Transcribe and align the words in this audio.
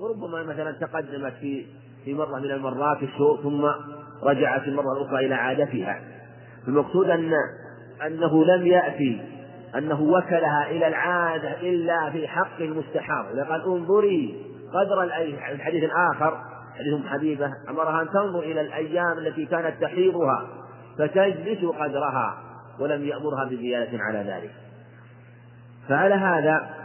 وربما 0.00 0.42
مثلا 0.42 0.72
تقدمت 0.72 1.32
في 1.40 1.66
في 2.04 2.14
مرة 2.14 2.38
من 2.38 2.50
المرات 2.50 3.02
السوء 3.02 3.42
ثم 3.42 3.64
رجعت 4.22 4.62
المرة 4.62 4.92
الأخرى 4.92 5.26
إلى 5.26 5.34
عادتها. 5.34 6.00
المقصود 6.68 7.10
أن 7.10 7.32
أنه 8.06 8.44
لم 8.44 8.66
يأتي 8.66 9.20
أنه 9.76 10.02
وكلها 10.02 10.70
إلى 10.70 10.86
العادة 10.86 11.60
إلا 11.60 12.10
في 12.10 12.28
حق 12.28 12.60
إذا 13.34 13.44
قال 13.44 13.64
انظري 13.64 14.46
قدر 14.74 15.02
الحديث 15.52 15.84
الآخر 15.84 16.38
حديث 16.78 17.06
حبيبة 17.06 17.52
أمرها 17.70 18.02
أن 18.02 18.08
تنظر 18.08 18.38
إلى 18.38 18.60
الأيام 18.60 19.18
التي 19.18 19.46
كانت 19.46 19.82
تحيضها 19.82 20.48
فتجلس 20.98 21.64
قدرها 21.64 22.38
ولم 22.80 23.04
يأمرها 23.04 23.44
بزيادة 23.44 23.98
على 24.02 24.18
ذلك. 24.18 24.50
فعلى 25.88 26.14
هذا 26.14 26.77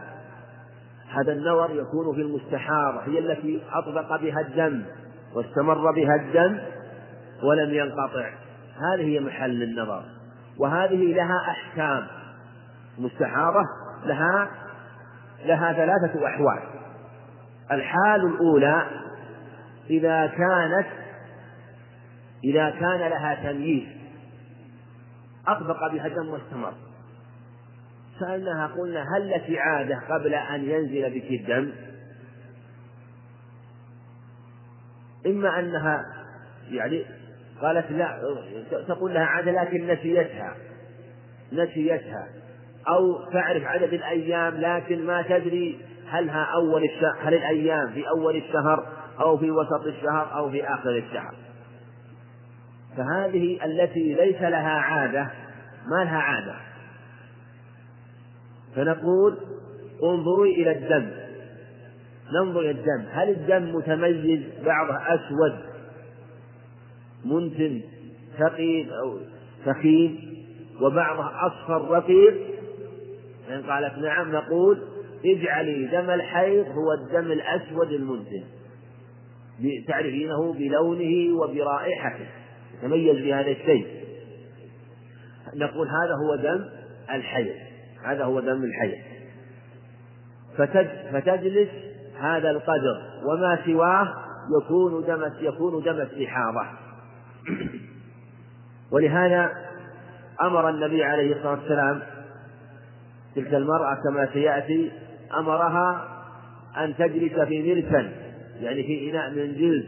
هذا 1.14 1.34
النظر 1.34 1.72
يكون 1.72 2.16
في 2.16 2.22
المستحاضة 2.22 3.02
هي 3.06 3.20
التي 3.20 3.64
أطبق 3.74 4.22
بها 4.22 4.42
الدم 4.42 4.84
واستمر 5.36 5.92
بها 5.92 6.16
الدم 6.16 6.60
ولم 7.44 7.74
ينقطع. 7.74 8.30
هذه 8.76 9.02
هي 9.02 9.20
محل 9.20 9.64
النظر 9.64 10.04
وهذه 10.60 11.14
لها 11.14 11.40
أحكام. 11.50 12.08
مستحاضة 12.98 13.64
لها 14.06 14.50
لها 15.46 15.74
ثلاثة 15.74 16.28
أحوال. 16.28 16.60
الحال 17.72 18.26
الأولى 18.26 18.88
إذا 19.90 20.28
كانت 20.28 20.88
إذا 22.44 22.70
كان 22.70 23.00
لها 23.00 23.52
تمييز 23.52 23.88
أطبق 25.48 25.92
بها 25.92 26.08
الدم 26.08 26.30
واستمر. 26.30 26.74
سألناها 28.20 28.68
قلنا 28.68 29.06
هل 29.18 29.30
لك 29.30 29.58
عادة 29.58 30.00
قبل 30.10 30.34
أن 30.34 30.70
ينزل 30.70 31.20
بك 31.20 31.32
الدم؟ 31.32 31.72
إما 35.26 35.60
أنها 35.60 36.06
يعني 36.72 37.06
قالت 37.62 37.92
لا 37.92 38.20
تقول 38.88 39.14
لها 39.14 39.26
عادة 39.26 39.52
لكن 39.52 39.88
نسيتها 39.88 40.56
نسيتها. 41.54 42.28
أو 42.88 43.30
تعرف 43.32 43.64
عدد 43.64 43.94
الأيام 43.94 44.54
لكن 44.58 45.06
ما 45.06 45.22
تدري 45.22 45.80
هلها 46.10 46.44
أول 46.44 46.84
الشهر 46.84 47.18
هل 47.22 47.34
الأيام 47.34 47.90
في 47.94 48.10
أول 48.10 48.36
الشهر 48.36 48.88
أو 49.20 49.38
في 49.38 49.52
وسط 49.52 49.86
الشهر 49.86 50.38
أو 50.38 50.52
في 50.52 50.68
آخر 50.68 50.90
الشهر. 50.90 51.36
فهذه 52.98 53.66
التي 53.66 54.14
ليس 54.14 54.42
لها 54.42 54.80
عادة 54.80 55.30
ما 55.88 56.04
لها 56.04 56.18
عادة؟ 56.18 56.73
فنقول 58.76 59.38
انظروا 60.04 60.46
إلى 60.46 60.72
الدم. 60.72 61.10
ننظر 62.34 62.60
إلى 62.60 62.72
الدم. 62.72 63.06
هل 63.12 63.30
الدم 63.30 63.76
متميز 63.76 64.42
بعضه 64.66 64.96
أسود 64.96 65.60
منتن 67.26 67.82
ثقيل 68.40 68.94
أو 68.94 69.18
ثخين 69.66 70.20
وبعضه 70.82 71.48
أصفر 71.48 71.92
رقيق 71.92 72.34
فإن 73.48 73.64
قالت 73.64 73.98
نعم 73.98 74.32
نقول 74.32 74.80
اجعلي 75.26 75.86
دم 75.86 76.10
الحيض 76.10 76.66
هو 76.68 76.94
الدم 76.94 77.32
الأسود 77.32 77.92
المنتن. 77.92 78.44
تعرفينه 79.88 80.54
بلونه 80.54 81.38
وبرائحته. 81.38 82.26
يتميز 82.78 83.16
بهذا 83.16 83.52
الشيء. 83.52 83.88
نقول 85.56 85.88
هذا 85.88 86.14
هو 86.28 86.36
دم 86.36 86.66
الحيض. 87.12 87.56
هذا 88.04 88.24
هو 88.24 88.40
دم 88.40 88.64
الحيض 88.64 88.98
فتجلس 91.12 91.70
هذا 92.20 92.50
القدر 92.50 93.02
وما 93.26 93.60
سواه 93.66 94.14
يكون 94.62 95.06
دم 95.06 95.24
يكون 95.40 95.84
دم 95.84 96.02
استحاضة. 96.02 96.66
ولهذا 98.92 99.52
أمر 100.42 100.70
النبي 100.70 101.04
عليه 101.04 101.36
الصلاة 101.36 101.52
والسلام 101.52 102.02
تلك 103.36 103.54
المرأة 103.54 103.98
كما 104.04 104.30
سيأتي 104.34 104.92
أمرها 105.38 106.08
أن 106.78 106.96
تجلس 106.96 107.40
في 107.40 107.74
مرسل 107.74 108.12
يعني 108.62 108.84
في 108.84 109.12
إناء 109.12 109.30
من 109.30 109.54
جلد 109.54 109.86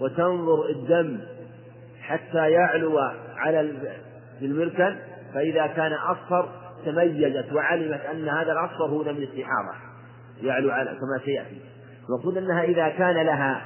وتنظر 0.00 0.68
الدم 0.68 1.20
حتى 2.00 2.50
يعلو 2.50 2.98
على 3.36 3.72
المركن 4.42 4.96
فإذا 5.34 5.66
كان 5.66 5.92
أصفر 5.92 6.48
تميزت 6.84 7.52
وعلمت 7.52 8.00
أن 8.00 8.28
هذا 8.28 8.52
الأصفر 8.52 8.84
هو 8.84 9.02
دم 9.02 9.16
الاستحاضة. 9.16 9.74
يعلو 10.42 10.70
على 10.70 10.90
كما 10.90 11.24
سيأتي. 11.24 11.60
المقصود 12.08 12.36
أنها 12.36 12.62
إذا 12.62 12.88
كان 12.88 13.26
لها 13.26 13.62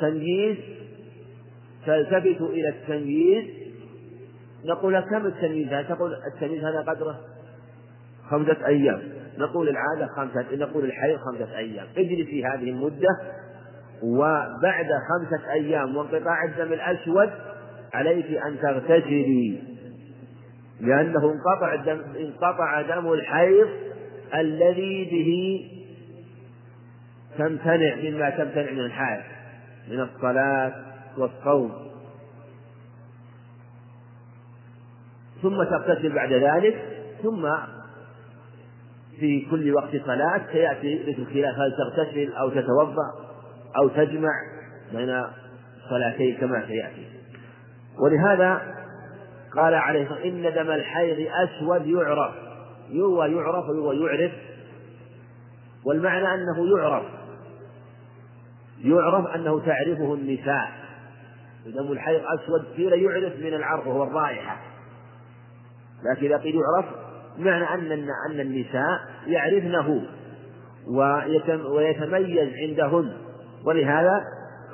تمييز 0.00 0.56
تلتفت 1.86 2.40
إلى 2.40 2.68
التمييز. 2.68 3.44
نقول 4.64 5.00
كم 5.00 5.26
التمييز؟ 5.26 5.86
تقول 5.88 6.16
التمييز 6.34 6.64
هذا 6.64 6.80
قدره؟ 6.80 7.20
خمسة 8.30 8.66
أيام. 8.66 9.02
نقول 9.38 9.68
العادة 9.68 10.06
خمسة 10.16 10.46
نقول 10.52 10.84
الحيض 10.84 11.18
خمسة 11.18 11.58
أيام. 11.58 11.86
اجلسي 11.96 12.44
هذه 12.44 12.70
المدة 12.70 13.08
وبعد 14.02 14.86
خمسة 15.08 15.52
أيام 15.52 15.96
وانقطاع 15.96 16.44
الدم 16.44 16.72
الأسود 16.72 17.30
عليك 17.94 18.26
أن 18.26 18.56
تغتسلي. 18.62 19.67
لأنه 20.80 21.32
انقطع 21.32 21.74
دم 21.74 22.00
انقطع 22.18 22.82
دم 22.82 23.12
الحيض 23.12 23.68
الذي 24.34 25.04
به 25.04 25.60
تمتنع 27.38 27.96
مما 27.96 28.30
تمتنع 28.30 28.72
من 28.72 28.80
الحائض 28.80 29.22
من 29.90 30.00
الصلاة 30.00 30.72
والصوم. 31.18 31.88
ثم 35.42 35.62
تغتسل 35.62 36.12
بعد 36.12 36.32
ذلك 36.32 36.84
ثم 37.22 37.48
في 39.20 39.46
كل 39.50 39.74
وقت 39.74 39.90
صلاة 40.06 40.40
سيأتي 40.52 40.98
ذكر 40.98 41.22
الخلاف 41.22 41.54
هل 41.58 41.76
تغتسل 41.78 42.32
أو 42.32 42.50
تتوضأ 42.50 43.28
أو 43.76 43.88
تجمع 43.88 44.32
بين 44.92 45.24
الصلاتين 45.84 46.36
كما 46.36 46.66
سيأتي. 46.66 47.06
ولهذا 47.98 48.77
قال 49.56 49.74
عليه 49.74 50.02
الصلاة 50.02 50.24
إن 50.24 50.42
دم 50.42 50.70
الحيض 50.70 51.28
أسود 51.44 51.86
يعرف. 51.86 52.34
يروى 52.90 53.32
يعرف 53.32 53.68
ويروى 53.68 53.96
يعرف 53.96 54.32
والمعنى 55.84 56.34
أنه 56.34 56.78
يعرف. 56.78 57.04
يعرف 58.84 59.26
أنه 59.26 59.60
تعرفه 59.60 60.14
النساء. 60.14 60.68
دم 61.66 61.92
الحيض 61.92 62.20
أسود 62.20 62.64
قيل 62.76 62.92
يعرف 62.92 63.36
من 63.36 63.54
العرف 63.54 63.86
وهو 63.86 64.02
الرائحة. 64.02 64.56
لكن 66.04 66.26
إذا 66.26 66.36
قيل 66.36 66.54
يعرف 66.54 66.86
معنى 67.38 67.64
أن 67.74 67.92
أن 68.30 68.40
النساء 68.40 69.00
يعرفنه 69.26 70.02
ويتميز 71.74 72.48
عندهن. 72.62 73.12
ولهذا 73.64 74.24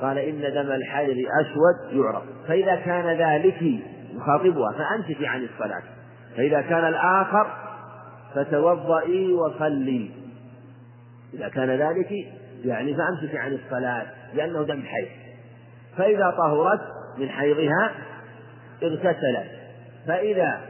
قال 0.00 0.18
إن 0.18 0.40
دم 0.40 0.72
الحيض 0.72 1.26
أسود 1.40 1.96
يعرف. 1.96 2.22
فإذا 2.48 2.76
كان 2.76 3.06
ذلك 3.06 3.84
يخاطبها 4.16 4.72
فأمسكي 4.72 5.26
عن 5.26 5.42
الصلاة. 5.42 5.82
فإذا 6.36 6.60
كان 6.60 6.88
الآخر 6.88 7.46
فتوضئي 8.34 9.32
وصلي. 9.32 10.10
إذا 11.34 11.48
كان 11.48 11.68
ذلك 11.68 12.12
يعني 12.64 12.96
فأمسكي 12.96 13.38
عن 13.38 13.52
الصلاة 13.52 14.06
لأنه 14.34 14.62
دم 14.62 14.82
حيض. 14.82 15.08
فإذا 15.96 16.30
طهرت 16.30 16.80
من 17.18 17.28
حيضها 17.28 17.92
اغتسلت 18.82 19.50
فإذا 20.06 20.60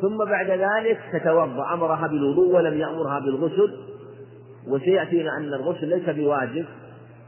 ثم 0.00 0.18
بعد 0.18 0.50
ذلك 0.50 1.00
تتوضأ. 1.12 1.74
أمرها 1.74 2.06
بالوضوء 2.06 2.56
ولم 2.56 2.80
يأمرها 2.80 3.18
بالغسل. 3.18 3.76
وسيأتينا 4.68 5.30
أن 5.38 5.54
الغسل 5.54 5.88
ليس 5.88 6.08
بواجب 6.08 6.66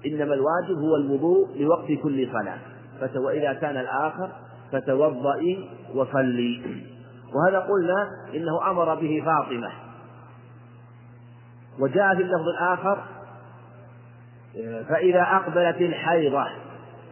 إنما 0.06 0.34
الواجب 0.34 0.78
هو 0.78 0.97
الوضوء 0.97 1.48
لوقت 1.59 1.86
كل 2.03 2.28
صلاة. 2.33 2.59
وإذا 3.16 3.53
كان 3.53 3.77
الآخر 3.77 4.30
فتوضئي 4.74 5.71
وصلي. 5.94 6.84
وهذا 7.34 7.59
قلنا 7.59 8.09
إنه 8.34 8.71
أمر 8.71 8.94
به 8.94 9.22
فاطمة. 9.26 9.71
وجاء 11.80 12.15
في 12.15 12.22
اللفظ 12.22 12.48
الآخر 12.48 12.98
فإذا 14.88 15.22
أقبلت 15.22 15.80
الحيضة 15.80 16.47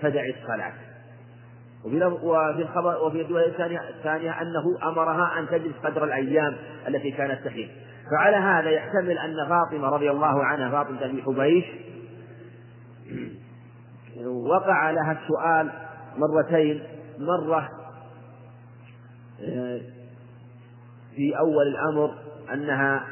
فدعي 0.03 0.35
الصلاة. 0.43 0.73
وفي 1.85 2.63
الخبر 2.63 3.03
وفي 3.03 3.21
الرواية 3.21 3.49
الثانية 3.49 3.81
الثانية 3.89 4.43
أنه 4.43 4.65
أمرها 4.83 5.39
أن 5.39 5.49
تجلس 5.49 5.75
قدر 5.85 6.05
الأيام 6.05 6.57
التي 6.89 7.11
كانت 7.11 7.45
تحيض. 7.45 7.69
فعلى 8.11 8.37
هذا 8.37 8.71
يحتمل 8.71 9.19
أن 9.19 9.49
فاطمة 9.49 9.89
رضي 9.89 10.11
الله 10.11 10.45
عنها 10.45 10.71
فاطمة 10.71 11.07
بن 11.07 11.23
حبيش 11.23 11.65
وقع 14.27 14.91
لها 14.91 15.13
السؤال 15.23 15.71
مرتين. 16.17 16.83
مرة 17.27 17.69
آه، 19.41 19.81
في 21.17 21.39
أول 21.39 21.67
الأمر 21.67 22.15
أنها 22.53 23.07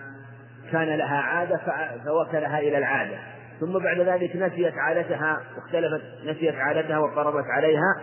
كان 0.73 0.89
لها 0.99 1.17
عادة 1.17 1.61
فوكلها 2.05 2.59
إلى 2.59 2.79
العادة. 2.79 3.19
ثم 3.61 3.79
بعد 3.79 4.01
ذلك 4.01 4.37
نسيت 4.37 4.75
عادتها 4.75 5.41
واختلفت 5.57 6.03
نسيت 6.25 6.55
عادتها 6.55 6.99
واضطربت 6.99 7.45
عليها 7.57 8.01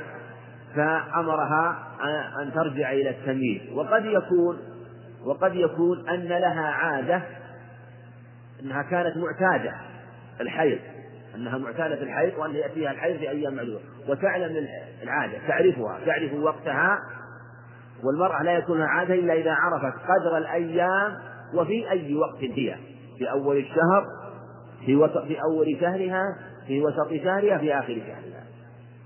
فأمرها 0.75 1.77
أن 2.41 2.53
ترجع 2.53 2.91
إلى 2.91 3.09
التمييز. 3.09 3.61
وقد 3.73 4.05
يكون 4.05 4.59
وقد 5.25 5.55
يكون 5.55 6.09
أن 6.09 6.27
لها 6.27 6.67
عادة 6.67 7.21
أنها 8.63 8.81
كانت 8.81 9.17
معتادة 9.17 9.73
الحيض. 10.41 10.79
أنها 11.37 11.57
معتادة 11.57 12.03
الحيض 12.03 12.37
وأن 12.37 12.55
يأتيها 12.55 12.91
الحيض 12.91 13.17
في 13.17 13.29
أيام 13.29 13.53
معلومة 13.53 13.79
وتعلم 14.09 14.67
العادة 15.03 15.47
تعرفها 15.47 15.99
تعرف 16.05 16.33
وقتها. 16.33 16.99
والمرأة 18.03 18.43
لا 18.43 18.51
يكون 18.51 18.81
عادة 18.81 19.13
إلا 19.13 19.33
إذا 19.33 19.51
عرفت 19.51 19.97
قدر 19.99 20.37
الأيام 20.37 21.17
وفي 21.53 21.91
أي 21.91 22.15
وقت 22.15 22.43
هي. 22.43 22.75
في 23.17 23.31
أول 23.31 23.57
الشهر 23.57 24.05
في 24.85 24.95
وسط 24.95 25.17
في 25.17 25.37
أول 25.41 25.77
شهرها 25.81 26.23
في 26.67 26.81
وسط 26.81 27.09
شهرها 27.23 27.57
في 27.57 27.73
آخر 27.73 27.95
شهرها. 28.07 28.43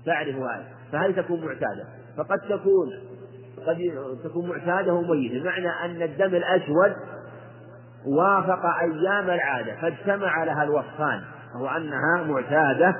تعرف 0.06 0.36
هذا. 0.36 0.64
فهذه 0.92 1.12
تكون 1.12 1.40
معتادة؟ 1.44 1.84
فقد 2.16 2.38
تكون 2.38 2.90
قد 3.66 3.78
تكون 4.24 4.48
معتادة 4.48 4.92
وميتة. 4.92 5.40
بمعنى 5.40 5.68
أن 5.68 6.02
الدم 6.02 6.34
الأسود 6.34 6.92
وافق 8.06 8.66
أيام 8.80 9.30
العادة 9.30 9.74
فاجتمع 9.80 10.44
لها 10.44 10.62
الوصفان. 10.64 11.22
وهو 11.54 11.66
أنها 11.66 12.24
معتادة 12.28 12.94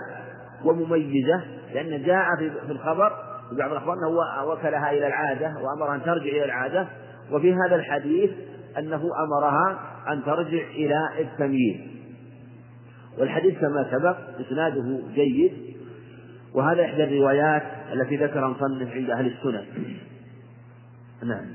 ومميزة 0.64 1.42
لأن 1.74 2.02
جاء 2.02 2.26
في 2.66 2.72
الخبر 2.72 3.10
في 3.50 3.56
بعض 3.56 3.70
الأخبار 3.70 3.94
أنه 3.94 4.08
وكلها 4.46 4.90
إلى 4.90 5.06
العادة 5.06 5.54
وأمرها 5.62 5.94
أن 5.94 6.02
ترجع 6.02 6.30
إلى 6.30 6.44
العادة 6.44 6.86
وفي 7.32 7.54
هذا 7.54 7.74
الحديث 7.74 8.30
أنه 8.78 9.02
أمرها 9.24 9.78
أن 10.08 10.24
ترجع 10.24 10.62
إلى 10.70 11.08
التمييز. 11.18 11.92
والحديث 13.18 13.58
كما 13.58 13.90
سبق 13.90 14.16
إسناده 14.40 15.00
جيد 15.14 15.52
وهذا 16.54 16.84
إحدى 16.84 17.04
الروايات 17.04 17.62
التي 17.92 18.16
ذكرها 18.16 18.48
مصنف 18.48 18.92
عند 18.92 19.10
أهل 19.10 19.26
السنة 19.26 19.64
نعم. 21.22 21.46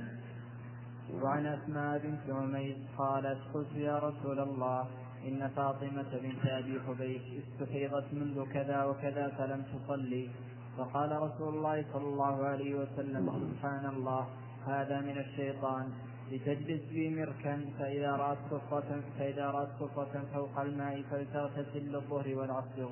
وعن 1.24 1.46
أسماء 1.46 2.02
بنت 2.04 2.36
عميس 2.36 2.78
قالت 2.98 3.38
قلت 3.54 3.76
يا 3.76 3.98
رسول 3.98 4.40
الله. 4.40 4.88
إن 5.28 5.48
فاطمة 5.56 6.12
بنت 6.24 6.46
أبي 6.46 6.80
حبيش 6.88 7.22
استحيضت 7.42 8.14
منذ 8.14 8.46
كذا 8.54 8.84
وكذا 8.84 9.28
فلم 9.38 9.64
تصلي. 9.74 10.30
فقال 10.78 11.12
رسول 11.12 11.56
الله 11.56 11.86
صلى 11.94 12.08
الله 12.08 12.46
عليه 12.46 12.76
وسلم 12.76 13.26
سبحان 13.52 13.86
الله 13.86 14.28
هذا 14.68 15.02
من 15.02 15.18
الشيطان. 15.18 15.86
لتجلس 16.32 16.82
في 16.90 17.10
مركا 17.10 17.62
فإذا 17.80 18.12
رأت 18.12 18.38
صفرة 18.52 19.02
فإذا 19.20 19.46
رأت 19.46 19.68
صفرة 19.80 20.24
فوق 20.34 20.60
الماء 20.60 21.02
فلتغتسل 21.12 21.92
للظهر 21.92 22.36
والعصر 22.36 22.88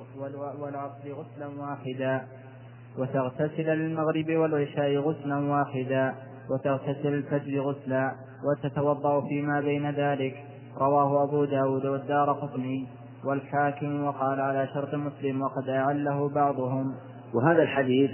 والعصر 0.62 1.12
غسلا 1.12 1.48
واحدا 1.48 2.28
وتغتسل 2.98 3.68
للمغرب 3.68 4.30
والعشاء 4.30 4.98
غسلا 4.98 5.38
واحدا 5.38 6.16
وتغتسل 6.50 7.14
الفجر 7.14 7.60
غسلا 7.60 8.16
وتتوضأ 8.44 9.22
فيما 9.28 9.62
بين 9.62 9.92
ذلك. 9.92 10.55
رواه 10.78 11.24
أبو 11.24 11.46
داود 11.46 11.86
والدار 11.86 12.34
قطني 12.34 12.88
والحاكم 13.26 14.04
وقال 14.04 14.40
على 14.40 14.68
شرط 14.74 14.96
مسلم 14.96 15.42
وقد 15.42 15.70
أعله 15.70 16.30
بعضهم. 16.30 16.96
وهذا 17.34 17.64
الحديث 17.64 18.12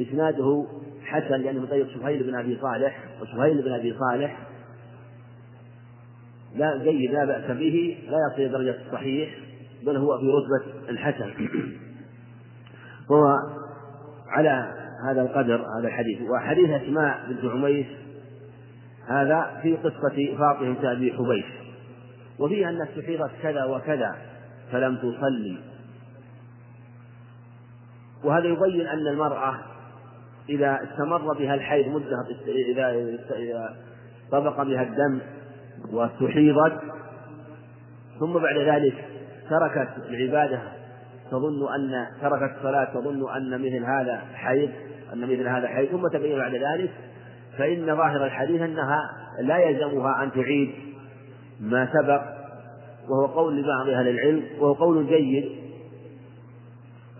إسناده 0.00 0.66
حسن 1.04 1.40
لأنه 1.40 1.66
طريق 1.66 2.00
سهيل 2.00 2.22
بن 2.22 2.34
أبي 2.34 2.58
صالح 2.62 3.04
وسهيل 3.22 3.62
بن 3.62 3.72
أبي 3.72 3.94
صالح 3.98 4.38
لا 6.54 6.76
جيد 6.84 7.10
لا 7.10 7.24
بأس 7.24 7.50
به 7.56 7.98
لا 8.08 8.18
يصل 8.32 8.52
درجة 8.52 8.76
الصحيح 8.86 9.30
بل 9.86 9.96
هو 9.96 10.18
في 10.18 10.26
رتبة 10.26 10.90
الحسن. 10.90 11.48
وهو 13.10 13.36
على 14.28 14.74
هذا 15.08 15.22
القدر 15.22 15.66
هذا 15.78 15.88
الحديث. 15.88 16.30
وحديث 16.30 16.70
أسماء 16.70 17.20
بنت 17.28 17.52
عميس 17.52 17.86
هذا 19.08 19.60
في 19.62 19.76
قصة 19.76 20.36
فاطمة 20.38 20.74
بنت 20.74 20.84
أبي 20.84 21.12
حبيش. 21.12 21.44
وفيه 22.38 22.68
أن 22.68 22.82
استحيضت 22.82 23.30
كذا 23.42 23.64
وكذا 23.64 24.16
فلم 24.72 24.96
تصلي. 24.96 25.58
وهذا 28.24 28.46
يبين 28.46 28.86
أن 28.86 29.06
المرأة 29.06 29.54
إذا 30.48 30.78
استمر 30.82 31.32
بها 31.32 31.54
الحيض 31.54 31.88
مدة 31.88 32.26
إذا 33.36 33.76
طبق 34.30 34.62
بها 34.62 34.82
الدم 34.82 35.20
واستحيضت 35.92 36.80
ثم 38.20 38.32
بعد 38.32 38.56
ذلك 38.56 39.04
تركت 39.50 39.88
العبادة 40.08 40.60
تظن 41.30 41.74
أن 41.74 42.06
تركت 42.20 42.56
الصلاة 42.56 42.84
تظن 42.84 43.30
أن 43.36 43.60
مثل 43.60 43.84
هذا 43.84 44.22
حيض 44.34 44.70
أن 45.12 45.20
مثل 45.20 45.48
هذا 45.48 45.68
حيض 45.68 45.88
ثم 45.88 46.08
تبين 46.08 46.38
بعد 46.38 46.54
ذلك 46.54 46.90
فإن 47.58 47.96
ظاهر 47.96 48.24
الحديث 48.24 48.60
أنها 48.60 49.00
لا 49.40 49.58
يلزمها 49.58 50.22
أن 50.22 50.32
تعيد 50.32 50.70
ما 51.60 51.88
سبق 51.92 52.22
وهو 53.08 53.26
قول 53.26 53.56
لبعض 53.56 53.88
أهل 53.88 54.08
العلم 54.08 54.44
وهو 54.58 54.72
قول 54.72 55.06
جيد. 55.06 55.48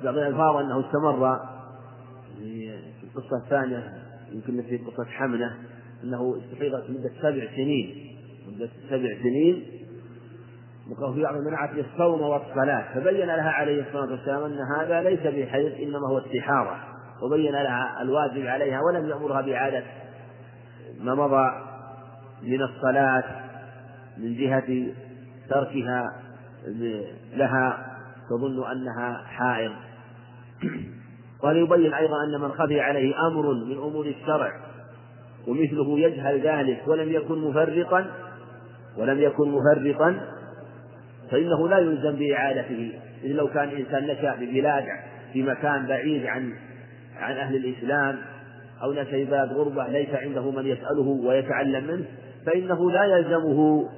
بعض 0.04 0.16
الألفاظ 0.18 0.56
أنه 0.56 0.80
استمر 0.80 1.38
في 2.38 3.04
القصة 3.04 3.36
الثانية 3.44 3.92
يمكن 4.32 4.62
في 4.62 4.78
قصة 4.78 5.04
حمنة 5.04 5.56
أنه 6.04 6.36
استحيضت 6.38 6.90
مدة 6.90 7.10
سبع 7.22 7.46
سنين. 7.56 8.16
مدة 8.48 8.68
سبع 8.90 9.22
سنين. 9.22 9.66
وفي 10.90 11.22
بعض 11.22 11.36
المنعت 11.36 11.70
للصوم 11.74 12.20
والصلاة 12.20 12.94
فبين 12.94 13.26
لها 13.26 13.50
عليه 13.50 13.82
الصلاة 13.88 14.10
والسلام 14.10 14.44
أن 14.44 14.58
هذا 14.78 15.02
ليس 15.02 15.20
بحيض 15.20 15.72
إنما 15.82 16.08
هو 16.08 16.18
استحارة. 16.18 16.78
وبين 17.22 17.52
لها 17.52 18.02
الواجب 18.02 18.46
عليها 18.46 18.80
ولم 18.82 19.08
يأمرها 19.08 19.40
بإعادة 19.40 19.82
ما 21.00 21.14
مضى 21.14 21.50
من 22.42 22.62
الصلاة 22.62 23.24
من 24.18 24.34
جهة 24.34 24.86
تركها 25.50 26.12
لها 27.36 27.96
تظن 28.30 28.70
أنها 28.70 29.22
حائض. 29.26 29.72
وليبين 31.42 31.94
أيضا 31.94 32.24
أن 32.24 32.40
من 32.40 32.48
خفي 32.48 32.80
عليه 32.80 33.14
أمر 33.26 33.54
من 33.54 33.76
أمور 33.76 34.06
الشرع 34.06 34.52
ومثله 35.48 35.98
يجهل 35.98 36.40
ذلك 36.40 36.82
ولم 36.86 37.12
يكن 37.12 37.38
مفرطا 37.38 38.06
ولم 38.96 39.20
يكن 39.20 39.48
مفرطا 39.48 40.20
فإنه 41.30 41.68
لا 41.68 41.78
يلزم 41.78 42.16
بإعادته. 42.16 42.92
إذ 43.24 43.32
لو 43.32 43.48
كان 43.48 43.68
إنسان 43.68 44.06
نشأ 44.06 44.36
ببلاد 44.40 44.84
في 45.32 45.42
مكان 45.42 45.86
بعيد 45.86 46.26
عن 46.26 46.52
عن 47.16 47.36
أهل 47.36 47.56
الإسلام 47.56 48.18
أو 48.82 48.92
نشأ 48.92 49.44
غربة 49.52 49.86
ليس 49.88 50.08
عنده 50.14 50.50
من 50.50 50.66
يسأله 50.66 51.20
ويتعلم 51.24 51.86
منه 51.86 52.04
فإنه 52.46 52.90
لا 52.90 53.04
يلزمه 53.04 53.88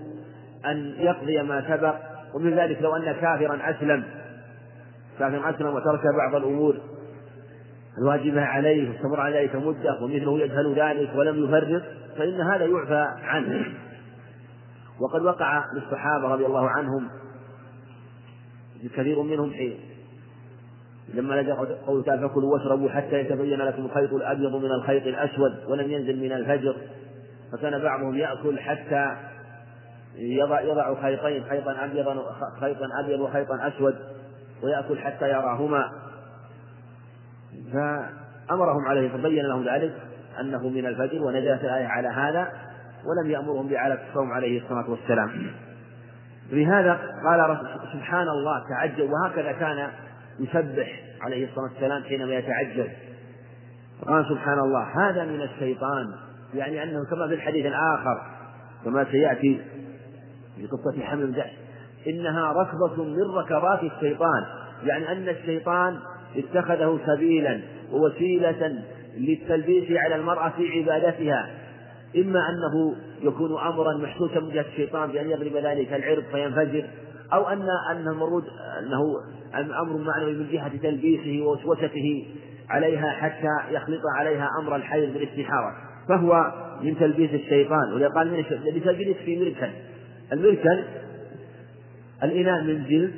أن 0.66 0.94
يقضي 0.98 1.42
ما 1.42 1.76
سبق 1.76 1.94
ومن 2.34 2.54
ذلك 2.54 2.82
لو 2.82 2.96
أن 2.96 3.12
كافرا 3.12 3.70
أسلم 3.70 4.04
كافر 5.18 5.50
أسلم 5.50 5.74
وترك 5.74 6.02
بعض 6.18 6.34
الأمور 6.34 6.76
الواجبة 7.98 8.42
عليه 8.42 8.88
واستمر 8.88 9.28
ذلك 9.28 9.56
مدة 9.56 10.02
ومثله 10.02 10.38
يجهل 10.38 10.74
ذلك 10.74 11.10
ولم 11.14 11.44
يفرط 11.44 11.82
فإن 12.18 12.40
هذا 12.40 12.64
يعفى 12.64 13.06
عنه. 13.22 13.66
وقد 15.00 15.22
وقع 15.22 15.64
للصحابة 15.74 16.28
رضي 16.28 16.46
الله 16.46 16.68
عنهم 16.68 17.08
كثير 18.96 19.22
منهم 19.22 19.52
حين 19.52 19.89
لما 21.14 21.42
نزل 21.42 21.54
قوله 21.86 22.02
تعالى 22.02 22.28
فكلوا 22.28 22.52
واشربوا 22.52 22.90
حتى 22.90 23.20
يتبين 23.20 23.58
لكم 23.58 23.84
الخيط 23.84 24.12
الأبيض 24.12 24.54
من 24.54 24.72
الخيط 24.72 25.06
الأسود 25.06 25.64
ولم 25.68 25.90
ينزل 25.90 26.20
من 26.20 26.32
الفجر. 26.32 26.76
فكان 27.52 27.82
بعضهم 27.82 28.16
يأكل 28.16 28.58
حتى 28.58 29.16
يضع 30.16 30.60
يضع 30.60 31.02
خيطين 31.02 31.44
خيطا 31.44 31.84
ابيضا 31.84 32.16
خيطا 32.60 32.88
أبيض 33.00 33.20
وخيطا 33.20 33.68
أسود 33.68 33.94
ويأكل 34.62 34.98
حتى 34.98 35.28
يراهما. 35.28 35.92
فأمرهم 37.72 38.88
عليه 38.88 39.08
فبين 39.08 39.44
لهم 39.44 39.68
ذلك 39.68 39.92
أنه 40.40 40.68
من 40.68 40.86
الفجر 40.86 41.22
ونزلت 41.22 41.64
الآية 41.64 41.86
على 41.86 42.08
هذا 42.08 42.52
ولم 43.04 43.30
يأمرهم 43.30 43.68
باعاده 43.68 43.98
الصوم 44.08 44.32
عليه 44.32 44.62
الصلاة 44.62 44.90
والسلام. 44.90 45.52
لهذا 46.52 46.98
قال 47.24 47.58
سبحان 47.92 48.28
الله 48.28 48.62
تعجب. 48.68 49.10
وهكذا 49.10 49.52
كان 49.52 49.88
يسبح 50.38 51.02
عليه 51.20 51.48
الصلاة 51.48 51.64
والسلام 51.72 52.02
حينما 52.02 52.34
يتعجل. 52.34 52.88
قال 54.06 54.26
سبحان 54.28 54.58
الله 54.58 55.10
هذا 55.10 55.24
من 55.24 55.42
الشيطان. 55.42 56.06
يعني 56.54 56.82
أنه 56.82 57.04
كما 57.10 57.28
في 57.28 57.34
الحديث 57.34 57.66
الآخر 57.66 58.22
كما 58.84 59.04
سيأتي 59.04 59.60
في 60.56 60.66
قصة 60.66 61.02
حمل 61.02 61.22
الجحش 61.22 61.52
إنها 62.06 62.52
ركضة 62.52 63.04
من 63.04 63.22
ركضات 63.22 63.82
الشيطان. 63.82 64.44
يعني 64.84 65.12
أن 65.12 65.28
الشيطان 65.28 65.98
اتخذه 66.36 67.00
سبيلا 67.06 67.60
ووسيلة 67.92 68.82
للتلبيس 69.16 69.98
على 69.98 70.14
المرأة 70.14 70.48
في 70.48 70.78
عبادتها. 70.78 71.50
إما 72.16 72.40
أنه 72.48 72.96
يكون 73.22 73.60
أمرا 73.60 73.96
محسوسا 73.96 74.40
من 74.40 74.50
جهة 74.50 74.64
الشيطان 74.72 75.12
بأن 75.12 75.30
يضرب 75.30 75.56
ذلك 75.56 75.92
العرض 75.92 76.24
فينفجر 76.32 76.84
أو 77.32 77.48
أن 77.48 77.68
أن 77.90 78.08
المرود 78.08 78.44
أنه 78.78 79.02
أمر 79.54 79.96
معنوي 79.96 80.32
من 80.32 80.48
جهة 80.52 80.76
تلبيسه 80.82 81.46
ووسوسته 81.46 82.26
عليها 82.70 83.10
حتى 83.10 83.74
يخلط 83.74 84.00
عليها 84.16 84.48
أمر 84.60 84.76
الحيض 84.76 85.12
بالاستحارة 85.12 85.76
فهو 86.08 86.52
من 86.82 86.98
تلبيس 86.98 87.30
الشيطان 87.30 87.92
ولقال 87.92 88.14
قال 88.14 88.30
من 88.30 88.44
بتجلس 88.74 89.16
في 89.16 89.44
مركن 89.44 89.70
المركن 90.32 90.84
الإناء 92.22 92.62
من 92.62 92.84
جلد 92.88 93.12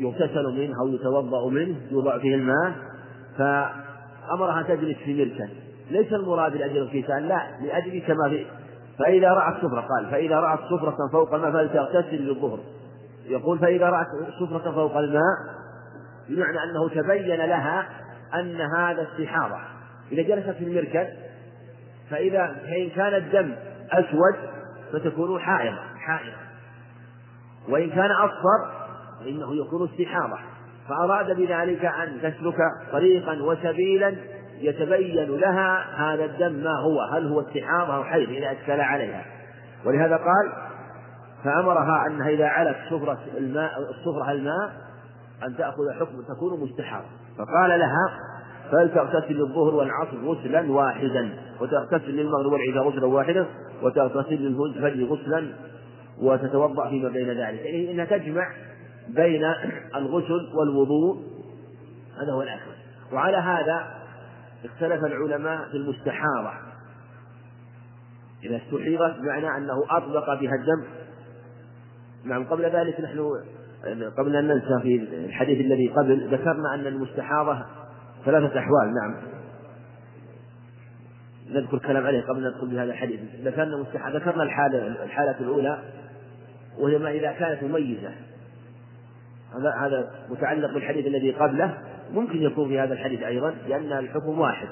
يغتسل 0.00 0.44
منه 0.58 0.80
أو 0.80 0.88
يتوضأ 0.88 1.48
منه 1.48 1.76
يوضع 1.90 2.18
فيه 2.18 2.34
الماء 2.34 2.72
فأمرها 3.38 4.62
تجلس 4.62 4.96
في 5.04 5.14
مركن 5.14 5.48
ليس 5.90 6.12
المراد 6.12 6.56
لأجل 6.56 6.82
الكيسان 6.82 7.28
لا 7.28 7.42
لأجل 7.62 8.02
كما 8.06 8.44
فإذا 8.98 9.28
رأت 9.28 9.56
سفرة 9.56 9.80
قال 9.80 10.10
فإذا 10.10 10.36
رأت 10.36 10.58
سفرة 10.58 10.96
فوق 11.12 11.34
الماء 11.34 11.52
فلتغتسل 11.52 12.16
للظهر. 12.16 12.58
يقول 13.26 13.58
فإذا 13.58 13.86
رأت 13.86 14.06
سفرة 14.40 14.72
فوق 14.72 14.96
الماء 14.96 15.36
بمعنى 16.28 16.58
أنه 16.64 16.88
تبين 16.88 17.36
لها 17.36 17.88
أن 18.34 18.60
هذا 18.76 19.02
استحاضة. 19.02 19.58
إذا 20.12 20.22
جلست 20.22 20.50
في 20.50 20.64
المركب 20.64 21.06
فإذا 22.10 22.56
فإن 22.62 22.90
كان 22.90 23.14
الدم 23.14 23.54
أسود 23.90 24.34
فتكون 24.92 25.40
حائضة 25.40 25.78
حائضة. 25.98 26.36
وإن 27.68 27.90
كان 27.90 28.10
أصفر 28.10 28.88
فإنه 29.20 29.56
يكون 29.66 29.88
استحاضة. 29.88 30.38
فأراد 30.88 31.36
بذلك 31.36 31.84
أن 31.84 32.18
تسلك 32.22 32.56
طريقا 32.92 33.42
وسبيلا 33.42 34.14
يتبين 34.58 35.36
لها 35.36 35.84
هذا 35.96 36.24
الدم 36.24 36.52
ما 36.52 36.78
هو 36.80 37.00
هل 37.00 37.26
هو 37.26 37.40
استحاضة 37.40 37.96
أو 37.96 38.04
حيض 38.04 38.28
إذا 38.28 38.52
أشكل 38.52 38.80
عليها. 38.80 39.24
ولهذا 39.84 40.16
قال 40.16 40.52
فأمرها 41.44 42.06
أنها 42.06 42.28
إذا 42.28 42.46
علت 42.46 42.76
سفرة 42.90 43.18
الماء 43.36 43.70
السفرة 43.90 44.32
الماء 44.32 44.72
أن 45.46 45.56
تأخذ 45.56 45.90
حكم 46.00 46.22
تكون 46.34 46.60
مستحاضة. 46.60 47.06
فقال 47.38 47.80
لها 47.80 48.18
فلتغتسل 48.72 49.34
للظهر 49.34 49.74
والعصر 49.74 50.16
غسلا 50.24 50.72
واحدا؟ 50.72 51.30
وتغتسل 51.60 52.10
للمغرب 52.10 52.52
والعشاء 52.52 52.88
غسلا 52.88 53.06
واحدا 53.06 53.46
وتغتسل 53.82 54.34
للفجر 54.34 55.04
غسلا 55.04 55.52
وتتوضأ 56.18 56.88
فيما 56.88 57.08
بين 57.08 57.28
ذلك. 57.28 57.60
يعني 57.60 57.90
إنها 57.90 58.04
تجمع 58.04 58.46
بين 59.08 59.44
الغسل 60.00 60.50
والوضوء. 60.54 61.16
هذا 62.22 62.32
هو 62.32 62.42
الأكمل 62.42 62.74
وعلى 63.12 63.36
هذا 63.36 63.86
اختلف 64.64 65.04
العلماء 65.04 65.68
في 65.70 65.76
المستحاضة. 65.76 66.52
إذا 68.44 68.56
استحيضت 68.56 69.16
بمعنى 69.20 69.56
أنه 69.56 69.84
أطبق 69.90 70.40
بها 70.40 70.54
الدم. 70.54 71.01
نعم 72.24 72.44
قبل 72.44 72.64
ذلك 72.64 73.00
نحن 73.00 73.30
قبل 74.18 74.36
أن 74.36 74.48
ننسى 74.48 74.82
في 74.82 74.96
الحديث 74.96 75.60
الذي 75.60 75.88
قبل 75.88 76.34
ذكرنا 76.34 76.74
أن 76.74 76.86
المستحاضة 76.86 77.64
ثلاثة 78.24 78.58
أحوال 78.58 78.94
نعم. 78.94 79.16
نذكر 81.50 81.78
كلام 81.78 82.06
عليه 82.06 82.20
قبل 82.20 82.46
أن 82.46 82.52
ندخل 82.52 82.68
بهذا 82.68 82.92
الحديث. 82.92 83.20
ذكرنا 83.44 83.84
ذكرنا 84.12 84.42
الحالة 84.42 85.04
الحالة 85.04 85.40
الأولى 85.40 85.78
وهي 86.78 86.98
ما 86.98 87.10
إذا 87.10 87.32
كانت 87.32 87.62
مميزة. 87.62 88.10
هذا 89.54 89.74
هذا 89.80 90.10
متعلق 90.30 90.74
بالحديث 90.74 91.06
الذي 91.06 91.32
قبله 91.32 91.78
ممكن 92.12 92.42
يكون 92.42 92.68
في 92.68 92.80
هذا 92.80 92.92
الحديث 92.92 93.22
أيضا 93.22 93.54
لأن 93.68 93.92
الحكم 93.92 94.38
واحد. 94.38 94.68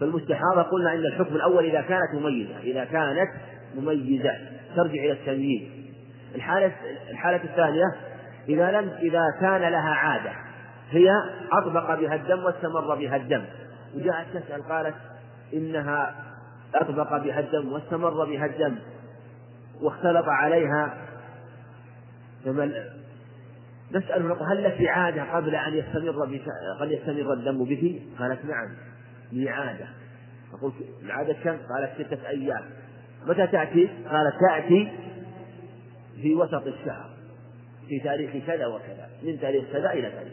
فالمستحاضة 0.00 0.62
قلنا 0.62 0.94
أن 0.94 0.98
الحكم 0.98 1.36
الأول 1.36 1.64
إذا 1.64 1.80
كانت 1.80 2.14
مميزة 2.14 2.58
إذا 2.62 2.84
كانت 2.84 3.30
مميزة 3.76 4.32
ترجع 4.76 5.04
إلى 5.04 5.12
التمييز. 5.12 5.81
الحالة 6.34 6.72
الحالة 7.10 7.44
الثانية 7.44 7.84
إذا 8.48 8.70
لم 8.70 8.88
إذا 8.88 9.22
كان 9.40 9.60
لها 9.60 9.94
عادة 9.94 10.32
هي 10.90 11.10
أطبق 11.52 11.94
بها 11.94 12.14
الدم 12.14 12.44
واستمر 12.44 12.94
بها 12.94 13.16
الدم 13.16 13.44
وجاءت 13.94 14.26
تسأل 14.34 14.62
قالت 14.68 14.94
إنها 15.54 16.14
أطبق 16.74 17.16
بها 17.16 17.40
الدم 17.40 17.72
واستمر 17.72 18.24
بها 18.24 18.46
الدم 18.46 18.78
واختلط 19.82 20.24
عليها 20.28 20.94
نسأل 23.92 24.36
هل 24.42 24.64
لك 24.64 24.88
عادة 24.88 25.34
قبل 25.36 25.54
أن 25.54 25.74
يستمر 25.74 26.40
قد 26.80 26.90
يستمر 26.90 27.32
الدم 27.32 27.64
به؟ 27.64 28.02
قالت 28.18 28.44
نعم 28.44 28.68
لي 29.32 29.50
عادة 29.50 29.86
فقلت 30.52 30.74
العادة 31.02 31.32
كم؟ 31.32 31.56
قالت 31.74 32.06
ستة 32.06 32.28
أيام 32.28 32.62
متى 33.26 33.46
تأتي؟ 33.46 33.88
قالت 34.10 34.34
تأتي 34.48 34.92
في 36.22 36.34
وسط 36.34 36.66
الشهر 36.66 37.10
في 37.88 38.00
تاريخ 38.00 38.46
كذا 38.46 38.66
وكذا 38.66 39.08
من 39.22 39.40
تاريخ 39.40 39.64
كذا 39.72 39.92
إلى 39.92 40.10
تاريخ 40.10 40.32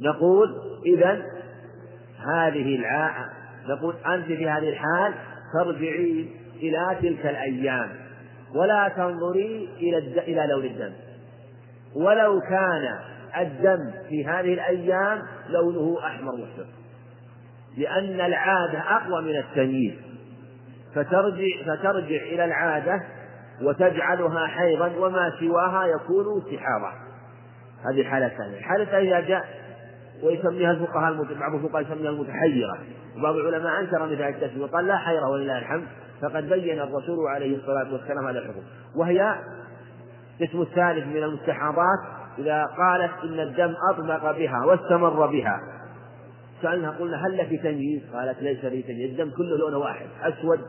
نقول 0.00 0.48
إذا 0.86 1.22
هذه 2.34 2.76
الع... 2.76 3.26
نقول 3.68 3.94
أنت 4.06 4.26
في 4.26 4.48
هذه 4.48 4.68
الحال 4.68 5.14
ترجعين 5.52 6.30
إلى 6.56 6.96
تلك 7.02 7.26
الأيام 7.26 7.88
ولا 8.54 8.88
تنظري 8.96 9.68
إلى. 9.80 9.98
إلى 9.98 10.46
لون 10.50 10.64
الدم. 10.64 10.92
ولو 11.94 12.40
كان 12.40 12.98
الدم 13.36 13.92
في 14.08 14.26
هذه 14.26 14.54
الأيام 14.54 15.22
لونه 15.48 16.06
أحمر 16.06 16.32
مسفر 16.36 16.66
لأن 17.76 18.20
العادة 18.20 18.78
أقوى 18.78 19.22
من 19.22 19.36
التمييز. 19.36 19.94
فترجع 20.94 21.44
فترجع 21.66 22.22
إلى 22.22 22.44
العادة 22.44 23.02
وتجعلها 23.62 24.46
حيضا 24.46 24.92
وما 24.98 25.32
سواها 25.40 25.86
يكون 25.86 26.38
استحاضة 26.38 26.92
هذه 27.84 28.00
الحالة 28.00 28.26
الثانية 28.26 28.58
الحالة 28.58 28.82
الثانية 28.82 29.18
إذا 29.18 29.28
جاء 29.28 29.44
ويسميها 30.22 30.70
الفقهاء 30.70 31.14
بعض 31.14 31.54
الفقهاء 31.54 31.82
يسميها 31.82 32.10
المتحيرة. 32.10 32.78
وبعض 33.18 33.34
العلماء 33.34 33.80
أنكر 33.80 34.06
مثل 34.06 34.22
التسمية 34.22 34.64
وقال 34.64 34.86
لا 34.86 34.96
حيرة 34.96 35.30
ولله 35.30 35.58
الحمد 35.58 35.86
فقد 36.22 36.48
بين 36.48 36.80
الرسول 36.80 37.28
عليه 37.28 37.56
الصلاة 37.56 37.92
والسلام 37.92 38.26
هذا 38.26 38.38
الحكم. 38.38 38.62
وهي 38.96 39.36
القسم 40.40 40.60
الثالث 40.60 41.06
من 41.06 41.22
المستحاضات 41.22 41.98
إذا 42.38 42.64
قالت 42.64 43.12
إن 43.24 43.40
الدم 43.40 43.74
أطبق 43.92 44.38
بها 44.38 44.64
واستمر 44.66 45.26
بها. 45.26 45.60
سألنا 46.62 46.90
قلنا 46.90 47.26
هل 47.26 47.36
لك 47.36 47.62
تمييز؟ 47.62 48.02
قالت 48.14 48.42
ليس 48.42 48.64
لي 48.64 48.82
تمييز. 48.82 49.10
الدم 49.10 49.36
كله 49.36 49.58
لونه 49.58 49.78
واحد 49.78 50.06
أسود 50.22 50.60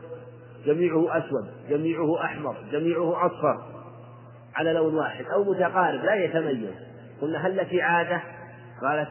جميعه 0.66 1.18
أسود 1.18 1.50
جميعه 1.68 2.24
أحمر 2.24 2.56
جميعه 2.72 3.26
أصفر 3.26 3.78
على 4.54 4.72
لون 4.72 4.94
واحد 4.94 5.24
أو 5.24 5.44
متقارب 5.44 6.04
لا 6.04 6.14
يتميز. 6.14 6.74
قلنا 7.20 7.46
هل 7.46 7.56
لك 7.56 7.74
عادة؟ 7.74 8.22
قالت 8.82 9.08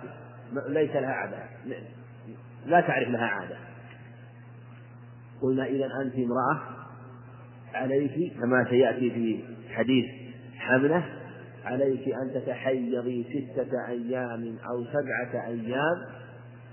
ليس 0.68 0.92
لها 0.92 1.12
عادة. 1.12 1.38
لا 2.66 2.82
تعرف 2.82 3.10
لها 3.10 3.26
عادة. 3.26 3.56
قلنا 5.42 5.66
إذا 5.66 5.86
أنت 6.02 6.16
امرأة 6.16 6.62
عليك 7.74 8.34
كما 8.34 8.66
سيأتي 8.70 9.12
في 9.12 9.44
حديث 9.74 10.06
حملة 10.58 11.04
عليك 11.66 12.08
أن 12.08 12.42
تتحيضي 12.42 13.24
ستة 13.24 13.88
أيام 13.88 14.58
أو 14.70 14.86
سبعة 14.86 15.48
أيام. 15.48 16.06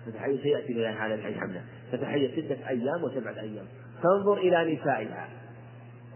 تتحيض 0.07 0.41
سيأتي 0.41 0.75
بيان 0.75 0.95
هذا 0.95 1.15
الحديث 1.15 1.39
حملة. 1.39 1.63
تتحيض 1.93 2.31
ستة 2.31 2.69
أيام 2.69 3.05
وسبعة 3.05 3.41
أيام. 3.41 3.67
تنظر 4.05 4.39
إلى 4.39 4.75
نسائها 4.75 5.29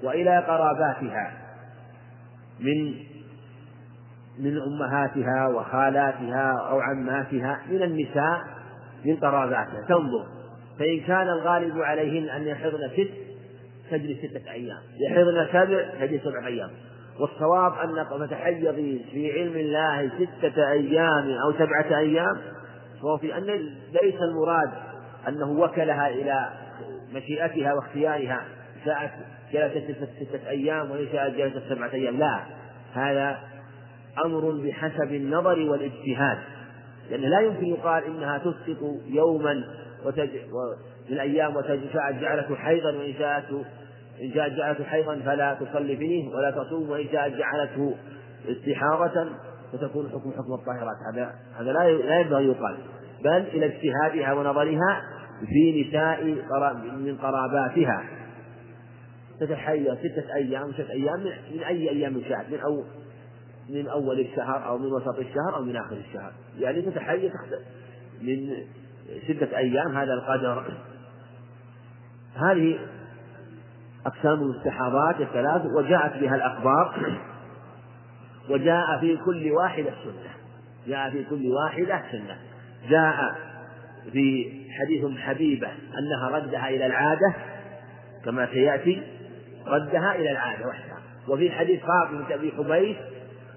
وإلى 0.02 0.38
قراباتها 0.38 1.32
من 2.60 2.94
من 4.38 4.62
أمهاتها 4.62 5.48
وخالاتها 5.48 6.68
أو 6.70 6.80
عماتها 6.80 7.60
من 7.70 7.82
النساء 7.82 8.40
من 9.04 9.16
قراباتها. 9.16 9.80
تنظر. 9.88 10.26
فإن 10.78 11.00
كان 11.00 11.28
الغالب 11.28 11.82
عليهن 11.82 12.28
أن 12.28 12.42
يحضن 12.42 12.88
ست 12.96 13.10
تجري 13.90 14.28
ستة 14.28 14.50
أيام. 14.50 14.78
يحضن 15.00 15.46
سبع 15.52 16.06
تجري 16.06 16.18
سبع 16.18 16.46
أيام. 16.46 16.70
والصواب 17.20 17.72
أن 17.72 18.26
تتحيضي 18.26 19.04
في 19.12 19.32
علم 19.32 19.56
الله 19.56 20.10
ستة 20.18 20.70
أيام 20.70 21.30
أو 21.44 21.52
سبعة 21.52 21.98
أيام 21.98 22.36
فهو 23.02 23.18
في 23.18 23.38
أن 23.38 23.44
ليس 24.02 24.14
المراد 24.22 24.70
أنه 25.28 25.50
وكلها 25.50 26.08
إلى 26.08 26.48
مشيئتها 27.14 27.74
واختيارها 27.74 28.44
شاءت 28.84 29.10
جلست 29.52 30.08
ستة 30.16 30.48
أيام 30.48 30.90
وإن 30.90 31.06
شاءت 31.12 31.34
جلست 31.34 31.62
سبعة 31.68 31.92
أيام. 31.92 32.18
لا 32.18 32.40
هذا 32.94 33.38
أمر 34.24 34.50
بحسب 34.50 35.12
النظر 35.12 35.58
والاجتهاد. 35.70 36.38
لأن 37.10 37.20
لا 37.20 37.40
يمكن 37.40 37.66
يقال 37.66 38.04
إنها 38.04 38.38
تسقط 38.38 38.82
يوما 39.06 39.64
وتج... 40.04 40.30
من 41.08 41.14
الأيام 41.14 41.56
وشاءت 41.56 42.14
جعلته 42.20 42.54
حيضا 42.54 42.92
وإن 42.92 43.14
شاءت 43.18 43.44
إن 44.22 44.34
شاءت 44.34 44.52
جعلته 44.52 44.84
حيضا 44.84 45.20
فلا 45.24 45.54
تصلي 45.54 45.96
فيه 45.96 46.28
ولا 46.28 46.50
تصوم 46.50 46.90
وإن 46.90 47.06
شاءت 47.12 47.32
جعلته 47.34 47.94
استحاضة 48.48 49.28
فتكون 49.72 50.10
حكم 50.10 50.32
حكم 50.32 50.52
الطاهرات. 50.54 50.96
هذا 51.12 51.34
هذا 51.58 51.72
لا 51.72 51.92
لا 51.92 52.20
ينبغي 52.20 52.46
يقال. 52.46 52.76
بل 53.24 53.30
إلى 53.30 53.66
اجتهادها 53.66 54.32
ونظرها 54.32 55.02
في 55.46 55.84
نساء 55.88 56.24
من 56.96 57.16
قراباتها. 57.22 58.04
تتحير 59.40 59.96
ستة 59.96 60.34
أيام 60.34 60.72
ستة 60.72 60.90
أيام 60.90 61.20
من 61.54 61.62
أي 61.62 61.90
أيام 61.90 62.22
شاءت؟ 62.28 62.50
من 62.50 62.60
أو 62.60 62.84
من 63.68 63.88
أول 63.88 64.20
الشهر 64.20 64.68
أو 64.68 64.78
من 64.78 64.92
وسط 64.92 65.18
الشهر 65.18 65.56
أو 65.56 65.62
من 65.62 65.76
آخر 65.76 65.96
الشهر. 65.96 66.32
يعني 66.58 66.82
تتحيز 66.82 67.32
من 68.22 68.56
ستة 69.28 69.56
أيام 69.56 69.96
هذا 69.96 70.14
القدر. 70.14 70.74
هذه 72.34 72.78
أقسام 74.06 74.40
المستحاضات 74.40 75.20
الثلاث 75.20 75.62
وجاءت 75.76 76.20
بها 76.20 76.34
الأخبار 76.34 77.18
وجاء 78.50 78.98
في 79.00 79.16
كل 79.16 79.52
واحدة 79.52 79.90
سنة. 80.04 80.34
جاء 80.86 81.10
في 81.10 81.24
كل 81.24 81.46
واحدة 81.46 82.02
سنة. 82.12 82.38
جاء 82.88 83.47
في 84.12 84.52
حديث 84.80 85.18
حبيبة 85.18 85.68
أنها 85.98 86.38
ردها 86.38 86.68
إلى 86.68 86.86
العادة 86.86 87.34
كما 88.24 88.46
سيأتي 88.46 89.02
ردها 89.66 90.14
إلى 90.14 90.30
العادة 90.30 90.68
وحدها. 90.68 90.98
وفي 91.28 91.50
حديث 91.50 91.80
فاطمة 91.80 92.34
أبي 92.34 92.52
حبيش 92.56 92.96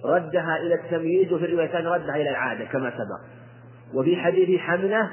ردها 0.06 0.58
إلى 0.58 0.76
التمييز 0.76 1.34
وفي 1.34 1.46
الروايتين 1.46 1.88
ردها 1.88 2.16
إلى 2.16 2.30
العادة 2.30 2.66
كما 2.66 2.90
سبق. 2.92 3.22
وفي 3.94 4.16
حديث 4.16 4.60
حمنة 4.60 5.12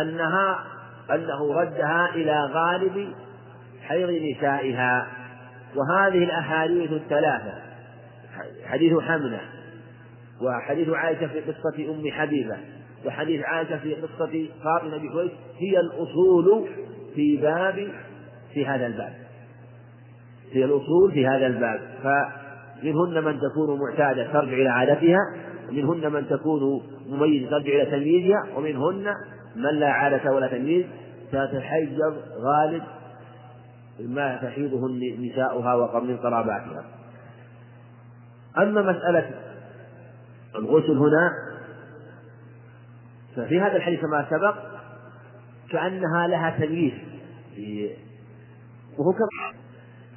أنها 0.00 0.64
أنه 1.10 1.52
ردها 1.52 2.08
إلى 2.14 2.46
غالب 2.52 3.14
حيض 3.82 4.10
نسائها. 4.10 5.06
وهذه 5.76 6.24
الأحاديث 6.24 6.92
الثلاثة 6.92 7.52
حديث 8.66 8.98
حمنة 9.00 9.40
وحديث 10.42 10.88
عائشة 10.88 11.26
في 11.26 11.40
قصة 11.40 11.90
أم 11.90 12.10
حبيبة. 12.10 12.56
وحديث 13.06 13.44
عائشة 13.44 13.78
في 13.78 13.94
قصة 13.94 14.48
فاطمة 14.64 14.96
بن 14.96 15.30
هي 15.58 15.80
الأصول 15.80 16.68
في 17.14 17.36
باب 17.36 17.88
في 18.54 18.66
هذا 18.66 18.86
الباب. 18.86 19.12
هي 20.52 20.64
الأصول 20.64 21.12
في 21.12 21.26
هذا 21.26 21.46
الباب. 21.46 21.80
فمنهن 22.02 23.24
من 23.24 23.38
تكون 23.40 23.78
معتادة 23.80 24.32
ترجع 24.32 24.52
إلى 24.52 24.68
عادتها 24.68 25.18
ومنهن 25.68 26.12
من 26.12 26.28
تكون 26.28 26.82
مميزة 27.08 27.50
ترجع 27.50 27.72
إلى 27.72 27.86
تمييزها 27.86 28.42
ومنهن 28.56 29.14
من 29.56 29.78
لا 29.78 29.88
عادة 29.88 30.32
ولا 30.32 30.46
تمييز 30.46 30.86
تتحيز 31.32 31.98
غالب 32.40 32.82
ما 34.00 34.36
تحيضه 34.36 34.88
نساؤها 35.18 35.74
وقبل 35.74 36.06
من 36.06 36.16
قراباتها 36.16 36.84
أما 38.58 38.82
مسألة 38.82 39.30
الغسل 40.54 40.98
هنا 40.98 41.30
ففي 43.36 43.60
هذا 43.60 43.76
الحديث 43.76 44.00
كما 44.00 44.26
سبق 44.30 44.54
كأنها 45.70 46.26
لها 46.26 46.50
تمييز 46.50 46.92
وهو 48.98 49.12
كما 49.12 49.52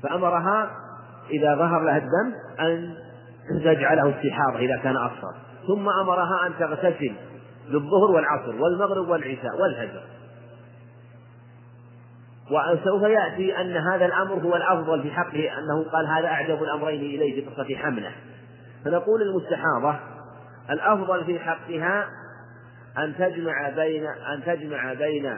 فأمرها 0.04 0.72
إذا 1.30 1.56
ظهر 1.56 1.84
لها 1.84 1.98
الدم 1.98 2.34
أن 2.60 2.96
تجعله 3.64 4.10
استحاضة 4.10 4.58
إذا 4.58 4.78
كان 4.78 4.98
أصفر. 4.98 5.34
ثم 5.68 5.90
أمرها 5.90 6.48
أن 6.48 6.54
تغتسل 6.60 7.14
للظهر 7.68 8.12
والعصر 8.12 8.56
والمغرب 8.62 9.10
والعشاء 9.10 9.62
والفجر. 9.62 10.04
وسوف 12.52 13.02
يأتي 13.02 13.62
أن 13.62 13.78
هذا 13.78 14.06
الأمر 14.06 14.34
هو 14.34 14.56
الأفضل 14.56 15.02
في 15.02 15.12
حقه 15.12 15.58
أنه 15.58 15.90
قال 15.92 16.08
هذا 16.08 16.28
أعجب 16.28 16.64
الأمرين 16.64 17.02
إليه 17.02 17.42
في 17.42 17.50
قصة 17.50 17.76
حملة. 17.76 18.12
فنقول 18.86 19.22
المستحاضة 19.22 19.96
الأفضل 20.70 21.26
في 21.26 21.40
حقها 21.40 22.08
أن 22.98 23.16
تجمع 23.16 23.70
بين 23.70 24.06
أن 24.06 24.44
تجمع 24.46 24.94
بين 24.94 25.34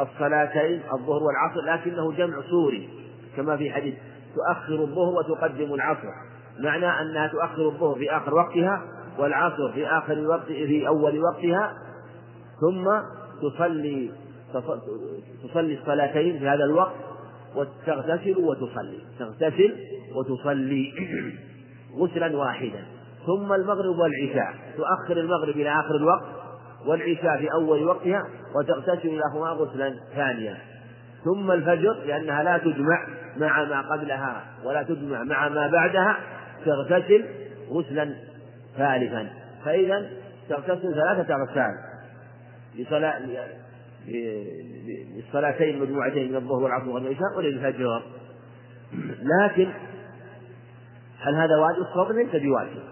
الصلاتين 0.00 0.82
الظهر 0.92 1.22
والعصر 1.22 1.60
لكنه 1.66 2.12
جمع 2.12 2.40
سوري 2.50 2.88
كما 3.36 3.56
في 3.56 3.70
حديث 3.70 3.94
تؤخر 4.34 4.74
الظهر 4.74 5.14
وتقدم 5.14 5.74
العصر. 5.74 6.08
معنى 6.58 6.86
أنها 6.86 7.26
تؤخر 7.26 7.68
الظهر 7.68 7.94
في 7.94 8.10
آخر 8.10 8.34
وقتها 8.34 8.82
والعصر 9.18 9.72
في 9.72 9.86
آخر 9.86 10.28
وقت 10.28 10.46
في 10.46 10.88
أول 10.88 11.20
وقتها 11.20 11.72
ثم 12.60 12.90
تصلي 13.42 14.10
تصلي 15.42 15.78
الصلاتين 15.78 16.38
في 16.38 16.48
هذا 16.48 16.64
الوقت 16.64 16.94
وتغتسل 17.56 18.38
وتصلي 18.38 18.98
تغتسل 19.18 19.74
وتصلي 20.14 20.92
غسلا 22.00 22.36
واحدا. 22.36 22.84
ثم 23.26 23.52
المغرب 23.52 23.98
والعشاء 23.98 24.54
تؤخر 24.76 25.20
المغرب 25.20 25.56
إلى 25.56 25.70
آخر 25.70 25.96
الوقت 25.96 26.35
والعشاء 26.86 27.38
في 27.38 27.48
أول 27.52 27.84
وقتها 27.84 28.22
وتغتسل 28.54 29.18
لهما 29.18 29.48
غسلا 29.48 29.94
ثانيا. 30.14 30.56
ثم 31.24 31.50
الفجر 31.50 31.92
لأنها 31.92 32.42
لا 32.42 32.58
تجمع 32.58 33.06
مع 33.36 33.64
ما 33.64 33.80
قبلها 33.80 34.44
ولا 34.64 34.82
تجمع 34.82 35.22
مع 35.22 35.48
ما 35.48 35.68
بعدها 35.68 36.16
تغتسل 36.64 37.24
غسلا 37.70 38.14
ثالثا. 38.76 39.28
فإذا 39.64 40.10
تغتسل 40.48 40.94
ثلاثة 40.94 41.34
أغسال 41.34 41.72
للصلاتين 45.16 45.74
المجموعتين 45.74 46.30
من 46.30 46.36
الظهر 46.36 46.62
والعصر 46.62 46.88
والعشاء 46.88 47.36
وللفجر. 47.36 48.02
لكن 49.22 49.68
هل 51.20 51.34
هذا 51.34 51.56
واجب؟ 51.56 51.78
الصواب 51.78 52.12
ليس 52.12 52.42
بواجب. 52.42 52.82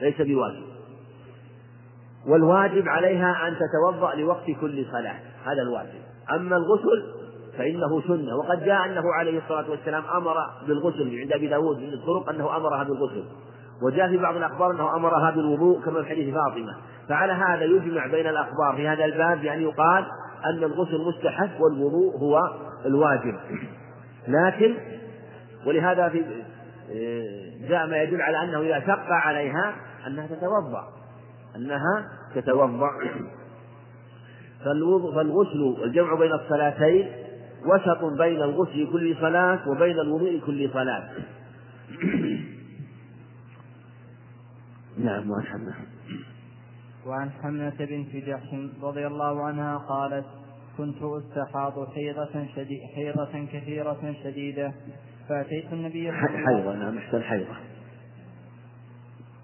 ليس 0.00 0.22
بواجب. 0.22 0.71
والواجب 2.28 2.88
عليها 2.88 3.48
أن 3.48 3.56
تتوضأ 3.56 4.14
لوقت 4.14 4.46
كل 4.60 4.86
صلاة. 4.92 5.16
هذا 5.44 5.62
الواجب. 5.62 6.00
أما 6.30 6.56
الغسل 6.56 7.04
فإنه 7.58 8.00
سنة. 8.06 8.36
وقد 8.36 8.64
جاء 8.64 8.86
أنه 8.86 9.12
عليه 9.14 9.38
الصلاة 9.38 9.70
والسلام 9.70 10.02
أمر 10.16 10.34
بالغسل 10.66 11.18
عند 11.20 11.32
أبي 11.32 11.46
داود 11.46 11.78
من 11.78 11.92
الطرق 11.92 12.28
أنه 12.28 12.56
أمرها 12.56 12.84
بالغسل. 12.84 13.24
وجاء 13.82 14.08
في 14.08 14.18
بعض 14.18 14.36
الأخبار 14.36 14.70
أنه 14.70 14.96
أمرها 14.96 15.30
بالوضوء 15.30 15.80
كما 15.84 16.02
في 16.02 16.08
حديث 16.08 16.34
فاطمة. 16.34 16.76
فعلى 17.08 17.32
هذا 17.32 17.64
يجمع 17.64 18.06
بين 18.06 18.26
الأخبار 18.26 18.76
في 18.76 18.88
هذا 18.88 19.04
الباب 19.04 19.40
بأن 19.40 19.62
يقال 19.62 20.04
أن 20.46 20.64
الغسل 20.64 20.98
مستحب 21.08 21.60
والوضوء 21.60 22.18
هو 22.18 22.40
الواجب. 22.86 23.36
لكن 24.28 24.74
ولهذا 25.66 26.08
في 26.08 26.24
جاء 27.68 27.86
ما 27.86 28.02
يدل 28.02 28.22
على 28.22 28.42
أنه 28.42 28.60
إذا 28.60 28.80
شق 28.80 29.12
عليها 29.12 29.74
أنها 30.06 30.26
تتوضأ. 30.26 31.01
أنها 31.56 32.08
تتوضأ. 32.34 32.90
فالغسل 34.64 35.60
والجمع 35.60 36.14
بين 36.14 36.32
الصلاتين 36.32 37.08
وسط 37.66 38.04
بين 38.18 38.42
الغسل 38.42 38.92
كل 38.92 39.16
صلاة 39.20 39.68
وبين 39.68 40.00
الوضوء 40.00 40.40
كل 40.46 40.70
صلاة. 40.72 41.10
نعم 44.98 45.30
وعن 45.30 45.42
حمنة 45.42 45.74
وعن 47.06 47.30
حمنة 47.30 47.76
بنت 47.78 48.16
جحش 48.16 48.54
رضي 48.82 49.06
الله 49.06 49.44
عنها 49.44 49.78
قالت 49.78 50.26
كنت 50.78 50.96
أستحاض 51.02 51.88
حيضة 51.94 52.46
شديد 52.56 52.80
حيضة 52.94 53.46
كثيرة 53.52 54.14
شديدة. 54.24 54.72
فأتيت 55.28 55.72
النبي 55.72 56.10
صلى 56.10 56.18
الله 56.18 56.28
عليه 56.28 56.42
وسلم. 56.42 56.46
حيضة 56.46 56.74
نعم 56.74 56.98
أحسن 56.98 57.22
حيضة 57.22 57.56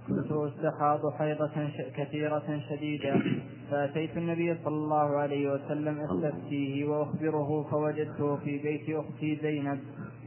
كنت 0.08 0.32
استحاض 0.32 1.00
حيضة 1.18 1.70
كثيرة 1.96 2.60
شديدة. 2.68 3.22
فأتيت 3.70 4.16
النبي 4.16 4.54
صلى 4.64 4.74
الله 4.74 5.16
عليه 5.16 5.52
وسلم 5.52 6.00
أستفتيه 6.00 6.84
وأخبره 6.86 7.62
فوجدته 7.70 8.36
في 8.36 8.58
بيت 8.58 8.96
أختي 8.96 9.38
زينب 9.42 9.78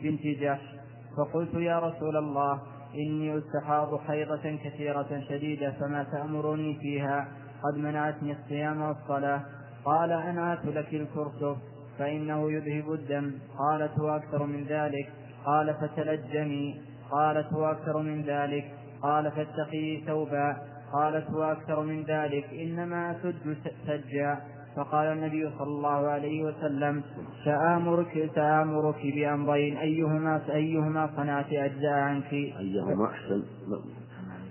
بنت 0.04 0.28
جحش. 0.28 0.76
فقلت 1.18 1.54
يا 1.54 1.80
رسول 1.80 2.18
الله 2.18 2.62
إني 2.96 3.38
استحاض 3.38 4.00
حيضة 4.00 4.58
كثيرة 4.64 5.22
شديدة 5.30 5.72
فما 5.72 6.04
تأمرني 6.04 6.80
فيها؟ 6.82 7.28
قد 7.64 7.78
منعتني 7.78 8.32
الصيام 8.32 8.82
والصلاة. 8.82 9.42
قال 9.86 10.12
أنعت 10.12 10.66
لك 10.66 10.94
الكرسف 10.94 11.58
فإنه 11.98 12.52
يذهب 12.52 12.94
الدم. 12.94 13.32
قالت 13.58 14.00
وأكثر 14.00 14.46
من 14.46 14.64
ذلك. 14.64 15.10
قال 15.46 15.74
فتلجمي 15.74 16.82
قالت 17.12 17.54
وأكثر 17.54 18.02
من 18.02 18.22
ذلك. 18.22 18.81
قال 19.04 19.32
فاتقي 19.32 20.02
ثوبا. 20.08 20.58
قالت 20.94 21.30
وأكثر 21.30 21.84
من 21.84 22.04
ذلك 22.04 22.46
إنما 22.54 23.12
أسد 23.12 23.58
سجا. 23.88 24.38
فقال 24.76 25.08
النبي 25.08 25.50
صلى 25.58 25.68
الله 25.68 26.08
عليه 26.08 26.44
وسلم 26.44 27.04
سآمرك 27.46 28.30
سآمرك 28.36 29.02
بأمرين 29.16 29.78
أيهما 29.78 30.42
أيهما 30.50 31.10
صنعت 31.16 31.54
أجزاء 31.54 31.94
عنك؟ 31.94 32.34
أيهما 32.34 33.06
أحسن 33.06 33.44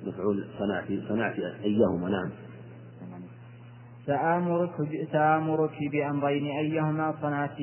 مفعول 0.06 0.44
صنعت 0.58 1.08
صنعت 1.08 1.38
أيهما 1.64 2.08
نعم. 2.08 2.30
سآمرك 4.06 4.70
سآمرك 5.12 5.78
بأمرين 5.92 6.46
أيهما 6.46 7.14
صنعت 7.22 7.58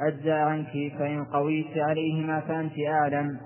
أجزاء 0.00 0.38
عنك؟ 0.38 0.92
فإن 0.98 1.24
قويت 1.24 1.78
عليهما 1.78 2.40
فأنت 2.40 2.78
أعلم. 2.78 3.38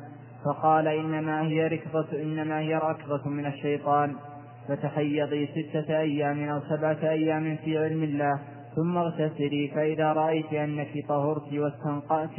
فقال 0.45 0.89
إنما 0.89 1.43
هي 1.43 1.69
ركضة 1.69 2.23
إنما 2.23 2.59
هي 2.59 2.75
ركضة 2.75 3.29
من 3.29 3.47
الشيطان 3.47 4.17
فتحيضي 4.69 5.47
ستة 5.47 6.01
أيام 6.01 6.49
أو 6.49 6.61
سبعة 6.61 7.11
أيام 7.11 7.57
في 7.65 7.79
علم 7.79 8.03
الله 8.03 8.41
ثم 8.77 8.97
اغتسلي 8.97 9.73
فإذا 9.75 10.13
رأيت 10.13 10.53
أنك 10.53 10.89
طهرت 11.09 11.53
واستنقأت 11.53 12.31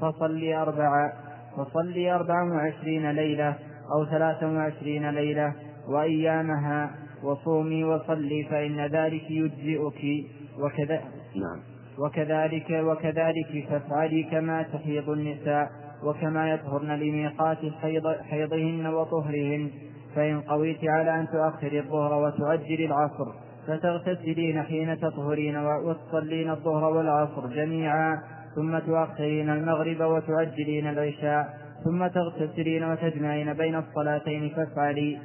فصلي 0.00 0.56
أربعة 0.56 1.12
فصلي 1.56 2.14
أربعا 2.14 2.52
وعشرين 2.52 3.10
ليلة 3.10 3.56
أو 3.94 4.06
ثلاث 4.06 4.42
وعشرين 4.42 5.10
ليلة 5.10 5.54
وأيامها 5.88 6.90
وصومي 7.22 7.84
وصلي 7.84 8.44
فإن 8.50 8.80
ذلك 8.86 9.30
يجزئك 9.30 10.26
وكذا 10.58 11.00
نعم. 11.36 11.60
وكذلك 11.98 12.70
وكذلك 12.70 13.66
فافعلي 13.70 14.22
كما 14.22 14.62
تحيض 14.62 15.10
النساء. 15.10 15.68
وكما 16.04 16.50
يطهرن 16.50 16.90
لميقات 16.90 17.58
حيض 17.82 18.08
حيضهن 18.30 18.86
وطهرهن 18.86 19.70
فإن 20.14 20.40
قويت 20.40 20.84
على 20.84 21.20
أن 21.20 21.28
تؤخري 21.28 21.78
الظهر 21.80 22.24
وتؤجلي 22.24 22.86
العصر 22.86 23.26
فتغتسلين 23.66 24.62
حين 24.62 25.00
تطهرين 25.00 25.56
وتصلين 25.56 26.50
الظهر 26.50 26.84
والعصر 26.84 27.46
جميعا 27.46 28.18
ثم 28.54 28.78
تؤخرين 28.78 29.50
المغرب 29.50 30.00
وتؤجلين 30.00 30.86
العشاء 30.86 31.62
ثم 31.84 32.06
تغتسلين 32.06 32.84
وتجمعين 32.84 33.52
بين 33.52 33.76
الصلاتين 33.76 34.48
فافعلي. 34.56 35.18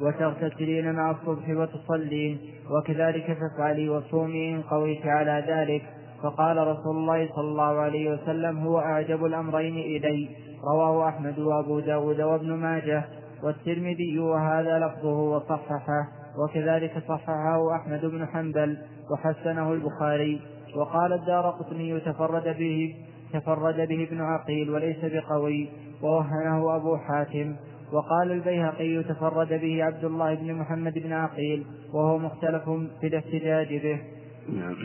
وتغتسلين 0.00 0.92
مع 0.92 1.10
الصبح 1.10 1.48
وتصلين 1.48 2.38
وكذلك 2.70 3.38
فافعلي 3.40 3.88
وصومي 3.88 4.54
إن 4.54 4.62
قويت 4.62 5.06
على 5.06 5.44
ذلك. 5.48 5.82
فقال 6.22 6.56
رسول 6.56 6.96
الله 6.96 7.28
صلى 7.34 7.48
الله 7.48 7.80
عليه 7.80 8.10
وسلم 8.12 8.58
هو 8.58 8.78
أعجب 8.78 9.24
الأمرين 9.24 9.76
إلي. 9.76 10.28
رواه 10.64 11.08
أحمد 11.08 11.38
وأبو 11.38 11.80
داود 11.80 12.20
وابن 12.20 12.52
ماجه 12.52 13.04
والترمذي 13.42 14.18
وهذا 14.18 14.78
لفظه 14.78 15.20
وصححه 15.20 16.08
وكذلك 16.38 17.02
صححه 17.08 17.76
أحمد 17.76 18.06
بن 18.06 18.26
حنبل 18.26 18.78
وحسنه 19.10 19.72
البخاري. 19.72 20.40
وقال 20.76 21.12
الدار 21.12 21.50
قطني 21.50 22.00
تفرد 22.00 22.56
به 22.58 22.94
تفرد 23.32 23.88
به 23.88 24.08
ابن 24.10 24.20
عقيل 24.20 24.70
وليس 24.70 24.98
بقوي 25.02 25.68
ووهنه 26.02 26.76
أبو 26.76 26.96
حاتم. 26.96 27.56
وقال 27.92 28.32
البيهقي 28.32 29.02
تفرد 29.02 29.48
به 29.48 29.84
عبد 29.84 30.04
الله 30.04 30.34
بن 30.34 30.54
محمد 30.54 30.98
بن 30.98 31.12
عقيل 31.12 31.64
وهو 31.94 32.18
مختلف 32.18 32.64
في 33.00 33.06
الاحتجاج 33.06 33.68
به. 33.82 34.00
نعم. 34.48 34.76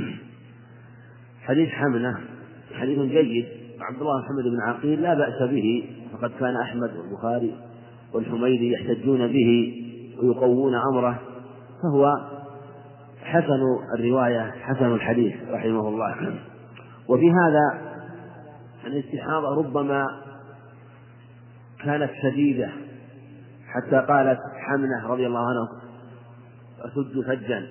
حديث 1.48 1.70
حملة 1.70 2.18
حديث 2.74 3.00
جيد. 3.00 3.46
عبد 3.82 4.02
الله 4.02 4.20
محمد 4.20 4.44
بن 4.44 4.62
عقيل 4.62 5.02
لا 5.02 5.14
بأس 5.14 5.50
به 5.50 5.90
فقد 6.14 6.32
كان 6.40 6.56
أحمد 6.56 6.92
والبخاري 6.98 7.56
والحميدي 8.14 8.72
يحتجون 8.72 9.28
به 9.28 9.74
ويقوون 10.22 10.76
أمره. 10.76 11.20
فهو 11.84 12.12
حسن 13.24 13.60
الرواية 14.00 14.52
حسن 14.52 14.94
الحديث 14.94 15.36
رحمه 15.50 15.88
الله. 15.88 16.40
وفي 17.08 17.32
هذا 17.32 17.82
الاستحاضة 18.86 19.58
ربما 19.58 20.06
كانت 21.84 22.12
شديدة 22.24 22.70
حتى 23.68 24.06
قالت 24.08 24.40
حمنة 24.56 25.08
رضي 25.08 25.28
الله 25.28 25.40
عنها 25.40 25.70
أسد 26.80 27.22
فجا 27.28 27.68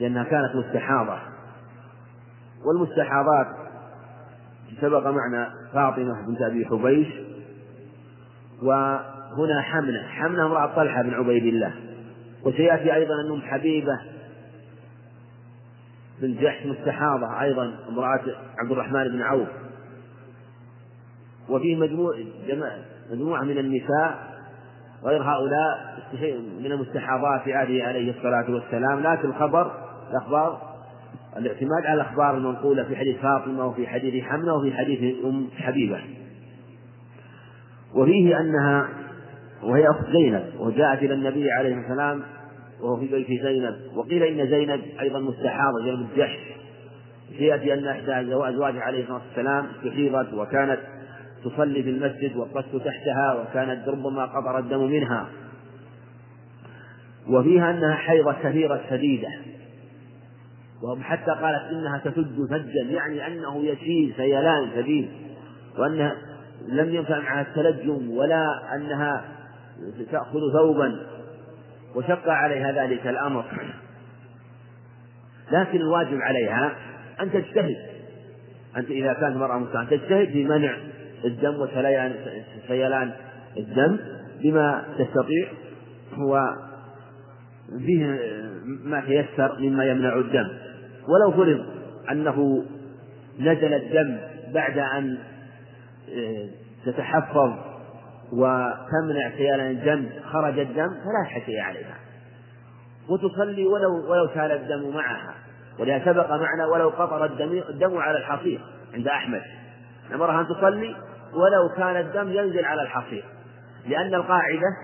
لأنها 0.00 0.24
كانت 0.24 0.56
مستحاضة. 0.56 1.37
والمستحاضات. 2.64 3.46
سبق 4.80 5.06
معنا 5.06 5.50
فاطمة 5.72 6.26
بنت 6.26 6.42
أبي 6.42 6.66
حبيش 6.66 7.08
وهنا 8.62 9.60
حمنة. 9.62 10.08
حمنة 10.08 10.46
امرأة 10.46 10.66
طلحة 10.76 11.02
بن 11.02 11.14
عبيد 11.14 11.44
الله. 11.44 11.72
وسيأتي 12.44 12.94
أيضا 12.94 13.14
أن 13.14 13.32
أم 13.32 13.42
حبيبة 13.42 14.00
بن 16.20 16.34
جحش 16.34 16.66
مستحاضة 16.66 17.40
أيضا 17.40 17.74
امرأة 17.88 18.20
عبد 18.58 18.70
الرحمن 18.70 19.08
بن 19.08 19.22
عوف. 19.22 19.48
وفيه 21.48 21.76
مجموع 21.76 22.14
مجموعة 23.10 23.42
من 23.42 23.58
النساء 23.58 24.38
غير 25.04 25.22
هؤلاء 25.22 25.98
من 26.60 26.72
المستحاضات 26.72 27.42
في 27.42 27.54
عهده 27.54 27.84
عليه 27.84 28.10
الصلاة 28.10 28.50
والسلام. 28.50 29.00
لكن 29.00 29.28
الخبر 29.28 29.72
الأخبار 30.10 30.67
الاعتماد 31.38 31.86
على 31.86 31.94
الأخبار 31.94 32.36
المنقولة 32.36 32.84
في 32.84 32.96
حديث 32.96 33.16
فاطمة 33.16 33.66
وفي 33.66 33.86
حديث 33.86 34.24
حمنة 34.24 34.54
وفي 34.54 34.72
حديث 34.72 35.24
أم 35.24 35.48
حبيبة. 35.56 36.00
وفيه 37.94 38.40
أنها 38.40 38.88
وهي 39.62 39.88
أخت 39.90 40.10
زينب 40.10 40.44
وجاءت 40.58 41.02
إلى 41.02 41.14
النبي 41.14 41.52
عليه 41.58 41.76
السلام 41.78 42.22
وهو 42.80 42.96
في 42.96 43.06
بيت 43.06 43.42
زينب 43.42 43.74
وقيل 43.94 44.22
إن 44.22 44.50
زينب 44.50 44.80
أيضا 45.00 45.20
مستحاضة 45.20 45.84
زينب 45.84 46.08
الجحش. 46.12 46.38
سيأتي 47.38 47.74
أن 47.74 47.86
إحدى 47.86 48.20
أزواجه 48.20 48.80
عليه 48.80 49.02
الصلاة 49.02 49.20
والسلام 49.28 49.66
استحيضت 49.66 50.34
وكانت 50.34 50.78
تصلي 51.44 51.82
في 51.82 51.90
المسجد 51.90 52.36
والقصد 52.36 52.80
تحتها 52.84 53.42
وكانت 53.42 53.88
ربما 53.88 54.26
قطر 54.26 54.58
الدم 54.58 54.90
منها. 54.90 55.28
وفيها 57.28 57.70
أنها 57.70 57.94
حيضة 57.94 58.32
كثيرة 58.42 58.80
شديدة. 58.90 59.28
وحتى 60.82 61.30
قالت 61.30 61.72
إنها 61.72 61.98
تسد 61.98 62.46
فجا 62.50 62.90
يعني 62.90 63.26
أنه 63.26 63.64
يسيل 63.64 64.14
سيلان 64.16 64.70
شديد 64.76 65.10
وأنها 65.78 66.16
لم 66.68 66.94
ينفع 66.94 67.18
معها 67.18 67.40
التلجم 67.40 68.10
ولا 68.10 68.74
أنها 68.74 69.24
تأخذ 70.12 70.40
ثوبا 70.52 71.06
وشق 71.94 72.28
عليها 72.28 72.72
ذلك 72.72 73.06
الأمر. 73.06 73.44
لكن 75.52 75.78
الواجب 75.78 76.18
عليها 76.20 76.76
أن 77.20 77.32
تجتهد. 77.32 77.76
أنت 78.76 78.90
إذا 78.90 79.12
كانت 79.12 79.34
المرأة 79.36 79.58
مسلمة 79.58 79.84
تجتهد 79.84 80.28
في 80.28 80.44
منع 80.44 80.76
الدم 81.24 81.54
وسيلان 81.60 82.14
سيلان 82.68 83.12
الدم 83.56 83.98
بما 84.42 84.84
تستطيع 84.98 85.48
هو 86.14 86.56
فيه 87.86 88.18
ما 88.84 89.00
تيسر 89.00 89.58
مما 89.58 89.84
يمنع 89.84 90.16
الدم. 90.16 90.48
ولو 91.08 91.32
فرض 91.32 91.66
أنه 92.10 92.64
نزل 93.40 93.74
الدم 93.74 94.18
بعد 94.54 94.78
أن 94.78 95.18
آه، 96.16 96.48
تتحفظ 96.86 97.52
وتمنع 98.32 99.30
سيلان 99.36 99.70
الدم 99.70 100.08
خرج 100.32 100.58
الدم 100.58 100.88
فلا 100.88 101.44
شيء 101.46 101.60
عليها. 101.60 101.94
وتصلي 103.08 103.66
ولو 103.66 104.10
ولو 104.10 104.28
سال 104.34 104.52
الدم 104.52 104.94
معها. 104.94 105.34
ولهذا 105.78 106.04
سبق 106.04 106.30
معنا 106.30 106.66
ولو 106.72 106.88
قطر 106.88 107.24
الدم 107.24 107.62
الدم 107.68 107.98
على 107.98 108.18
الحصير 108.18 108.60
عند 108.94 109.08
أحمد. 109.08 109.42
أمرها 110.14 110.40
أن 110.40 110.46
تصلي 110.46 110.96
ولو 111.34 111.76
كان 111.76 111.96
الدم 111.96 112.32
ينزل 112.32 112.64
على 112.64 112.82
الحصير. 112.82 113.24
لأن 113.86 114.14
القاعدة 114.14 114.76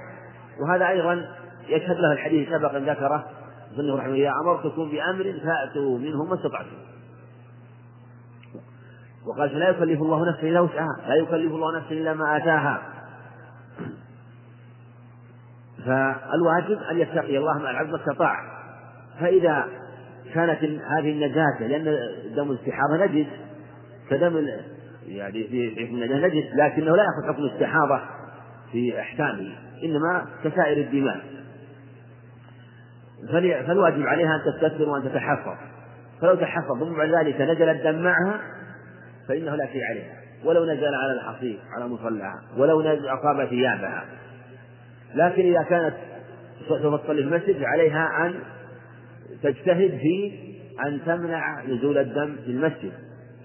وهذا 0.61 0.89
أيضا 0.89 1.27
يشهد 1.69 1.97
له 1.97 2.13
الحديث 2.13 2.49
سبق 2.49 2.77
ذكره 2.77 3.25
ظنه 3.77 3.97
رحمه 3.97 4.15
الله 4.15 4.41
أمرتكم 4.41 4.91
بأمر 4.91 5.41
فأتوا 5.45 5.99
منه 5.99 6.25
ما 6.25 6.35
استطعتم. 6.35 6.77
وقال 9.27 9.51
فلا 9.51 9.69
يكلف 9.69 10.03
الله 10.03 10.29
نفسا 10.29 10.43
إلا 10.43 10.61
وسعها 10.61 11.09
لا 11.09 11.15
يكلف 11.15 11.53
الله 11.53 11.79
نفسا 11.79 11.91
إلا 11.91 12.15
ما 12.15 12.37
آتاها. 12.37 12.83
فالواجب 15.87 16.83
أن 16.91 16.99
يتقي 16.99 17.39
الله 17.39 17.59
مع 17.59 17.71
العبد 17.71 17.91
ما 17.91 17.97
استطاع. 17.97 18.37
فإذا 19.21 19.69
كانت 20.35 20.65
هذه 20.65 21.13
النجاسة 21.13 21.67
لأن 21.67 21.85
دم 22.37 22.51
الاستحاضة 22.51 23.05
نجس 23.05 23.27
كدم 24.11 24.49
يعني 25.07 25.45
في 25.45 25.87
حكم 25.87 25.97
نجس 25.97 26.45
لكنه 26.55 26.97
لا 26.97 27.03
يأخذ 27.03 27.33
حكم 27.33 27.43
الاستحاضة 27.43 28.01
في 28.73 29.01
أحكامه 29.01 29.53
إنما 29.85 30.27
كسائر 30.45 30.87
الدماء. 30.87 31.21
فالواجب 33.33 34.03
عليها 34.07 34.35
أن 34.37 34.53
تستثمر 34.53 34.89
وأن 34.89 35.03
تتحفظ. 35.03 35.57
فلو 36.21 36.35
تحفظ 36.35 36.79
ثم 36.79 36.97
بعد 36.97 37.11
ذلك 37.11 37.41
نزل 37.41 37.69
الدم 37.69 38.03
معها 38.03 38.41
فإنه 39.29 39.57
لا 39.57 39.67
شيء 39.67 39.85
عليها. 39.91 40.15
ولو 40.45 40.65
نزل 40.65 40.95
على 40.95 41.13
الحصير 41.13 41.59
على 41.77 41.89
مصلىها 41.89 42.43
ولو 42.57 42.83
نزل 42.83 43.07
أصاب 43.07 43.49
ثيابها. 43.49 44.05
لكن 45.15 45.43
إذا 45.43 45.63
كانت 45.63 45.95
سوف 46.69 47.03
تصلي 47.03 47.23
في 47.23 47.29
المسجد 47.29 47.63
عليها 47.63 48.27
أن 48.27 48.35
تجتهد 49.43 49.91
في 49.91 50.33
أن 50.87 51.01
تمنع 51.07 51.65
نزول 51.65 51.99
الدم 51.99 52.37
في 52.45 52.51
المسجد. 52.51 52.93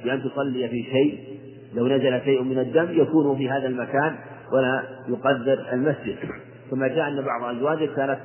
بأن 0.04 0.24
تصلي 0.24 0.70
في 0.70 0.84
شيء 0.84 1.40
لو 1.76 1.88
نزل 1.88 2.22
شيء 2.22 2.44
من 2.44 2.60
الدم 2.60 3.02
يكون 3.02 3.38
في 3.38 3.50
هذا 3.50 3.68
المكان 3.68 4.16
ولا 4.52 4.84
يقدر 5.08 5.66
المسجد. 5.74 6.18
ثم 6.72 6.86
جاء 6.86 7.08
أن 7.08 7.26
بعض 7.26 7.56
أزواجه 7.56 7.96
كانت 7.96 8.20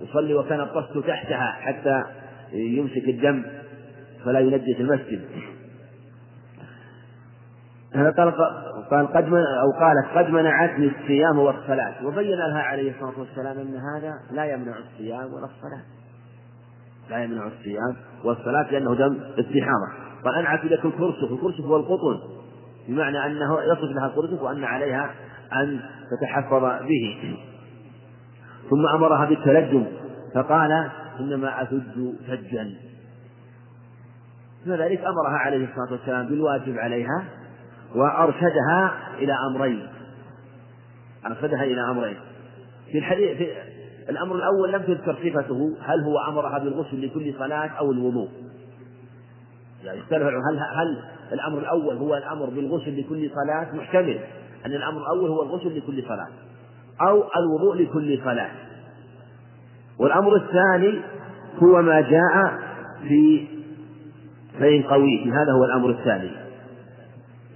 يصلي 0.00 0.34
وكان 0.34 0.60
الطست 0.60 0.98
تحتها 0.98 1.52
حتى 1.60 2.02
يمسك 2.52 3.08
الدم 3.08 3.44
فلا 4.24 4.40
ينجس 4.40 4.80
المسجد. 4.80 5.24
قال 7.94 8.32
قال 8.90 9.06
قد 9.06 9.32
أو 9.32 9.70
قالت 9.80 10.06
قد 10.14 10.30
منعتني 10.30 10.86
الصيام 10.86 11.38
والصلاة. 11.38 12.06
وبين 12.06 12.36
لها 12.36 12.62
عليه 12.62 12.90
الصلاة 12.90 13.18
والسلام 13.18 13.58
أن 13.58 13.76
هذا 13.76 14.14
لا 14.30 14.44
يمنع 14.44 14.74
الصيام 14.78 15.32
ولا 15.32 15.44
الصلاة. 15.44 15.82
لا 17.10 17.24
يمنع 17.24 17.46
الصيام 17.46 17.96
والصلاة 18.24 18.70
لأنه 18.72 18.94
دم 18.94 19.20
استحامة 19.38 19.88
قال 20.24 20.34
أنعت 20.34 20.64
لك 20.64 20.84
الكرسف 20.84 21.32
الكرسف 21.32 21.64
هو 21.64 21.76
القطن. 21.76 22.20
بمعنى 22.88 23.26
أنه 23.26 23.62
يصف 23.62 23.96
لها 23.96 24.06
الكرسف 24.06 24.42
وأن 24.42 24.64
عليها 24.64 25.10
أن 25.52 25.80
تتحفظ 26.10 26.62
به. 26.82 27.36
ثم 28.70 28.86
أمرها 28.94 29.24
بالتلجم 29.24 29.86
فقال 30.34 30.90
إنما 31.20 31.62
أثج 31.62 32.14
ثجا 32.26 32.74
ذلك 34.66 34.98
أمرها 34.98 35.38
عليه 35.38 35.68
الصلاة 35.68 35.92
والسلام 35.92 36.26
بالواجب 36.26 36.78
عليها 36.78 37.24
وأرشدها 37.94 38.92
إلى 39.18 39.32
أمرين. 39.50 39.88
أرشدها 41.26 41.64
إلى 41.64 41.90
أمرين. 41.90 42.16
في 42.92 42.98
الحديث 42.98 43.36
في 43.36 43.50
الأمر 44.10 44.36
الأول 44.36 44.72
لم 44.72 44.82
تذكر 44.82 45.14
صفته 45.14 45.76
هل 45.82 46.00
هو 46.00 46.18
أمرها 46.18 46.58
بالغسل 46.58 47.06
لكل 47.06 47.34
صلاة 47.38 47.68
أو 47.68 47.92
الوضوء؟ 47.92 48.28
يعني 49.84 50.00
هل 50.10 50.58
هل 50.58 51.04
الأمر 51.32 51.58
الأول 51.58 51.96
هو 51.96 52.16
الأمر 52.16 52.46
بالغسل 52.50 53.00
لكل 53.00 53.30
صلاة؟ 53.30 53.74
محتمل. 53.74 54.18
أن 54.66 54.70
الأمر 54.70 55.00
الأول 55.00 55.30
هو 55.30 55.42
الغسل 55.42 55.78
لكل 55.78 56.02
صلاة. 56.02 56.28
أو 57.00 57.24
الوضوء 57.36 57.74
لكل 57.82 58.20
صلاة. 58.24 58.50
والأمر 59.98 60.36
الثاني 60.36 61.00
هو 61.62 61.82
ما 61.82 62.00
جاء 62.00 62.58
في 63.08 63.46
فإن 64.60 64.82
قويت. 64.82 65.26
هذا 65.26 65.52
هو 65.52 65.64
الأمر 65.64 65.90
الثاني. 65.90 66.30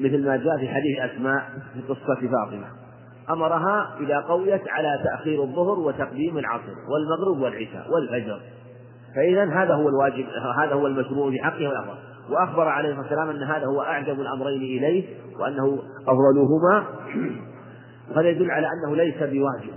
مثل 0.01 0.27
ما 0.27 0.37
جاء 0.37 0.59
في 0.59 0.69
حديث 0.69 0.99
أسماء 0.99 1.43
في 1.75 1.81
قصة 1.89 2.15
فاطمة. 2.15 2.67
أمرها 3.31 3.97
إذا 4.01 4.21
قويت 4.21 4.69
على 4.69 4.89
تأخير 5.05 5.43
الظهر 5.43 5.79
وتقديم 5.79 6.39
العصر 6.39 6.75
والمغرب 6.89 7.43
والعشاء 7.43 7.87
والفجر. 7.91 8.41
فإذا 9.17 9.45
هذا 9.45 9.75
هو 9.75 9.89
الواجب 9.89 10.27
هذا 10.59 10.75
هو 10.75 10.87
المشروع 10.87 11.31
في 11.31 11.39
حقه 11.39 11.99
وأخبر 12.31 12.69
عليه 12.69 12.89
الصلاة 12.89 13.03
والسلام 13.03 13.31
أن 13.31 13.43
هذا 13.43 13.67
هو 13.67 13.83
أعجب 13.83 14.21
الأمرين 14.21 14.63
إليه 14.63 15.05
وأنه 15.41 15.79
أفضلهما. 16.07 16.85
فهذا 18.15 18.29
يدل 18.29 18.51
على 18.51 18.67
أنه 18.67 18.97
ليس 18.97 19.17
بواجب 19.17 19.73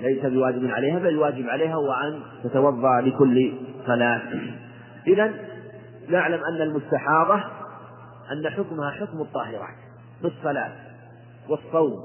ليس 0.00 0.26
بواجب 0.26 0.70
عليها 0.70 0.98
بل 0.98 1.08
الواجب 1.08 1.48
عليها 1.48 1.74
هو 1.74 1.92
أن 1.92 2.20
تتوضأ 2.44 3.00
لكل 3.00 3.52
صلاة. 3.86 4.22
إذا 5.06 5.32
نعلم 6.08 6.40
أن 6.44 6.62
المستحاضة 6.62 7.34
أن 8.32 8.50
حكمها 8.50 8.90
حكم 8.90 9.20
الطاهرات 9.20 9.76
في 10.20 10.26
الصلاة 10.26 10.72
والصوم 11.48 12.00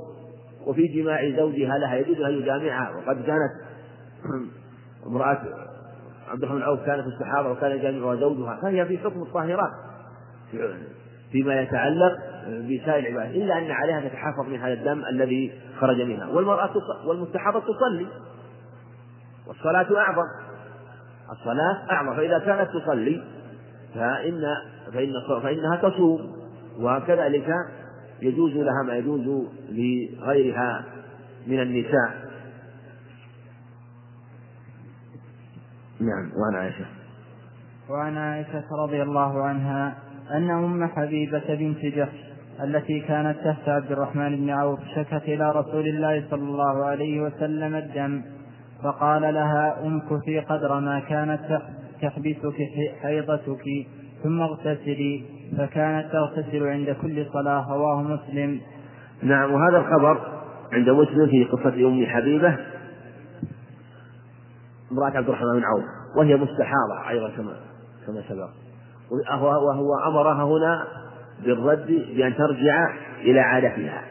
وفي 0.65 0.87
جماع 0.87 1.29
زوجها 1.37 1.77
لها 1.77 1.95
يجوز 1.95 2.21
أن 2.21 2.33
يجامعها. 2.33 2.89
وقد 2.95 3.21
كانت 3.25 3.51
امرأة 5.07 5.41
عبد 6.29 6.43
الرحمن 6.43 6.61
عوف 6.61 6.79
كانت 6.85 7.07
الصحابة 7.07 7.51
وكان 7.51 7.71
يجامعها 7.71 8.15
زوجها 8.15 8.59
فهي 8.61 8.85
في 8.85 8.97
حكم 8.97 9.21
الطاهرات 9.21 9.71
فيما 11.31 11.61
يتعلق 11.61 12.17
بسائر 12.47 12.99
العبادات 12.99 13.35
إلا 13.35 13.57
أن 13.57 13.71
عليها 13.71 14.01
تتحفظ 14.01 14.49
من 14.49 14.59
هذا 14.59 14.73
الدم 14.73 15.05
الذي 15.05 15.53
خرج 15.79 16.01
منها. 16.01 16.27
والمرأة 16.27 16.71
والمستحاضة 17.05 17.59
تصلي. 17.59 18.07
والصلاة 19.47 19.97
أعظم. 19.97 20.25
الصلاة 21.31 21.91
أعظم. 21.91 22.15
فإذا 22.15 22.39
كانت 22.39 22.69
تصلي 22.69 23.23
فإن 23.93 24.41
فإن 24.93 25.13
فإنها 25.43 25.75
تصوم. 25.75 26.35
وكذلك 26.79 27.49
يجوز 28.21 28.53
لها 28.53 28.83
ما 28.87 28.95
يجوز 28.95 29.45
لغيرها 29.69 30.83
من 31.47 31.61
النساء. 31.61 32.29
نعم. 35.99 36.31
وعن 36.41 36.55
عائشة. 36.55 36.85
وعن 37.89 38.17
عائشة 38.17 38.65
رضي 38.83 39.03
الله 39.03 39.43
عنها 39.43 39.97
أن 40.31 40.49
أم 40.49 40.87
حبيبة 40.87 41.55
بنت 41.55 41.85
جحش 41.85 42.28
التي 42.63 42.99
كانت 42.99 43.37
تحت 43.45 43.69
عبد 43.69 43.91
الرحمن 43.91 44.35
بن 44.35 44.49
عوف 44.49 44.79
شكت 44.95 45.23
إلى 45.23 45.51
رسول 45.51 45.87
الله 45.87 46.23
صلى 46.29 46.41
الله 46.41 46.85
عليه 46.85 47.21
وسلم 47.21 47.75
الدم 47.75 48.21
فقال 48.83 49.21
لها 49.21 49.85
امكثي 49.85 50.39
قدر 50.39 50.79
ما 50.79 50.99
كانت 50.99 51.61
تحبسك 52.01 52.55
حيضتك 53.01 53.63
ثم 54.23 54.41
اغتسلي 54.41 55.25
فكانت 55.57 56.11
تغتسل 56.13 56.67
عند 56.67 56.95
كل 57.01 57.25
صلاة 57.33 57.73
رواه 57.73 58.01
مسلم. 58.01 58.61
نعم 59.23 59.53
وهذا 59.53 59.77
الخبر 59.77 60.17
عند 60.73 60.89
مسلم 60.89 61.27
في 61.27 61.43
قصة 61.43 61.87
أم 61.87 62.05
حبيبة 62.05 62.57
امرأة 64.91 65.17
عبد 65.17 65.27
الرحمن 65.27 65.51
بن 65.53 65.63
عوف 65.63 65.83
وهي 66.17 66.35
مستحاضة 66.35 67.09
أيضا 67.09 67.29
كما 67.29 67.53
كما 68.07 68.21
سبق 68.29 68.49
وهو 69.41 69.93
أمرها 70.07 70.43
هنا 70.43 70.98
بالرد 71.45 71.87
بأن 72.15 72.35
ترجع 72.35 72.87
إلى 73.21 73.39
عادتها. 73.39 74.01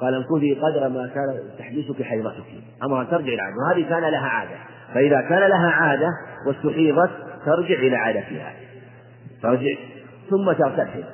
قال 0.00 0.14
امكثي 0.14 0.54
قدر 0.54 0.88
ما 0.88 1.06
كان 1.06 1.40
تحبسك 1.58 2.02
حيضتك. 2.02 2.44
أمرها 2.82 3.02
أن 3.02 3.10
ترجع 3.10 3.32
إلى 3.32 3.42
عادة. 3.42 3.56
وهذه 3.56 3.88
كان 3.88 4.10
لها 4.12 4.28
عادة. 4.28 4.56
فإذا 4.94 5.20
كان 5.20 5.50
لها 5.50 5.70
عادة 5.70 6.08
واستحيضت 6.46 7.10
ترجع 7.46 7.74
إلى 7.74 7.96
عادتها. 7.96 8.52
ترجع. 9.42 9.74
ثم 10.30 10.52
تغتسل 10.52 11.04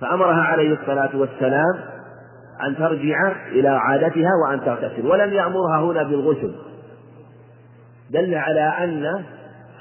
فأمرها 0.00 0.42
عليه 0.42 0.72
الصلاة 0.72 1.16
والسلام 1.16 1.80
أن 2.66 2.76
ترجع 2.76 3.32
إلى 3.48 3.68
عادتها 3.68 4.30
وأن 4.44 4.60
تغتسل 4.60 5.06
ولم 5.06 5.32
يأمرها 5.32 5.80
هنا 5.80 6.02
بالغسل. 6.02 6.54
دل 8.10 8.34
على 8.34 8.60
أن 8.60 9.24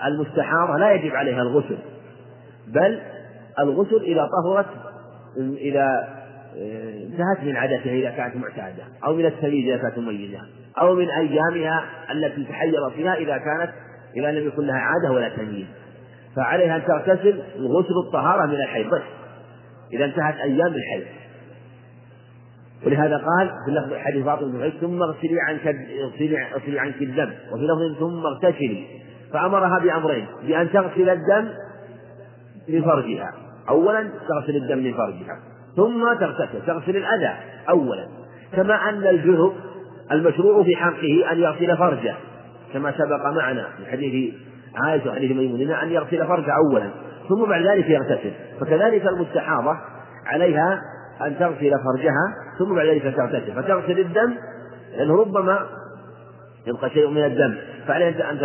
المستحاضة 0.06 0.78
لا 0.78 0.92
يجب 0.92 1.16
عليها 1.16 1.42
الغسل. 1.42 1.78
بل 2.68 3.00
الغسل 3.64 4.04
إذا 4.04 4.28
طهرت 4.28 4.66
إذا 5.38 6.20
انتهت 7.04 7.44
من 7.44 7.56
عادتها 7.56 7.94
إذا 7.94 8.10
كانت 8.10 8.36
معتادة 8.36 8.84
أو 9.06 9.16
من 9.16 9.26
السبيل 9.26 9.74
إذا 9.74 9.82
كانت 9.82 9.98
مميزة 9.98 10.40
أو 10.82 10.96
من 10.96 11.10
أيامها 11.10 11.84
التي 12.12 12.44
تحيض 12.44 12.92
فيها 12.96 13.16
إذا 13.16 13.38
كانت 13.38 13.70
إذا 14.18 14.32
لم 14.32 14.48
يكن 14.48 14.64
لها 14.64 14.76
عادة 14.76 15.12
ولا 15.12 15.30
تمييز. 15.30 15.68
فعليها 16.36 16.76
أن 16.76 16.82
تغتسل 16.86 17.44
غسل 17.58 17.94
الطهارة 18.08 18.46
من 18.46 18.56
الحيض 18.56 19.02
إذا 19.94 20.06
انتهت 20.06 20.36
أيام 20.36 20.74
الحيض. 20.74 21.06
ولهذا 22.86 23.18
قال 23.18 23.50
في 23.66 23.72
لفظ 23.72 23.94
حديث 23.94 24.26
فاطمة 24.26 24.52
بن 24.52 24.72
ثم 24.82 25.04
اغسلي 25.04 25.42
عنك 25.48 25.76
اغسلي 26.54 26.80
عنك 26.80 27.02
الدم. 27.02 27.32
وفي 27.52 27.64
لفظ 27.64 28.00
ثم 28.00 28.26
اغتسلي. 28.26 28.86
فأمرها 29.34 29.80
بأمرين 29.80 30.26
بأن 30.48 30.72
تغسل 30.72 31.10
الدم 31.10 31.50
لفرجها. 32.68 33.34
أولا 33.70 34.10
تغسل 34.28 34.56
الدم 34.56 34.80
لفرجها 34.80 35.40
ثم 35.76 36.14
تغتسل 36.20 36.66
تغسل 36.68 36.98
الأذى 36.98 37.34
أولا. 37.70 38.08
كما 38.54 38.90
أن 38.90 39.08
الجنب 39.08 39.54
المشروع 40.12 40.64
في 40.64 40.76
حقه 40.76 41.32
أن 41.32 41.40
يغسل 41.40 41.78
فرجه 41.78 42.16
كما 42.74 42.92
سبق 42.92 43.26
معنا 43.26 43.68
في 43.78 43.92
حديث 43.92 44.34
عائشة 44.76 45.10
وحديث 45.10 45.32
ميمونة 45.32 45.84
أن 45.84 45.92
يغسل 45.92 46.28
فرجه 46.28 46.52
أولا 46.56 46.90
ثم 47.30 47.46
بعد 47.46 47.66
ذلك 47.66 47.90
يغتسل. 47.90 48.32
فكذلك 48.60 49.08
المستحاضة 49.08 49.78
عليها 50.26 50.82
أن 51.22 51.40
تغسل 51.40 51.72
فرجها 51.72 52.36
ثم 52.60 52.76
بعد 52.76 52.88
ذلك 52.88 53.04
تغتسل. 53.04 53.54
فتغسل 53.56 54.00
الدم 54.00 54.34
لأنه 54.98 55.22
ربما 55.22 55.60
يبقى 56.68 56.90
شيء 56.90 57.10
من 57.10 57.26
الدم. 57.26 57.56
فعليها 57.88 58.32
أن 58.32 58.40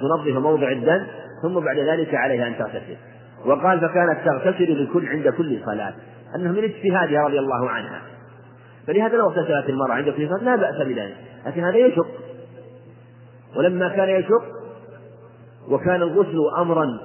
تنظف 0.00 0.38
موضع 0.38 0.72
الدم 0.72 1.06
ثم 1.42 1.60
بعد 1.60 1.78
ذلك 1.78 2.14
عليها 2.14 2.48
أن 2.48 2.58
تغتسل. 2.58 2.96
وقال 3.46 3.80
فكانت 3.80 4.18
تغتسل 4.24 4.84
لكل 4.84 5.08
عند 5.08 5.28
كل 5.28 5.60
صلاة. 5.64 5.94
أنه 6.36 6.52
من 6.52 6.64
اجتهادها 6.64 7.22
رضي 7.22 7.38
الله 7.38 7.70
عنها. 7.70 8.02
فلهذا 8.86 9.16
لو 9.16 9.28
اغتسلت 9.28 9.68
المرأة 9.68 9.94
عند 9.94 10.10
كل 10.10 10.28
صلاة 10.28 10.44
لا 10.44 10.56
بأس 10.56 10.86
بذلك. 10.86 11.16
لكن 11.46 11.64
هذا 11.64 11.76
يشق. 11.76 12.06
ولما 13.56 13.88
كان 13.88 14.08
يشق 14.08 14.42
وكان 15.68 16.02
الغسل 16.02 16.38
أمرا 16.58 17.00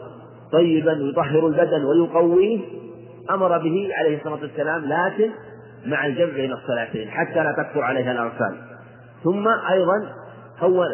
طيبا 0.52 0.91
يطهر 0.91 1.48
البدن 1.48 1.86
ويقويه 1.86 2.60
أمر 3.32 3.58
به 3.58 3.89
عليه 4.00 4.17
الصلاة 4.17 4.41
والسلام 4.41 4.86
لكن 4.86 5.30
مع 5.86 6.06
الجمع 6.06 6.34
بين 6.34 6.54
الصلاتين 6.54 7.10
حتى 7.10 7.43
لا 7.43 7.52
تكثر 7.58 7.82
عليها 7.82 8.12
الأرسال 8.12 8.56
ثم 9.24 9.48
أيضا 9.48 10.08
هو 10.60 10.88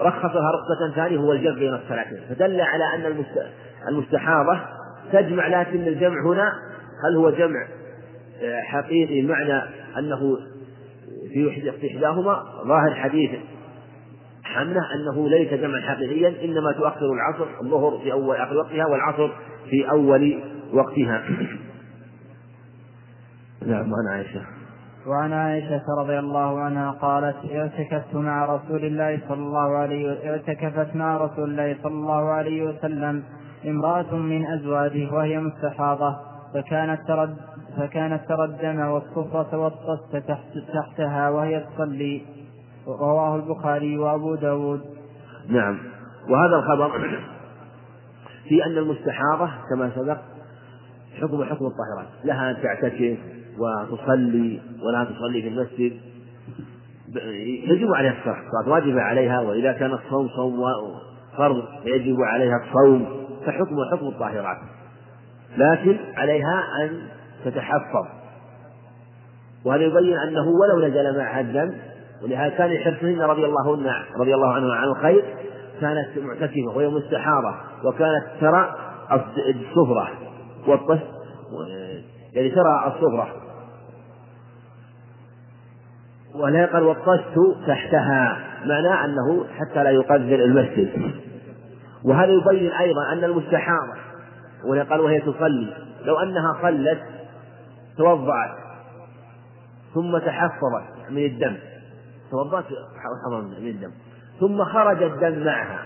رخصها 0.00 0.50
رخصة 0.50 0.94
ثانية 0.94 1.18
هو 1.18 1.32
الجمع 1.32 1.54
بين 1.54 1.74
الصلاتين. 1.74 2.20
فدل 2.28 2.60
على 2.60 2.84
أن 2.94 3.06
المستحاضة 3.88 4.60
تجمع 5.12 5.46
لكن 5.46 5.88
الجمع 5.88 6.26
هنا 6.26 6.52
هل 7.04 7.16
هو 7.16 7.30
جمع 7.30 7.66
آه، 8.42 8.60
حقيقي 8.60 9.22
معنى 9.22 9.62
أنه 9.98 10.38
في 11.32 11.94
إحداهما؟ 11.94 12.44
ظاهر 12.64 12.94
حديث 12.94 13.30
حمنة 14.44 14.80
أنه 14.94 15.28
ليس 15.28 15.54
جمعا 15.54 15.80
حقيقيا 15.80 16.44
إنما 16.44 16.72
تؤخر 16.72 17.12
العصر 17.12 17.46
الظهر 17.62 17.98
في 17.98 18.12
أول 18.12 18.36
آخر 18.36 18.56
وقتها 18.56 18.86
والعصر 18.86 19.30
في 19.70 19.90
أول 19.90 20.40
وقتها. 20.72 21.22
نعم 23.66 23.94
عن 23.94 24.08
عائشة. 24.12 24.42
وعن 25.06 25.32
عائشة 25.32 25.82
رضي 25.98 26.18
الله 26.18 26.60
عنها 26.60 26.90
قالت 26.90 27.36
اعتكفت 27.52 28.14
مع 28.14 28.44
رسول 28.44 28.84
الله 28.84 29.20
صلى 29.28 29.38
الله 29.38 29.76
عليه 29.76 30.30
اعتكفت 30.30 30.96
مع 30.96 31.16
رسول 31.16 31.50
الله 31.50 31.76
صلى 31.82 31.92
الله 31.92 32.30
عليه 32.30 32.62
وسلم 32.62 33.22
امرأة 33.66 34.14
من 34.14 34.46
أزواجه 34.46 35.12
وهي 35.12 35.38
مستحاضة 35.38 36.16
فكانت 36.54 37.08
ترد 37.08 37.36
فكانت 37.76 38.28
ترى 38.28 38.44
الدم 38.44 38.80
والصفرة 38.80 39.58
والطست 39.58 40.16
تحت 40.28 40.58
تحتها 40.74 41.30
وهي 41.30 41.60
تصلي. 41.60 42.22
رواه 42.86 43.36
البخاري 43.36 43.98
وأبو 43.98 44.34
داود. 44.34 44.80
نعم. 45.48 45.78
وهذا 46.28 46.56
الخبر 46.56 46.90
في 48.48 48.66
أن 48.66 48.78
المستحاضة 48.78 49.50
كما 49.70 49.90
سبق 49.94 50.18
حكم 51.20 51.44
حكم 51.44 51.66
الطاهرات. 51.66 52.08
لها 52.24 52.50
أن 52.50 52.56
تعتكف 52.62 53.18
وتصلي 53.58 54.60
ولا 54.82 55.04
تصلي 55.04 55.42
في 55.42 55.48
المسجد. 55.48 55.92
يجب 57.66 57.94
عليها 57.94 58.12
الصلاة 58.18 58.36
الصلاة 58.46 58.72
واجبة 58.72 59.00
عليها 59.00 59.40
وإذا 59.40 59.72
كان 59.72 59.92
الصوم 59.92 60.28
صوم 60.28 60.64
فرض 61.36 61.64
فيجب 61.82 62.16
عليها 62.20 62.60
الصوم. 62.64 63.23
فحكم 63.46 63.76
حكم 63.92 64.06
الطاهرات 64.06 64.56
لكن 65.56 65.98
عليها 66.16 66.64
أن 66.82 66.98
تتحفظ. 67.44 68.06
وهذا 69.64 69.82
يبين 69.82 70.18
أنه 70.18 70.48
ولو 70.48 70.86
نزل 70.86 71.18
معها 71.18 71.40
الدم 71.40 71.74
ولهذا 72.22 72.48
كان 72.48 72.72
يحرصهن 72.72 73.22
رضي 73.22 73.44
الله 73.44 73.72
عنه 73.72 74.04
رضي 74.20 74.34
الله 74.34 74.52
عنه 74.52 74.74
عن 74.74 74.88
الخير 74.88 75.24
كانت 75.80 76.18
معتكفة 76.18 76.76
وهي 76.76 76.88
مستحارة 76.88 77.60
وكانت 77.84 78.24
ترى 78.40 78.74
الصفرة 79.48 80.10
والطش 80.66 80.98
يعني 82.32 82.50
ترى 82.50 82.86
الصفرة 82.86 83.28
ولا 86.34 86.66
قال 86.66 86.82
والطشت 86.82 87.38
تحتها 87.66 88.38
معناه 88.66 89.04
أنه 89.04 89.44
حتى 89.58 89.84
لا 89.84 89.90
يقذر 89.90 90.44
المسجد. 90.44 90.90
وهذا 92.04 92.32
يبين 92.32 92.72
أيضا 92.72 93.12
أن 93.12 93.24
المستحارة 93.24 93.96
قال 94.90 95.00
وهي 95.00 95.20
تصلي 95.20 95.76
لو 96.04 96.16
أنها 96.18 96.58
صلت 96.62 97.02
توضعت 97.96 98.50
ثم 99.94 100.18
تحفظت 100.18 101.10
من 101.10 101.24
الدم 101.24 101.56
توضأت 102.30 102.64
من 103.60 103.68
الدم 103.68 103.90
ثم 104.40 104.64
خرج 104.64 105.02
الدم 105.02 105.44
معها 105.44 105.82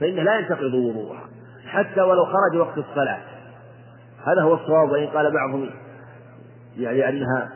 فإنه 0.00 0.22
لا 0.22 0.38
ينتقض 0.38 0.74
وضوءها 0.74 1.28
حتى 1.66 2.00
ولو 2.00 2.24
خرج 2.24 2.56
وقت 2.60 2.78
الصلاة. 2.78 3.20
هذا 4.26 4.42
هو 4.42 4.54
الصواب 4.54 4.90
وإن 4.90 5.06
قال 5.06 5.32
بعضهم 5.32 5.70
يعني 6.78 7.08
أنها 7.08 7.50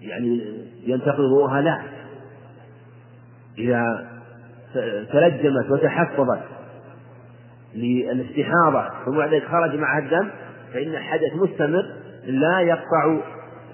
يعني 0.00 0.58
ينتقض 0.86 1.20
وضوءها 1.20 1.60
لا. 1.60 1.82
إذا 3.58 4.08
تلجمت 5.12 5.70
وتحفظت 5.70 6.51
للاستحاضة 7.74 8.88
ثم 9.04 9.16
بعد 9.18 9.34
ذلك 9.34 9.44
خرج 9.44 9.76
معها 9.76 9.98
الدم 9.98 10.30
فإن 10.74 10.88
الحدث 10.88 11.34
مستمر 11.34 11.84
لا 12.24 12.60
يقطع 12.60 13.16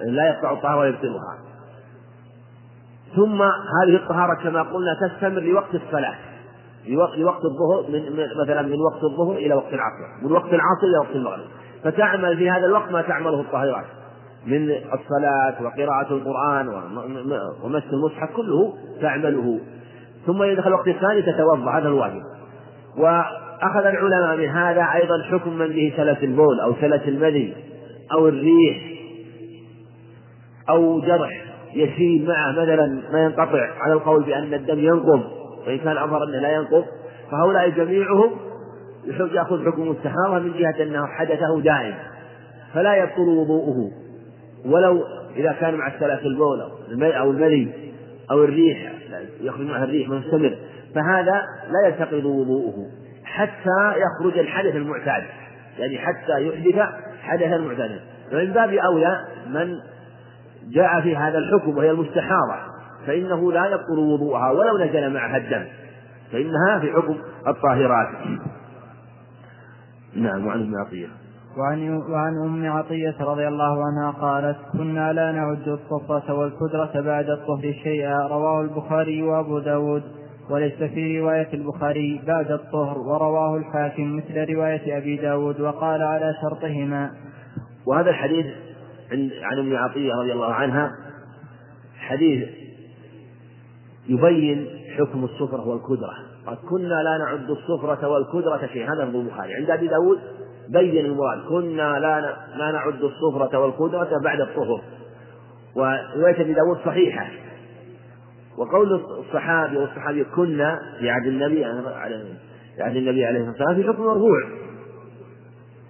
لا 0.01 0.29
يقطع 0.29 0.53
الطهارة 0.53 0.81
ويبطلها 0.81 1.39
ثم 3.17 3.43
هذه 3.83 3.97
الطهارة 3.97 4.35
كما 4.43 4.63
قلنا 4.63 4.97
تستمر 5.09 5.41
لوقت 5.41 5.75
الصلاة 5.75 6.15
لوقت 7.17 7.45
الظهر 7.45 7.91
من 7.91 8.03
مثلا 8.43 8.63
من 8.63 8.81
وقت 8.81 9.05
الظهر 9.05 9.37
إلى 9.37 9.55
وقت 9.55 9.73
العصر 9.73 10.23
من 10.23 10.33
وقت 10.33 10.53
العصر 10.53 10.87
إلى 10.87 10.99
وقت 10.99 11.17
المغرب. 11.17 11.45
فتعمل 11.85 12.37
في 12.37 12.51
هذا 12.51 12.67
الوقت 12.67 12.93
ما 12.93 13.03
تعمله 13.03 13.41
الطاهرات 13.41 13.85
من 14.47 14.71
الصلاة 14.71 15.63
وقراءة 15.63 16.13
القرآن 16.13 16.69
ومس 17.65 17.83
المصحف 17.93 18.37
كله 18.37 18.75
تعمله. 19.01 19.61
ثم 20.27 20.43
إذا 20.43 20.55
دخل 20.55 20.69
الوقت 20.69 20.89
الثاني 20.89 21.23
تتوضأ 21.23 21.71
هذا 21.71 21.89
الواجب. 21.89 22.23
وأخذ 23.63 23.87
العلماء 23.87 24.37
من 24.37 24.49
هذا 24.49 24.89
أيضا 24.95 25.23
حكم 25.31 25.59
من 25.59 25.69
به 25.69 25.93
سلس 25.97 26.19
البول 26.23 26.61
أو 26.61 26.75
سلس 26.81 27.09
المني 27.09 27.55
أو 28.13 28.29
الريح 28.29 28.99
أو 30.69 31.01
جرح 31.01 31.45
يسيل 31.75 32.27
معه 32.29 32.53
مثلا 32.53 33.03
ما 33.13 33.25
ينقطع 33.25 33.69
على 33.81 33.93
القول 33.93 34.23
بأن 34.25 34.55
الدم 34.55 34.79
ينقض 34.79 35.23
وإن 35.67 35.79
كان 35.79 35.97
أظهر 35.97 36.25
أنه 36.25 36.39
لا 36.39 36.53
ينقض 36.53 36.85
فهؤلاء 37.31 37.69
جميعهم 37.69 38.31
يأخذ 39.07 39.67
حكم 39.67 39.91
السحارة 39.91 40.39
من 40.39 40.53
جهة 40.53 40.83
أنه 40.83 41.07
حدثه 41.07 41.61
دائم 41.61 41.95
فلا 42.75 42.97
يبطل 42.97 43.29
وضوءه 43.29 43.91
ولو 44.67 45.05
إذا 45.37 45.53
كان 45.53 45.75
مع 45.75 45.87
السلس 45.87 46.27
البول 46.27 46.61
أو 47.03 47.31
الملي 47.31 47.69
أو 48.31 48.45
الريح 48.45 48.93
يخرج 49.41 49.67
معها 49.67 49.85
الريح 49.85 50.09
مستمر 50.09 50.57
فهذا 50.95 51.43
لا 51.71 51.89
ينتقض 51.89 52.25
وضوءه. 52.25 52.75
حتى 53.39 53.95
يخرج 53.97 54.39
الحدث 54.39 54.75
المعتاد. 54.75 55.25
يعني 55.79 55.99
حتى 55.99 56.47
يحدث 56.47 56.89
حدثا 57.23 57.59
معتادا 57.59 58.01
فمن 58.31 58.53
باب 58.53 58.73
أولى 58.73 59.25
من 59.47 59.75
جاء 60.71 61.01
في 61.01 61.17
هذا 61.17 61.39
الحكم 61.39 61.77
وهي 61.77 61.91
المستحاضة 61.91 62.57
فإنه 63.07 63.53
لا 63.53 63.67
يبطل 63.67 63.99
وضوءها 63.99 64.51
ولو 64.51 64.79
نزل 64.79 65.15
معها 65.15 65.37
الدم. 65.37 65.65
فإنها 66.33 66.79
في 66.81 66.93
حكم 66.93 67.17
الطاهرات. 67.47 68.09
نعم 70.15 70.47
وعن 70.47 70.61
ابن 70.61 70.73
عطية. 70.87 71.09
وعن 71.59 71.97
وعن 71.97 72.33
أم 72.45 72.73
عطية 72.73 73.15
رضي 73.21 73.49
الله 73.49 73.85
عنها 73.87 74.11
قالت 74.11 74.57
كنا 74.73 75.13
لا 75.13 75.33
نعد 75.33 75.69
الصفرة 75.69 76.35
والكدرة 76.35 77.01
بعد 77.01 77.31
الطهر 77.31 77.73
شيئا. 77.83 78.29
رواه 78.29 78.61
البخاري 78.61 79.23
وأبو 79.23 79.59
داود. 79.59 80.03
وليس 80.51 80.75
في 80.75 81.21
رواية 81.21 81.49
البخاري 81.55 82.23
بعد 82.27 82.51
الطهر 82.51 82.99
ورواه 82.99 83.57
الحاكم 83.57 84.17
مثل 84.17 84.55
رواية 84.55 84.99
أبي 84.99 85.17
داود 85.17 85.61
وقال 85.61 86.03
على 86.03 86.35
شرطهما. 86.43 87.11
وهذا 87.87 88.11
الحديث 88.11 88.47
عن 89.43 89.59
أم 89.59 89.77
عطية 89.77 90.13
رضي 90.15 90.33
الله 90.33 90.53
عنها 90.53 90.93
حديث 91.99 92.49
يبين 94.09 94.67
حكم 94.99 95.25
الصفرة 95.25 95.69
والكدرة 95.69 96.15
قد 96.47 96.57
كنا 96.57 97.03
لا 97.03 97.19
نعد 97.19 97.51
الصفرة 97.51 98.09
والكدرة 98.09 98.67
شيئا. 98.73 98.95
هذا 98.95 99.03
البخاري. 99.03 99.55
عند 99.55 99.71
أبي 99.71 99.89
داود 99.89 100.19
بين 100.69 101.07
المراد 101.07 101.39
كنا 101.49 101.99
لا 101.99 102.21
لا 102.57 102.73
نعد 102.73 103.03
الصفرة 103.03 103.59
والقدرة 103.59 104.11
بعد 104.25 104.41
الطهر. 104.41 104.83
ورواية 105.77 106.41
أبي 106.41 106.53
داود 106.53 106.79
صحيحة. 106.85 107.27
وقول 108.59 109.05
الصحابي 109.19 109.77
والصحابي 109.77 110.25
كنا 110.25 110.79
في 110.99 111.11
عهد 111.11 111.27
النبي 111.27 111.65
في 112.77 112.83
عهد 112.83 112.97
النبي 112.97 113.25
عليه 113.25 113.41
الصلاة 113.41 113.69
والسلام 113.69 113.75
في 113.75 113.89
حكم 113.89 114.03
مرفوع. 114.03 114.43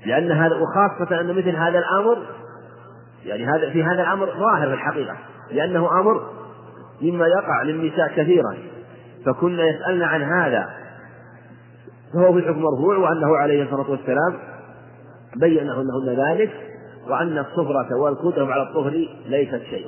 لأن 0.06 0.32
هذا 0.32 0.56
وخاصة 0.56 1.20
أن 1.20 1.26
مثل 1.26 1.56
هذا 1.56 1.78
الأمر 1.78 2.18
يعني 3.24 3.46
هذا 3.46 3.70
في 3.70 3.84
هذا 3.84 4.02
الأمر 4.02 4.26
ظاهر 4.26 4.68
في 4.68 4.74
الحقيقة. 4.74 5.16
لأنه 5.50 6.00
أمر 6.00 6.22
مما 7.02 7.26
يقع 7.26 7.62
للنساء 7.62 8.08
كثيرا. 8.16 8.56
فكنا 9.26 9.62
يسألن 9.64 10.02
عن 10.02 10.22
هذا. 10.22 10.68
فهو 12.14 12.32
في 12.32 12.38
الحكم 12.38 12.62
مرفوع 12.62 12.96
وأنه 12.96 13.36
عليه 13.36 13.62
الصلاة 13.62 13.90
والسلام 13.90 14.38
بين 15.36 15.66
لهن 15.66 16.16
ذلك 16.28 16.50
وأن 17.08 17.38
الصفرة 17.38 17.96
والكدرة 17.96 18.52
على 18.52 18.62
الطهر 18.62 19.06
ليست 19.26 19.62
شيء. 19.70 19.86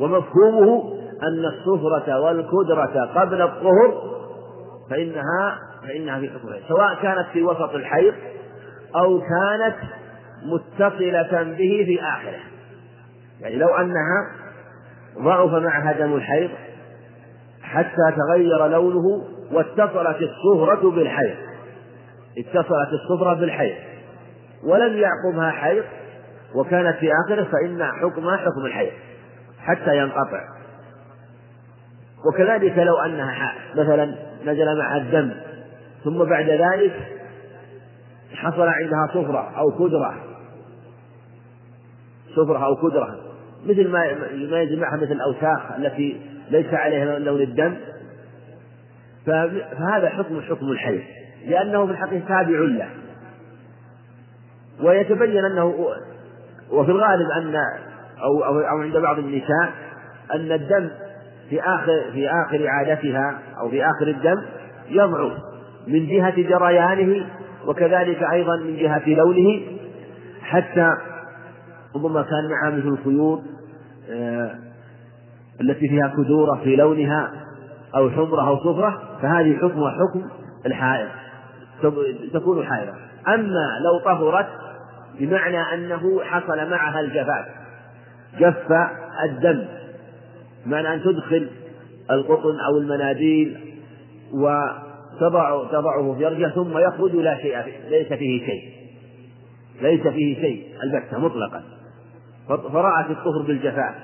ومفهومه 0.00 0.98
أن 1.22 1.44
الصفرة 1.44 2.20
والكدرة 2.20 3.04
قبل 3.14 3.42
الطهر 3.42 4.18
فإنها 4.90 5.58
فإنها 5.88 6.20
في 6.20 6.30
حكم 6.30 6.48
سواء 6.68 6.94
كانت 7.02 7.26
في 7.32 7.42
وسط 7.42 7.74
الحيض 7.74 8.14
أو 8.96 9.20
كانت 9.20 9.76
متصلة 10.42 11.42
به 11.42 11.84
في 11.86 12.00
آخره. 12.02 12.40
يعني 13.40 13.56
لو 13.56 13.68
أنها 13.68 14.30
ضعف 15.18 15.62
معها 15.62 15.92
دم 15.92 16.14
الحيض 16.14 16.50
حتى 17.62 18.12
تغير 18.16 18.66
لونه 18.66 19.24
واتصلت 19.52 20.18
الصفرة 20.22 20.90
بالحيض. 20.90 21.36
اتصلت 22.38 22.88
الصفرة 22.92 23.34
بالحيض. 23.34 23.76
ولم 24.64 24.96
يعقبها 24.96 25.50
حيض 25.50 25.84
وكانت 26.54 26.96
في 26.96 27.10
آخره 27.26 27.44
فإن 27.44 27.84
حكمها 27.84 28.36
حكم 28.36 28.66
الحيض. 28.66 28.92
حتى 29.58 29.98
ينقطع. 29.98 30.57
وكذلك 32.26 32.78
لو 32.78 32.98
أنها 32.98 33.54
مثلا 33.74 34.14
نزل 34.46 34.78
معها 34.78 34.96
الدم 34.96 35.30
ثم 36.04 36.24
بعد 36.24 36.50
ذلك 36.50 36.92
حصل 38.34 38.68
عندها 38.68 39.06
صفرة 39.14 39.58
أو 39.58 39.70
كدرة. 39.70 40.14
صفرة 42.36 42.64
أو 42.64 42.76
كدرة. 42.76 43.18
مثل 43.66 43.88
ما 43.88 44.14
ما 44.50 44.60
ينزل 44.60 44.80
معها 44.80 44.96
مثل 44.96 45.12
الأوساخ 45.12 45.72
التي 45.78 46.20
ليس 46.50 46.74
عليها 46.74 47.18
لون 47.18 47.40
الدم. 47.40 47.76
فهذا 49.26 50.08
حكم 50.08 50.40
حكم 50.40 50.70
الحيض 50.72 51.02
لأنه 51.46 51.86
في 51.86 51.92
الحقيقة 51.92 52.28
تابع 52.28 52.58
له. 52.58 52.88
ويتبين 54.82 55.44
أنه 55.44 55.94
وفي 56.70 56.90
الغالب 56.90 57.30
أن 57.36 57.54
أو, 58.22 58.44
أو 58.44 58.78
عند 58.78 58.96
بعض 58.96 59.18
النساء 59.18 59.72
أن 60.34 60.52
الدم 60.52 60.90
في 61.50 61.60
آخر 61.60 62.10
في 62.12 62.28
آخر 62.28 62.66
عادتها 62.66 63.38
أو 63.60 63.68
في 63.68 63.84
آخر 63.84 64.08
الدم 64.08 64.42
يضعف 64.88 65.32
من 65.86 66.06
جهة 66.06 66.36
جريانه 66.36 67.26
وكذلك 67.66 68.22
أيضا 68.32 68.56
من 68.56 68.76
جهة 68.76 69.02
لونه 69.06 69.60
حتى 70.42 70.92
ربما 71.96 72.22
كان 72.22 72.50
معها 72.50 72.76
مثل 72.76 72.88
الخيوط 72.88 73.42
آه، 74.10 74.54
التي 75.60 75.88
فيها 75.88 76.12
كدورة 76.16 76.60
في 76.64 76.76
لونها 76.76 77.30
أو 77.96 78.10
حمرة 78.10 78.48
أو 78.48 78.56
صفرة 78.56 79.02
فهذه 79.22 79.56
حكمها 79.56 79.90
حكم 79.90 80.22
الحائض 80.66 81.08
تكون 82.32 82.66
حائضة 82.66 82.92
أما 83.28 83.78
لو 83.84 83.98
طهرت 84.04 84.48
بمعنى 85.18 85.74
أنه 85.74 86.20
حصل 86.24 86.70
معها 86.70 87.00
الجفاف 87.00 87.46
جف 88.38 88.72
الدم. 89.24 89.64
بمعنى 90.68 90.94
أن 90.94 91.02
تدخل 91.02 91.48
القطن 92.10 92.60
أو 92.68 92.78
المناديل 92.78 93.58
وتضع 94.32 95.64
تضعه 95.70 96.14
في 96.14 96.24
فرجه 96.24 96.48
ثم 96.54 96.78
يخرج 96.78 97.16
لا 97.16 97.36
شيء 97.36 97.58
ليس 97.88 98.12
فيه 98.12 98.46
شيء. 98.46 98.72
ليس 99.82 100.06
فيه 100.06 100.40
شيء. 100.40 100.66
البتة 100.82 101.18
مطلقا. 101.18 101.62
فرأت 102.48 103.10
الطهر 103.10 103.42
بالجفاف. 103.46 103.94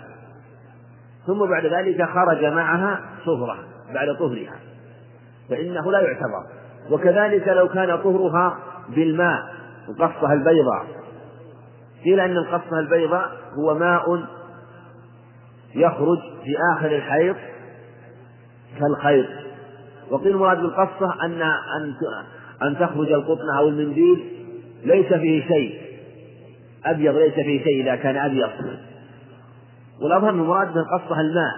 ثم 1.26 1.46
بعد 1.46 1.66
ذلك 1.66 2.02
خرج 2.02 2.44
معها 2.44 3.00
صهرة 3.24 3.58
بعد 3.94 4.16
طهرها. 4.18 4.58
فإنه 5.50 5.92
لا 5.92 6.00
يعتبر. 6.00 6.46
وكذلك 6.90 7.48
لو 7.48 7.68
كان 7.68 7.96
طهرها 7.96 8.58
بالماء 8.88 9.54
القصة 9.88 10.32
البيضاء. 10.32 10.86
قيل 12.04 12.20
أن 12.20 12.36
القصة 12.36 12.78
البيضاء 12.78 13.30
هو 13.58 13.74
ماء 13.74 14.24
يخرج 15.74 16.18
في 16.44 16.56
آخر 16.76 16.96
الحيض 16.96 17.36
كالخيط. 18.80 19.26
وقيل 20.10 20.28
المراد 20.28 20.58
بالقصة 20.58 21.24
أن 21.24 21.42
أن 21.42 21.94
أن 22.62 22.78
تخرج 22.78 23.12
القطن 23.12 23.56
أو 23.58 23.68
المنديل 23.68 24.24
ليس 24.84 25.06
فيه 25.06 25.48
شيء. 25.48 25.80
أبيض 26.84 27.16
ليس 27.16 27.34
فيه 27.34 27.64
شيء 27.64 27.82
إذا 27.82 27.96
كان 27.96 28.16
أبيض. 28.16 28.50
والأظهر 30.02 30.30
أن 30.30 30.40
المراد 30.40 30.74
بالقصة 30.74 31.20
الماء. 31.20 31.54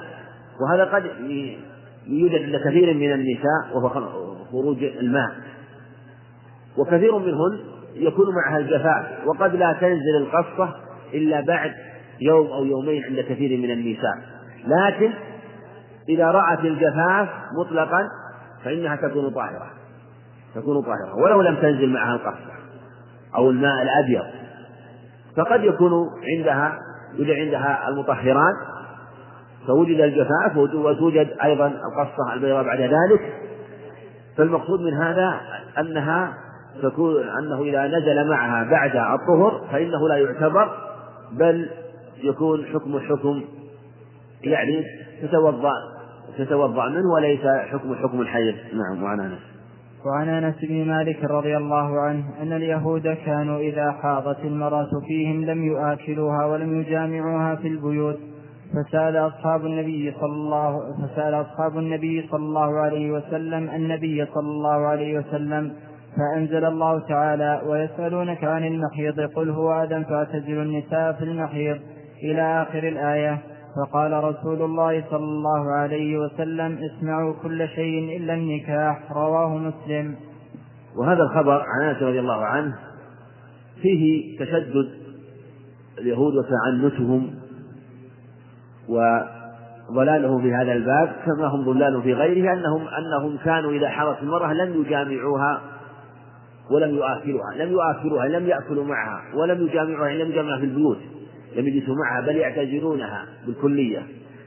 وهذا 0.61 0.85
قد 0.85 1.05
يوجد 2.07 2.43
عند 2.43 2.57
كثير 2.57 2.95
من 2.95 3.13
النساء 3.13 3.77
وهو 3.77 3.89
خروج 4.53 4.85
الماء. 4.85 5.31
وكثير 6.79 7.19
منهن 7.19 7.59
يكون 7.95 8.27
معها 8.35 8.59
الجفاف. 8.59 9.27
وقد 9.27 9.57
لا 9.57 9.73
تنزل 9.81 10.17
القصة 10.17 10.75
إلا 11.15 11.41
بعد 11.41 11.73
يوم 12.21 12.47
أو 12.47 12.65
يومين 12.65 13.05
عند 13.05 13.21
كثير 13.21 13.59
من 13.59 13.71
النساء 13.71 14.37
لكن 14.67 15.13
إذا 16.09 16.31
رأت 16.31 16.61
الجفاف 16.61 17.29
مطلقا 17.59 18.09
فإنها 18.65 18.97
تكون 18.97 19.31
طاهرة. 19.31 19.71
تكون 20.55 20.83
طاهرة. 20.83 21.17
ولو 21.17 21.43
لم 21.43 21.57
تنزل 21.57 21.93
معها 21.93 22.15
القصة 22.15 22.53
أو 23.37 23.51
الماء 23.51 23.83
الأبيض. 23.83 24.25
فقد 25.37 25.65
يكون 25.65 25.93
عندها 26.37 26.79
يوجد 27.15 27.31
عندها 27.31 27.89
المطهرات 27.89 28.55
فوجد 29.67 30.01
الجفاف 30.01 30.57
وتوجد 30.57 31.37
أيضا 31.45 31.67
القصة 31.67 32.35
البيضاء 32.35 32.65
بعد 32.65 32.81
ذلك. 32.81 33.35
فالمقصود 34.37 34.81
من 34.81 34.95
هذا 34.95 35.41
أنها 35.79 36.35
تكون 36.83 37.29
أنه 37.29 37.63
إذا 37.63 37.87
نزل 37.87 38.31
معها 38.31 38.71
بعد 38.71 38.97
الطهر 38.97 39.67
فإنه 39.73 40.09
لا 40.09 40.17
يعتبر 40.17 40.77
بل 41.33 41.71
يكون 42.23 42.65
حكم 42.67 42.99
حكم 42.99 43.43
يعني 44.43 44.85
تتوضأ 45.23 45.73
تتوضأ 46.39 46.89
منه 46.89 47.13
وليس 47.15 47.47
حكم 47.73 47.95
حكم 47.95 48.21
الحيض. 48.21 48.55
نعم 48.73 49.03
وعن 49.03 49.21
أنس. 49.21 49.39
وعن 50.07 50.29
أنس 50.29 50.55
بن 50.63 50.85
مالك 50.85 51.25
رضي 51.25 51.57
الله 51.57 52.01
عنه 52.01 52.25
أن 52.43 52.53
اليهود 52.53 53.17
كانوا 53.27 53.59
إذا 53.59 53.93
حاضت 53.93 54.45
المرأة 54.45 54.91
فيهم 55.07 55.45
لم 55.45 55.65
يؤكلوها 55.65 56.47
ولم 56.47 56.81
يجامعوها 56.81 57.55
في 57.55 57.69
البيوت 57.69 58.17
فسأل 58.73 59.17
أصحاب 59.17 59.67
النبي 59.67 60.15
صلى 60.21 60.33
الله 60.33 60.81
فسأل 61.03 61.35
أصحاب 61.35 61.79
النبي 61.79 62.29
صلى 62.31 62.43
الله 62.43 62.81
عليه 62.81 63.11
وسلم 63.11 63.71
النبي 63.71 64.27
صلى 64.27 64.51
الله 64.51 64.87
عليه 64.87 65.19
وسلم 65.19 65.73
فأنزل 66.17 66.65
الله 66.65 66.99
تعالى 66.99 67.63
ويسألونك 67.67 68.45
عن 68.45 68.65
المحيض 68.65 69.21
قل 69.21 69.51
هو 69.51 69.83
أذى 69.83 70.05
فاعتزلوا 70.05 70.63
النساء 70.63 71.13
في 71.13 71.25
المحيض. 71.25 71.79
إلى 72.23 72.63
آخر 72.63 72.89
الآية. 72.89 73.39
فقال 73.77 74.25
رسول 74.25 74.63
الله 74.63 75.05
صلى 75.11 75.25
الله 75.25 75.73
عليه 75.73 76.19
وسلم 76.19 76.79
اسمعوا 76.79 77.35
كل 77.43 77.69
شيء 77.69 78.17
إلا 78.17 78.35
النكاح. 78.35 79.13
رواه 79.13 79.59
مسلم. 79.59 80.15
وهذا 80.97 81.23
الخبر 81.23 81.65
عن 81.67 81.89
أنس 81.89 82.03
رضي 82.03 82.21
الله 82.21 82.45
عنه 82.45 82.77
فيه 83.83 84.39
تشدد 84.39 84.89
اليهود 85.99 86.33
وتعنتهم 86.35 87.35
وضلالهم 88.89 90.43
في 90.43 90.55
هذا 90.55 90.73
الباب 90.73 91.13
كما 91.27 91.47
هم 91.47 91.65
ضلال 91.65 92.03
في 92.03 92.15
غيره 92.15 92.53
انهم 92.53 92.87
أنهم 92.89 93.39
كانوا 93.45 93.73
إذا 93.73 93.89
حضرت 93.89 94.23
المرأة 94.23 94.53
لم 94.53 94.81
يجامعوها 94.81 95.61
ولم 96.71 96.95
يؤكلوها 96.95 97.55
لم 97.57 97.73
يؤكلوها 97.73 98.29
لم 98.29 98.47
يأكلوا 98.47 98.85
معها 98.85 99.23
ولم 99.35 99.67
يجامعوها 99.67 100.11
لم 100.13 100.31
يجامعوها 100.31 100.59
في 100.59 100.65
البيوت. 100.65 100.99
لم 101.57 101.69
يجلسوا 101.69 101.95
معها 101.95 102.27
بل 102.27 102.37
يعتذرونها 102.37 103.27
بالكلية. 103.47 104.03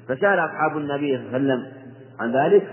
فسأل 0.07 0.39
أصحاب 0.39 0.77
النبي 0.77 1.17
صلى 1.17 1.37
الله 1.37 1.53
عليه 1.53 1.63
وسلم 1.63 1.65
عن 2.19 2.31
ذلك 2.31 2.67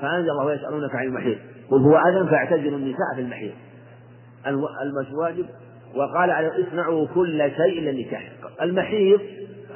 فأنزل 0.00 0.30
الله 0.30 0.52
يسألونك 0.52 0.94
عن 0.94 1.06
المحيط. 1.06 1.38
قل 1.70 1.80
هو 1.80 1.96
أذن 1.96 2.26
فاعتزلوا 2.26 2.78
النساء 2.78 3.14
في 3.14 3.20
المحيط. 3.20 3.52
المواجب 4.46 5.46
وقال 5.96 6.30
عليه 6.30 6.50
اصنعوا 6.68 7.06
كل 7.14 7.50
شيء 7.56 7.78
إلا 7.78 7.90
النكاح 7.90 8.32
المحيط 8.62 9.20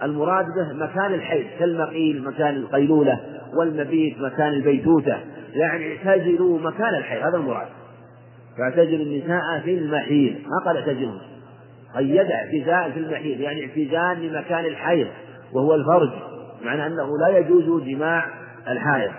المراد 0.03 0.47
به 0.47 0.73
مكان 0.73 1.15
الحيض 1.15 1.45
كالمقيل 1.59 2.25
مكان 2.25 2.57
القيلولة 2.57 3.21
والمبيت 3.59 4.21
مكان 4.21 4.49
البيتوتة. 4.49 5.17
يعني 5.55 5.97
اعتزلوا 5.97 6.59
مكان 6.59 6.95
الحيض 6.95 7.23
هذا 7.23 7.37
المراد. 7.37 7.67
فاعتزلوا 8.59 9.05
النساء 9.05 9.61
في 9.65 9.79
المحيض 9.79 10.35
ما 10.47 10.65
قال 10.65 10.77
اعتزلوا 10.77 11.19
قيد 11.97 12.31
اعتزال 12.31 12.93
في 12.93 12.99
المحيض 12.99 13.41
يعني 13.41 13.67
اعتزال 13.67 14.27
لمكان 14.27 14.65
الحيض 14.65 15.09
وهو 15.53 15.75
الفرج 15.75 16.11
معنى 16.65 16.87
أنه 16.87 17.19
لا 17.19 17.39
يجوز 17.39 17.83
جماع 17.83 18.27
الحائض. 18.69 19.13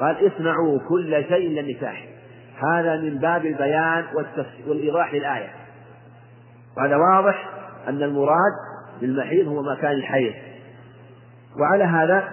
قال 0.00 0.26
اصنعوا 0.26 0.78
كل 0.88 1.24
شيء 1.28 1.46
إلا 1.46 1.60
النكاح 1.60 2.06
هذا 2.72 2.96
من 2.96 3.18
باب 3.18 3.46
البيان 3.46 4.04
والإيضاح 4.66 5.14
للآية. 5.14 5.50
وهذا 6.76 6.96
واضح 6.96 7.50
أن 7.88 8.02
المراد 8.02 8.52
بالمحيض 9.00 9.48
هو 9.48 9.62
مكان 9.62 9.92
الحيض. 9.92 10.34
وعلى 11.60 11.84
هذا 11.84 12.28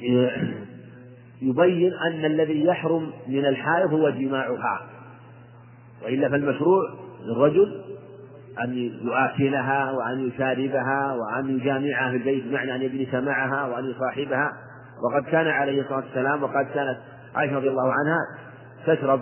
يبين 1.42 1.92
أن 1.92 2.24
الذي 2.24 2.64
يحرم 2.64 3.10
من 3.28 3.46
الحائض 3.46 3.92
هو 3.92 4.10
جماعها 4.10 4.86
وإلا 6.04 6.28
فالمشروع 6.28 6.82
للرجل 7.24 7.83
أن 8.62 8.90
يؤكلها 9.02 9.90
وأن 9.90 10.28
يشاربها 10.28 11.12
وأن 11.12 11.56
يجامعها 11.56 12.10
في 12.10 12.16
البيت 12.16 12.44
بمعنى 12.44 12.74
أن 12.74 12.82
يجلس 12.82 13.14
معها 13.14 13.66
وأن 13.66 13.84
يصاحبها. 13.84 14.52
وقد 15.02 15.24
كان 15.24 15.46
عليه 15.46 15.80
الصلاة 15.80 15.96
والسلام 15.96 16.42
وقد 16.42 16.66
كانت 16.74 16.98
عائشة 17.34 17.56
رضي 17.56 17.68
الله 17.68 17.92
عنها 17.92 18.18
تشرب 18.86 19.20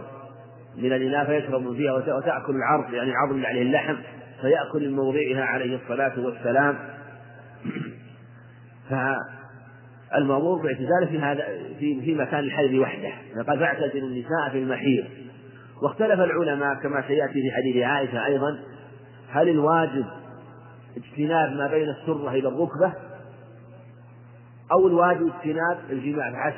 من 0.76 0.92
الإناء 0.92 1.24
فيشرب 1.24 1.76
فيها 1.76 1.92
وتأكل 1.92 2.56
العرض 2.56 2.94
يعني 2.94 3.12
عظم 3.14 3.36
اللي 3.36 3.46
عليه 3.46 3.62
اللحم 3.62 3.96
فيأكل 4.40 4.88
من 4.88 4.96
موضعها 4.96 5.44
عليه 5.44 5.76
الصلاة 5.76 6.12
والسلام. 6.20 6.78
فالموضوع 10.10 10.62
باعتزاله 10.62 11.06
في 11.06 11.18
هذا 11.18 11.44
في 11.78 12.00
في 12.00 12.14
مكان 12.14 12.40
الحيض 12.40 12.74
وحده. 12.74 13.10
قد 13.38 13.58
فاعتزلوا 13.58 14.08
النساء 14.08 14.50
في 14.52 14.58
المحيض. 14.58 15.04
واختلف 15.82 16.20
العلماء 16.20 16.74
كما 16.74 17.04
سيأتي 17.08 17.32
في 17.32 17.50
حديث 17.50 17.84
عائشة 17.84 18.26
أيضا 18.26 18.58
هل 19.32 19.48
الواجب 19.48 20.04
اجتناب 20.96 21.52
ما 21.52 21.66
بين 21.66 21.88
السرة 21.88 22.30
إلى 22.30 22.48
الركبة؟ 22.48 22.92
أو 24.72 24.86
الواجب 24.86 25.32
اجتناب 25.34 25.78
الجماع 25.90 26.28
العكس 26.28 26.56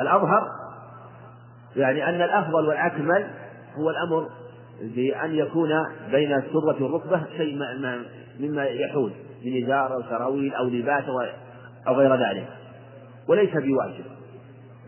الأظهر 0.00 0.48
يعني 1.76 2.08
أن 2.08 2.22
الأفضل 2.22 2.68
والأكمل 2.68 3.30
هو 3.76 3.90
الأمر 3.90 4.28
بأن 4.80 5.34
يكون 5.34 5.70
بين 6.10 6.32
السرة 6.32 6.82
والركبة 6.82 7.22
شيء 7.36 7.58
مما 8.40 8.64
يحول 8.64 9.12
من 9.44 9.64
إزار 9.64 9.94
أو 9.94 10.02
سراويل 10.02 10.54
أو 10.54 10.64
لباس 10.64 11.04
أو 11.88 11.94
غير 11.94 12.14
ذلك. 12.14 12.48
وليس 13.28 13.50
بواجب. 13.50 14.04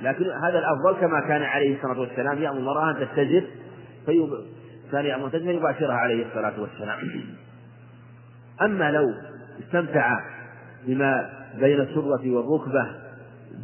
لكن 0.03 0.25
هذا 0.25 0.59
الأفضل 0.59 1.01
كما 1.01 1.21
كان 1.29 1.43
عليه 1.43 1.77
الصلاة 1.77 2.01
والسلام 2.01 2.43
يأمر 2.43 2.59
المرأة 2.59 2.91
أن 2.91 2.97
تتجر 2.97 3.45
كان 4.93 5.05
يأمر 5.05 5.28
تجر 5.28 5.51
يباشرها 5.51 5.95
عليه 5.95 6.26
الصلاة 6.26 6.61
والسلام. 6.61 6.99
أما 8.62 8.91
لو 8.91 9.05
استمتع 9.61 10.20
بما 10.87 11.30
بين 11.61 11.80
السرة 11.80 12.30
والركبة 12.30 12.87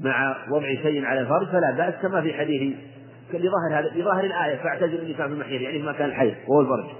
مع 0.01 0.37
وضع 0.51 0.67
شيء 0.67 1.05
على 1.05 1.21
الفرج 1.21 1.47
فلا 1.49 1.71
بأس 1.77 1.95
كما 2.03 2.23
في 2.23 2.35
حديث 2.35 2.77
لظاهر 3.33 3.81
هذا 3.81 3.89
لظاهر 4.01 4.25
الآية 4.25 4.57
فاعتزلوا 4.57 5.01
النساء 5.01 5.27
في 5.29 5.33
المحيط 5.35 5.61
يعني 5.61 5.79
في 5.79 5.87
مكان 5.87 6.09
الحيض 6.09 6.35
وهو 6.49 6.61
الفرج. 6.61 6.91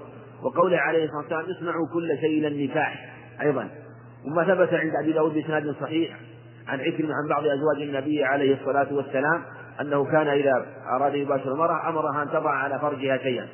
وقوله 0.43 0.77
عليه 0.77 1.03
الصلاة 1.03 1.19
والسلام 1.19 1.45
اصنعوا 1.57 1.87
كل 1.93 2.17
شيء 2.21 2.39
إلى 2.39 2.47
النكاح 2.47 3.15
أيضا. 3.41 3.67
وما 4.25 4.43
ثبت 4.43 4.73
عند 4.73 4.91
أبي 5.03 5.13
داود 5.13 5.33
بإسناد 5.33 5.75
صحيح 5.81 6.17
عن 6.67 6.79
عكرمة 6.79 7.13
عن 7.13 7.29
بعض 7.29 7.45
أزواج 7.45 7.81
النبي 7.81 8.23
عليه 8.23 8.53
الصلاة 8.61 8.93
والسلام 8.93 9.41
أنه 9.81 10.05
كان 10.05 10.27
إذا 10.27 10.65
أراد 10.95 11.15
يباشر 11.15 11.51
المرأة 11.51 11.89
أمرها 11.89 12.23
أن 12.23 12.29
تضع 12.29 12.51
على 12.51 12.79
فرجها 12.79 13.17
شيئا. 13.17 13.47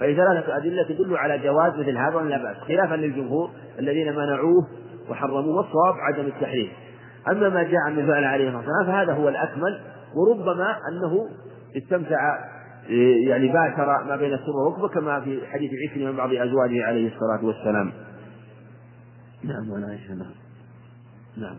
ثلاثة 0.00 0.56
أدلة 0.56 0.82
تدل 0.88 1.16
على 1.16 1.38
جواز 1.38 1.72
مثل 1.72 1.96
هذا 1.96 2.14
ولا 2.14 2.38
بأس 2.38 2.56
خلافا 2.56 2.94
للجمهور 2.94 3.50
الذين 3.78 4.12
منعوه 4.12 4.66
وحرموه 5.10 5.56
والصواب 5.56 5.94
عدم 5.94 6.26
التحريم. 6.26 6.70
أما 7.28 7.48
ما 7.48 7.62
جاء 7.62 7.90
من 7.90 8.06
فعل 8.06 8.24
عليه 8.24 8.48
الصلاة 8.48 8.58
والسلام 8.58 8.86
فهذا 8.86 9.12
هو 9.12 9.28
الأكمل 9.28 9.80
وربما 10.16 10.76
أنه 10.88 11.28
استمتع 11.76 12.38
يعني 13.28 13.48
باشر 13.48 14.04
ما 14.04 14.16
بين 14.16 14.32
السر 14.32 14.50
والركبة 14.50 14.88
كما 14.88 15.20
في 15.20 15.46
حديث 15.46 15.70
عكرمة 15.88 16.10
من 16.10 16.16
بعض 16.16 16.32
أزواجه 16.32 16.84
عليه 16.84 17.12
الصلاة 17.14 17.44
والسلام. 17.44 17.92
نعم 19.44 19.70
وعن 19.70 19.84
عائشة 19.84 20.14
نعم. 20.14 20.32
نعم. 21.36 21.56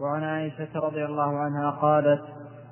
وعن 0.00 0.22
عائشة 0.22 0.68
رضي 0.74 1.04
الله 1.04 1.38
عنها 1.38 1.70
قالت 1.70 2.20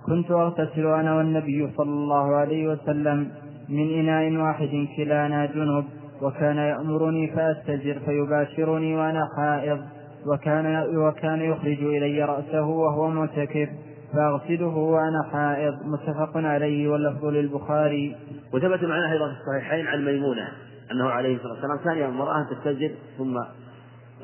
كنت 0.07 0.31
أغتسل 0.31 0.87
أنا 0.87 1.17
والنبي 1.17 1.73
صلى 1.77 1.91
الله 1.91 2.37
عليه 2.37 2.69
وسلم 2.69 3.31
من 3.71 3.99
إناء 3.99 4.43
واحد 4.43 4.87
كلانا 4.97 5.47
جنب 5.47 5.85
وكان 6.23 6.57
يأمرني 6.57 7.33
فأستجر 7.37 7.99
فيباشرني 8.07 8.97
وأنا 8.97 9.29
حائض 9.37 9.81
وكان 10.27 10.97
وكان 10.97 11.41
يخرج 11.41 11.83
إلي 11.83 12.25
رأسه 12.25 12.63
وهو 12.63 13.09
معتكف 13.09 13.69
فأغسله 14.13 14.77
وأنا 14.77 15.23
حائض. 15.33 15.75
متفق 15.85 16.37
عليه 16.37 16.89
واللفظ 16.89 17.25
للبخاري. 17.25 18.17
وثبت 18.53 18.85
معنا 18.85 19.13
أيضا 19.13 19.29
في 19.29 19.35
الصحيحين 19.41 19.87
عن 19.87 20.05
ميمونة 20.05 20.49
أنه 20.93 21.09
عليه 21.09 21.37
الصلاة 21.37 21.53
والسلام 21.53 21.79
كان 21.85 21.99
يأمر 21.99 22.37
أن 22.37 22.47
تستجر 22.51 22.91
ثم 23.19 23.39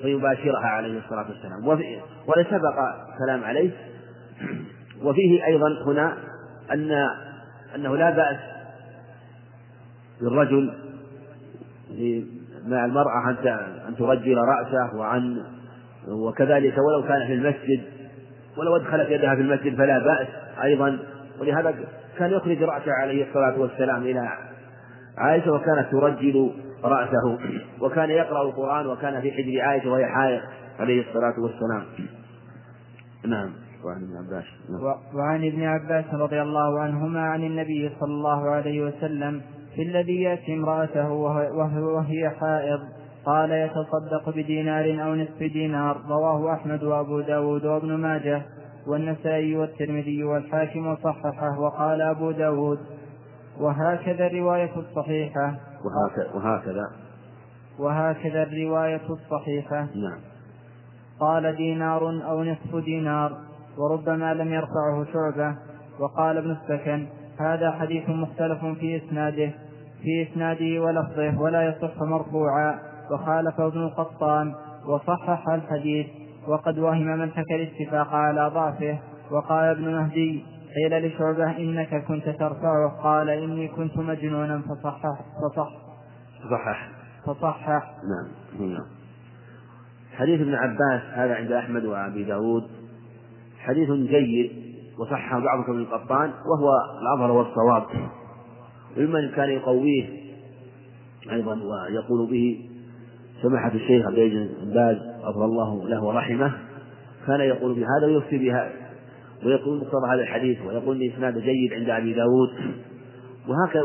فيباشرها 0.03 0.67
عليه 0.67 0.99
الصلاة 0.99 1.27
والسلام. 1.29 1.67
ولا 2.27 2.45
سبق 2.51 2.75
كلام 3.27 3.45
عليه. 3.45 3.71
وفيه 5.03 5.47
أيضا 5.47 5.69
هنا 5.87 6.17
أن 6.73 6.91
أنه 7.75 7.97
لا 7.97 8.11
بأس 8.11 8.56
للرجل 10.23 10.73
مع 12.67 12.85
المرأة 12.85 13.31
أن 13.89 13.97
ترجل 13.97 14.37
رأسه 14.37 14.97
وعن 14.97 15.43
وكذلك 16.09 16.75
ولو 16.79 17.09
كان 17.09 17.27
في 17.27 17.35
المسجد 17.35 17.83
ولو 18.57 18.77
أدخلت 18.77 19.11
يدها 19.11 19.35
في 19.35 19.41
المسجد 19.41 19.77
فلا 19.77 19.99
بأس 19.99 20.29
أيضا. 20.63 20.99
ولهذا 21.41 21.75
كان 22.19 22.31
يخرج 22.31 22.63
رأسه 22.63 22.93
عليه 23.03 23.29
الصلاة 23.29 23.61
والسلام 23.61 24.03
إلى 24.03 24.29
عائشة 25.19 25.53
وكانت 25.53 25.87
ترجل 25.93 26.53
رأسه 26.85 27.39
وكان 27.81 28.11
يقرأ 28.11 28.43
القرآن 28.43 28.87
وكان 28.87 29.21
في 29.21 29.33
حجر 29.33 29.61
عائشة 29.61 29.91
وهي 29.91 30.07
حائض 30.07 30.41
عليه 30.81 31.09
الصلاة 31.09 31.35
والسلام. 31.41 31.85
نعم. 33.27 33.51
وعن 33.85 33.97
ابن 33.97 34.27
عباس. 34.27 34.45
نعم. 34.71 34.83
وعن 35.15 35.45
ابن 35.45 35.63
عباس 35.63 36.05
رضي 36.15 36.43
الله 36.43 36.81
عنهما 36.81 37.21
عن 37.21 37.45
النبي 37.45 37.91
صلى 38.01 38.13
الله 38.15 38.51
عليه 38.51 38.83
وسلم 38.83 39.43
في 39.77 39.83
الذي 39.83 40.23
يأتي 40.23 40.55
امرأته 40.55 41.13
وهي 41.13 42.31
حائض 42.31 42.81
قال 43.27 43.51
يتصدق 43.51 44.31
بدينار 44.37 45.05
أو 45.05 45.15
نصف 45.15 45.39
دينار 45.39 46.01
رواه 46.09 46.55
أحمد 46.55 46.85
وأبو 46.85 47.21
داود 47.21 47.65
وابن 47.65 47.95
ماجه 47.95 48.43
والنسائي 48.87 49.57
والترمذي 49.57 50.25
والحاكم 50.25 50.87
وصححه 50.87 51.61
وقال 51.61 52.03
أبو 52.03 52.31
داود 52.31 52.79
وهكذا 53.61 54.27
الرواية 54.27 54.71
الصحيحة. 54.77 55.55
وهكذا 55.85 56.35
وهكذا. 56.35 56.91
وهكذا 57.79 58.43
الرواية 58.43 59.03
الصحيحة. 59.11 59.81
نعم. 59.81 60.21
قال 61.21 61.57
دينار 61.57 62.09
أو 62.31 62.45
نصف 62.45 62.77
دينار 62.85 63.39
وربما 63.79 64.35
لم 64.35 64.53
يرفعه 64.53 65.05
شعبة 65.13 65.57
وقال 66.01 66.39
ابن 66.39 66.51
السكن 66.51 67.07
هذا 67.39 67.71
حديث 67.71 68.09
مختلف 68.09 68.65
في 68.65 68.97
إسناده. 68.97 69.66
في 70.07 70.23
إسناده 70.23 70.83
ولفظه 70.83 71.41
ولا 71.41 71.69
يصح 71.69 72.03
مرفوعا 72.03 72.79
وخالف 73.11 73.61
ابن 73.61 73.83
القطان 73.83 74.55
وصحح 74.89 75.49
الحديث 75.49 76.07
وقد 76.49 76.79
وهم 76.79 77.07
من 77.07 77.31
حكى 77.31 77.55
الاتفاق 77.55 78.15
على 78.15 78.51
ضعفه. 78.55 78.99
وقال 79.31 79.65
ابن 79.65 79.95
مهدي 79.95 80.45
قيل 80.77 81.07
لشعبة 81.07 81.59
إنك 81.59 82.05
كنت 82.05 82.29
ترفعه. 82.29 83.03
قال 83.03 83.31
إني 83.31 83.69
كنت 83.69 83.97
مجنونا 83.99 84.63
فصحح 84.63 85.17
فصح 85.43 85.71
صحح. 86.51 86.89
فصحح. 87.27 87.95
نعم 88.09 88.71
نعم 88.71 88.87
حديث 90.17 90.41
ابن 90.41 90.55
عباس 90.55 91.03
هذا 91.13 91.35
عند 91.35 91.53
أحمد 91.53 91.85
وأبي 91.85 92.25
داود. 92.25 92.71
حديث 93.59 93.91
جيد 93.91 94.51
وصحح 94.99 95.39
بعض 95.39 95.61
ابن 95.61 95.79
القطان 95.79 96.31
وهو 96.31 96.71
الأظهر 97.03 97.31
والصواب. 97.31 97.87
وممن 98.99 99.29
كان 99.29 99.49
يقويه 99.49 100.05
أيضا 101.33 101.55
ويقول 101.55 102.31
به 102.31 102.69
سماحة 103.43 103.73
الشيخ 103.75 104.07
عبد 104.07 104.19
العزيز 104.19 104.49
بن 104.63 104.75
باز 104.75 104.97
غفر 105.25 105.45
الله 105.45 105.89
له 105.89 106.05
ورحمه 106.05 106.53
كان 107.27 107.41
يقول 107.41 107.75
بهذا 107.75 108.07
ويفتي 108.07 108.39
بهذا 108.39 108.73
ويقول 109.45 109.79
مقتضى 109.79 110.15
هذا 110.15 110.23
الحديث 110.23 110.59
ويقول 110.67 111.03
ان 111.03 111.11
اسناده 111.11 111.41
جيد 111.41 111.73
عند 111.73 111.91
أبي 111.91 112.13
داود. 112.13 112.51
وهكذا 113.49 113.83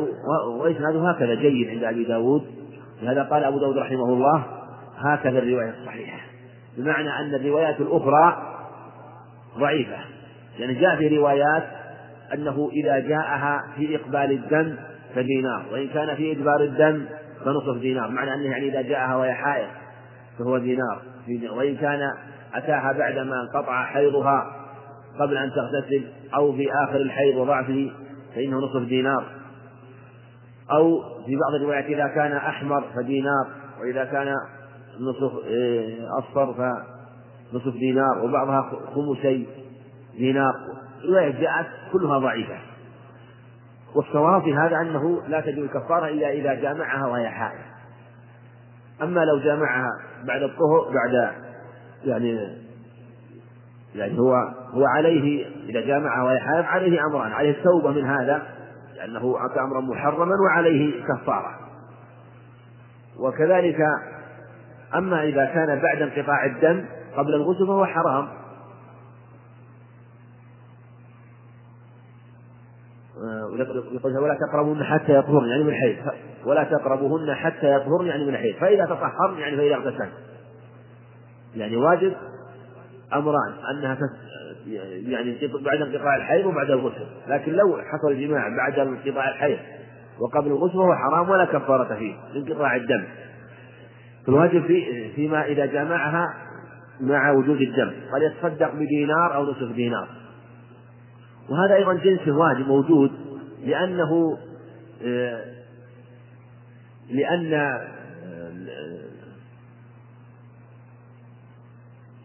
وإسناده 0.48 1.10
هكذا 1.10 1.36
جيد 1.36 1.70
عند 1.70 1.84
أبي 1.84 2.04
داود. 2.04 2.44
لهذا 3.02 3.24
قال 3.24 3.44
أبو 3.44 3.60
داود 3.60 3.78
رحمه 3.78 4.14
الله 4.14 4.46
هكذا 4.98 5.40
الرواية 5.40 5.74
الصحيحة. 5.82 6.20
بمعنى 6.78 7.10
أن 7.10 7.36
الروايات 7.36 7.82
الأخرى 7.82 8.54
ضعيفة. 9.60 9.98
يعني 10.60 10.74
جاء 10.74 10.96
في 10.96 11.18
روايات 11.18 11.64
أنه 12.34 12.70
إذا 12.74 13.00
جاءها 13.00 13.64
في 13.78 13.96
إقبال 13.96 14.32
الدم 14.32 14.76
فدينار. 15.16 15.66
وإن 15.72 15.88
كان 15.88 16.16
في 16.16 16.32
إدبار 16.32 16.62
الدم 16.62 17.06
فنصف 17.46 17.82
دينار. 17.82 18.10
معنى 18.10 18.34
أنه 18.34 18.46
يعني 18.46 18.70
إذا 18.70 18.82
جاءها 18.82 19.16
وهي 19.16 19.34
حائض 19.34 19.68
فهو 20.40 20.58
دينار. 20.58 21.02
وإن 21.58 21.76
كان 21.76 22.00
أتاها 22.54 22.92
بعدما 22.92 23.42
انقطع 23.42 23.86
حيضها 23.86 24.56
قبل 25.20 25.38
أن 25.38 25.52
تغتسل 25.52 26.04
أو 26.36 26.54
في 26.54 26.74
آخر 26.74 26.96
الحيض 26.96 27.38
وضعفه 27.38 27.92
فإنه 28.36 28.58
نصف 28.58 28.88
دينار. 28.88 29.24
أو 30.72 31.02
في 31.26 31.36
بعض 31.36 31.54
الروايات 31.62 31.86
إذا 31.86 32.08
كان 32.08 32.32
أحمر 32.32 32.84
فدينار 32.96 33.48
وإذا 33.82 34.06
كان 34.06 34.36
نصف 35.00 35.46
إيه، 35.46 36.08
أصفر 36.20 36.54
فنصف 36.54 37.74
دينار 37.74 38.26
وبعضها 38.26 38.72
خمسي 38.96 39.48
دينار. 40.18 40.54
رواية 41.10 41.42
جاءت 41.42 41.68
كلها 41.94 42.20
ضعيفة. 42.20 42.71
والصواب 43.96 44.42
في 44.42 44.56
هذا 44.56 44.78
أنه 44.82 45.22
لا 45.28 45.42
تجوز 45.42 45.64
الكفارة 45.64 46.08
إلا 46.08 46.32
إذا 46.32 46.54
جامعها 46.54 47.08
وهي 47.08 47.30
حائض. 47.30 47.60
أما 49.02 49.20
لو 49.20 49.40
جامعها 49.40 49.90
بعد 50.24 50.44
الطهر 50.44 50.92
بعد 50.94 51.32
يعني 52.06 52.62
يعني 53.96 54.20
هو 54.20 54.34
هو 54.74 54.86
عليه 54.96 55.46
إذا 55.70 55.82
جامعها 55.82 56.24
وهي 56.24 56.40
حائض 56.40 56.66
عليه 56.66 57.00
أمران 57.06 57.32
عليه 57.32 57.52
التوبة 57.52 57.92
من 57.92 58.06
هذا 58.06 58.44
لأنه 58.96 59.36
أتى 59.46 59.60
أمرا 59.60 59.82
محرما 59.82 60.36
وعليه 60.46 61.04
كفارة. 61.04 61.60
وكذلك 63.20 63.80
أما 64.96 65.24
إذا 65.24 65.46
كان 65.46 65.80
بعد 65.82 66.02
انقطاع 66.02 66.46
الدم 66.46 66.86
قبل 67.18 67.36
الغسل 67.36 67.68
فهو 67.68 67.86
حرام. 67.86 68.28
يقول 73.94 74.18
ولا 74.18 74.38
تقربوهن 74.48 74.84
حتى 74.84 75.16
يطهرن 75.16 75.50
يعني 75.50 75.64
من 75.64 75.70
الحيض 75.70 75.96
ولا 76.46 76.64
تقربوهن 76.64 77.34
حتى 77.34 77.74
يطهرن 77.74 78.08
يعني 78.08 78.26
من 78.26 78.34
الحيض 78.34 78.56
فإذا 78.56 78.86
تطهرن 78.86 79.40
يعني 79.40 79.58
فإذا 79.58 79.76
اغتسلن. 79.76 80.10
يعني 81.56 81.76
واجب 81.76 82.14
أمران 83.14 83.54
أنها 83.72 83.98
يعني 85.08 85.38
بعد 85.66 85.82
انقطاع 85.82 86.16
الحيض 86.16 86.46
وبعد 86.46 86.70
الغسل. 86.70 87.06
لكن 87.28 87.54
لو 87.54 87.78
حصل 87.78 88.12
الجماع 88.12 88.56
بعد 88.58 88.80
انقطاع 88.80 89.30
الحيض 89.30 89.58
وقبل 90.20 90.48
الغسل 90.48 90.74
فهو 90.74 90.96
حرام 90.96 91.30
ولا 91.30 91.46
كفارة 91.46 91.96
فيه 91.96 92.16
لانقطاع 92.34 92.76
الدم. 92.76 93.04
فالواجب 94.26 94.66
في 94.66 95.10
فيما 95.16 95.46
إذا 95.46 95.66
جامعها 95.66 96.34
مع 97.02 97.32
وجود 97.32 97.62
الدم. 97.62 97.92
قد 98.14 98.22
يتصدق 98.22 98.76
بدينار 98.76 99.36
أو 99.36 99.44
نصف 99.44 99.72
دينار. 99.76 100.08
وهذا 101.50 101.76
أيضا 101.76 101.94
جنس 101.94 102.28
واجب 102.28 102.68
موجود 102.68 103.12
لأنه 103.62 104.38
آه، 105.06 105.46
لأن 107.10 107.54
آه، 107.54 107.82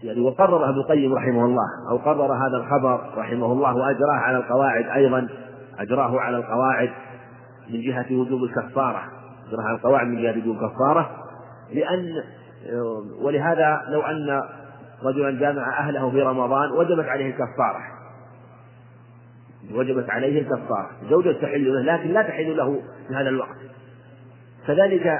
يعني 0.02 0.20
وقرر 0.20 0.70
ابن 0.70 0.78
القيم 0.78 1.14
رحمه 1.14 1.44
الله 1.44 1.90
أو 1.90 1.96
قرر 1.96 2.32
هذا 2.32 2.56
الخبر 2.56 3.18
رحمه 3.18 3.52
الله 3.52 3.76
وأجراه 3.76 4.14
على 4.14 4.36
القواعد 4.36 4.84
أيضا 4.84 5.28
أجراه 5.78 6.20
على 6.20 6.36
القواعد 6.36 6.90
من 7.70 7.80
جهة 7.80 8.06
وجوب 8.10 8.44
الكفارة 8.44 9.02
على 9.58 9.76
القواعد 9.76 10.06
من 10.06 10.22
جهة 10.22 10.32
بدون 10.32 10.56
كفارة 10.56 11.10
لأن 11.72 12.22
ولهذا 13.20 13.82
لو 13.88 14.00
أن 14.02 14.42
رجلا 15.02 15.30
جامع 15.40 15.78
أهله 15.78 16.10
في 16.10 16.22
رمضان 16.22 16.70
وجبت 16.70 17.04
عليه 17.08 17.26
الكفارة. 17.26 17.95
وجبت 19.72 20.10
عليه 20.10 20.40
الكفارة. 20.40 20.90
زوجة 21.10 21.32
تحل 21.32 21.74
له 21.74 21.80
لكن 21.80 22.12
لا 22.12 22.22
تحل 22.22 22.56
له 22.56 22.82
في 23.08 23.14
هذا 23.14 23.28
الوقت. 23.28 23.56
كذلك 24.66 25.18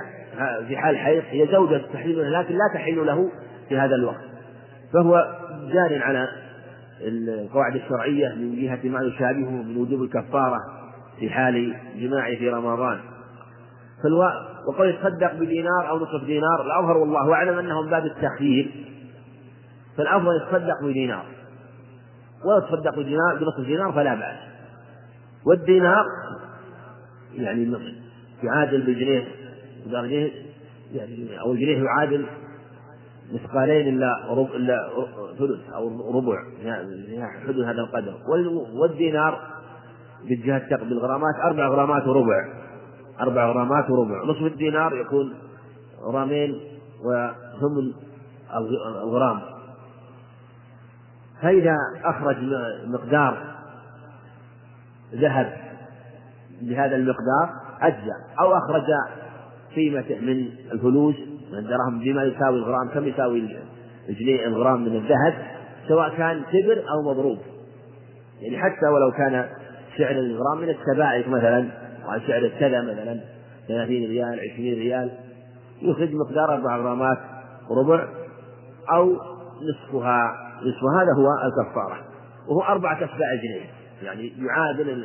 في 0.69 0.77
حال 0.77 0.99
حيض 0.99 1.23
هي 1.31 1.47
زوجة 1.53 1.83
تحل 1.93 2.17
له 2.17 2.41
لكن 2.41 2.55
لا 2.55 2.75
تحل 2.75 3.07
له 3.07 3.31
في 3.69 3.79
هذا 3.79 3.95
الوقت. 3.95 4.25
فهو 4.93 5.39
جار 5.73 6.03
على 6.03 6.29
القواعد 7.01 7.77
الشرعية 7.77 8.29
من 8.29 8.57
جهة 8.63 8.89
ما 8.91 9.01
يشابهه 9.03 9.63
من 9.63 9.77
وجوب 9.77 10.03
الكفارة 10.03 10.59
في 11.19 11.31
حال 11.31 11.75
جماعة 11.97 12.37
في 12.37 12.51
رمضان. 12.51 12.99
فالو... 14.03 14.23
وقد 14.69 14.89
يتصدق 14.89 15.35
بدينار 15.35 15.89
أو 15.89 15.97
نصف 15.97 16.25
دينار. 16.27 16.67
الأظهر 16.67 16.97
والله 16.97 17.33
أعلم 17.33 17.59
أنه 17.59 17.83
من 17.83 17.91
باب 17.91 18.07
التخيير. 18.07 18.71
فالأفضل 19.99 20.31
يتصدق 20.43 20.85
بدينار. 20.85 21.27
ولا 22.45 22.59
يتصدق 22.59 22.99
بدينار 22.99 23.37
بنصف 23.41 23.67
دينار 23.67 23.93
فلا 23.93 24.15
بأس. 24.15 24.39
والدينار 25.47 26.05
يعني 27.35 27.79
يعادل 28.43 28.83
بالجنيه 28.83 29.25
جنيه 29.87 30.33
يعني 30.93 31.41
أو 31.41 31.53
الجنيه 31.53 31.85
يعادل 31.85 32.27
مثقالين 33.33 33.95
إلا 33.95 34.27
ربع 34.29 34.55
إلا 34.55 34.89
ثلث 35.39 35.71
أو 35.75 36.19
ربع 36.19 36.43
يعني 36.63 37.27
حدود 37.45 37.65
هذا 37.65 37.81
القدر. 37.81 38.15
والدينار 38.81 39.41
بالجهة 40.29 40.77
بالغرامات 40.77 41.35
أربع 41.45 41.69
غرامات 41.69 42.07
وربع. 42.07 42.49
أربع 43.21 43.53
غرامات 43.53 43.91
وربع. 43.91 44.25
نصف 44.25 44.43
الدينار 44.43 44.97
يكون 44.97 45.35
غرامين 46.03 46.61
وثمن 47.05 47.93
الغرام. 49.03 49.41
فإذا 51.43 51.77
أخرج 52.05 52.37
مقدار 52.87 53.57
ذهب 55.15 55.53
بهذا 56.63 56.97
المقدار 56.97 57.51
أجزى 57.81 58.13
أو 58.41 58.53
أخرج 58.53 58.85
قيمته 59.75 60.21
من 60.21 60.49
الفلوس 60.73 61.15
من 61.53 61.59
الدراهم 61.59 61.99
بما 61.99 62.25
يساوي 62.25 62.59
الغرام 62.59 62.89
كم 62.89 63.07
يساوي 63.07 63.57
الجنيه 64.09 64.47
الغرام 64.47 64.81
من 64.81 64.97
الذهب 64.97 65.35
سواء 65.89 66.17
كان 66.17 66.43
تبر 66.53 66.85
أو 66.91 67.11
مضروب. 67.11 67.39
يعني 68.41 68.59
حتى 68.59 68.87
ولو 68.87 69.13
كان 69.13 69.49
سعر 69.99 70.11
الغرام 70.11 70.59
من 70.59 70.69
السبائك 70.69 71.29
مثلا 71.29 71.69
وسعر 72.05 72.51
كذا 72.61 72.83
مثلا 72.83 73.21
30 73.69 73.89
ريال 73.89 74.41
20 74.55 74.75
ريال 74.75 75.11
يخرج 75.83 76.15
مقدار 76.15 76.55
أربع 76.55 76.77
غرامات 76.77 77.19
ربع 77.71 78.09
أو 78.93 79.17
نصفها 79.63 80.47
نصف 80.63 80.85
هذا 80.85 81.13
هو 81.17 81.29
الكفارة 81.47 82.05
وهو 82.49 82.63
أربعة 82.63 82.95
أتباع 82.95 83.35
جنيه. 83.43 83.71
يعني 84.03 84.33
يعادل 84.39 85.05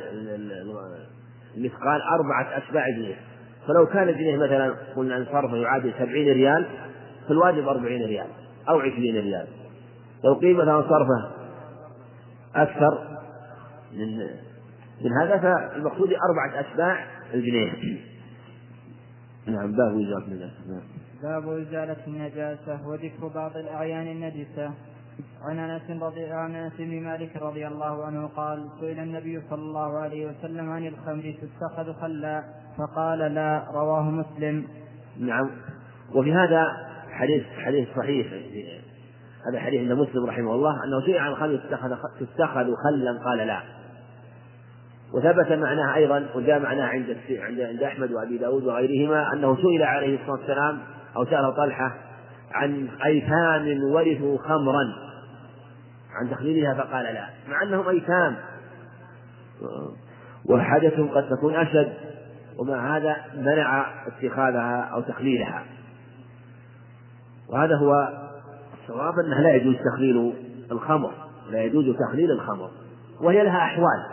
المثقال 1.56 2.02
أربعة 2.02 2.56
أتباع 2.56 2.90
جنيه. 2.90 3.14
فلو 3.68 3.86
كان 3.86 4.08
الجنيه 4.08 4.36
مثلا 4.36 4.74
قلنا 4.96 5.16
أن 5.16 5.24
صرفه 5.24 5.56
يعادل 5.56 5.92
سبعين 5.98 6.32
ريال 6.32 6.66
فالواجب 7.28 7.68
أربعين 7.68 8.02
ريال 8.02 8.26
أو 8.68 8.80
عشرين 8.80 9.16
ريال. 9.16 9.46
لو 10.24 10.34
قيل 10.34 10.56
مثلا 10.56 10.82
صرفه 10.82 11.30
أكثر 12.54 13.18
من 13.92 14.18
من 15.04 15.12
هذا 15.22 15.38
فالمقصود 15.38 16.08
أربعة 16.08 16.60
أتباع 16.60 17.06
الجنيه. 17.34 17.72
نعم 19.46 19.72
باب 19.72 20.00
إزالة 20.00 20.26
النجاسة 20.26 20.54
نعم. 20.68 20.82
باب 21.22 21.48
إزالة 21.48 21.96
النجاسة 22.06 22.88
وذكر 22.88 23.26
بعض 23.34 23.56
الأعيان 23.56 24.06
النجسة. 24.06 24.70
عن 25.42 25.58
أنس 25.58 26.02
رضي 26.02 26.24
عن 26.24 26.54
أنس 26.54 26.72
بن 26.78 27.02
مالك 27.02 27.36
رضي 27.36 27.66
الله 27.66 28.04
عنه 28.04 28.26
قال 28.26 28.68
سئل 28.80 28.98
النبي 28.98 29.42
صلى 29.50 29.62
الله 29.62 29.98
عليه 29.98 30.26
وسلم 30.26 30.70
عن 30.70 30.86
الخمر 30.86 31.34
تتخذ 31.42 31.92
خلا؟ 32.00 32.44
فقال 32.78 33.18
لا 33.18 33.64
رواه 33.74 34.02
مسلم. 34.02 34.64
نعم. 35.20 35.50
وفي 36.14 36.32
هذا 36.32 36.66
حديث 37.10 37.44
حديث 37.66 37.88
صحيح. 37.96 38.26
هذا 39.50 39.60
حديث 39.60 39.80
عند 39.80 39.92
مسلم 39.92 40.26
رحمه 40.26 40.54
الله 40.54 40.84
أنه 40.84 41.00
سئل 41.06 41.18
عن 41.18 41.30
الخمر 41.30 41.56
تتخذ 41.56 41.96
تتخذ 42.20 42.74
خلا 42.84 43.18
قال 43.24 43.38
لا. 43.38 43.62
وثبت 45.14 45.52
معناه 45.52 45.94
أيضا 45.94 46.26
وجاء 46.34 46.58
معناه 46.58 46.86
عند 46.86 47.16
عند 47.40 47.82
أحمد 47.82 48.12
وأبي 48.12 48.38
داود 48.38 48.64
وغيرهما 48.64 49.32
أنه 49.32 49.56
سئل 49.56 49.82
عليه 49.82 50.14
الصلاة 50.20 50.38
والسلام 50.38 50.78
أو 51.16 51.24
سأل 51.24 51.54
طلحة 51.56 51.94
عن 52.52 52.88
أيتام 53.04 53.84
ورثوا 53.92 54.38
خمرا. 54.38 54.84
عن 56.20 56.30
تخليلها 56.30 56.74
فقال 56.74 57.04
لا 57.04 57.26
مع 57.48 57.62
أنهم 57.62 57.88
أيتام. 57.88 58.36
وحاجتهم 60.46 61.08
قد 61.08 61.28
تكون 61.28 61.54
أشد 61.54 61.92
ومع 62.58 62.96
هذا 62.96 63.16
منع 63.34 63.86
اتخاذها 64.06 64.80
أو 64.80 65.00
تخليلها. 65.00 65.62
وهذا 67.48 67.76
هو 67.76 68.08
الصواب 68.82 69.14
أنه 69.26 69.40
لا 69.40 69.54
يجوز 69.54 69.76
تخليل 69.94 70.34
الخمر 70.72 71.12
لا 71.50 71.62
يجوز 71.62 71.96
تخليل 72.08 72.30
الخمر. 72.30 72.70
وهي 73.20 73.44
لها 73.44 73.58
أحوال. 73.58 74.06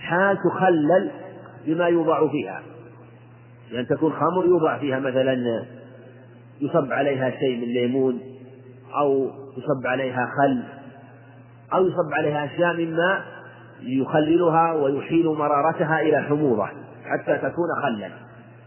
حال 0.00 0.38
تخلل 0.50 1.10
بما 1.66 1.86
يوضع 1.86 2.28
فيها. 2.28 2.62
لأن 3.66 3.74
يعني 3.74 3.86
تكون 3.86 4.12
خمر 4.12 4.46
يوضع 4.46 4.78
فيها 4.78 4.98
مثلا 4.98 5.64
يصب 6.60 6.92
عليها 6.92 7.30
شيء 7.30 7.56
من 7.56 7.72
ليمون 7.72 8.20
أو 9.00 9.30
يصب 9.56 9.86
عليها 9.86 10.26
خل 10.26 10.62
أو 11.72 11.86
يصب 11.86 12.12
عليها 12.18 12.44
أشياء 12.44 12.74
مما 12.74 13.22
يخللها 13.80 14.72
ويحيل 14.72 15.26
مرارتها 15.26 16.00
إلى 16.00 16.22
حموضة 16.22 16.66
حتى 17.04 17.38
تكون 17.38 17.68
خلا. 17.82 18.10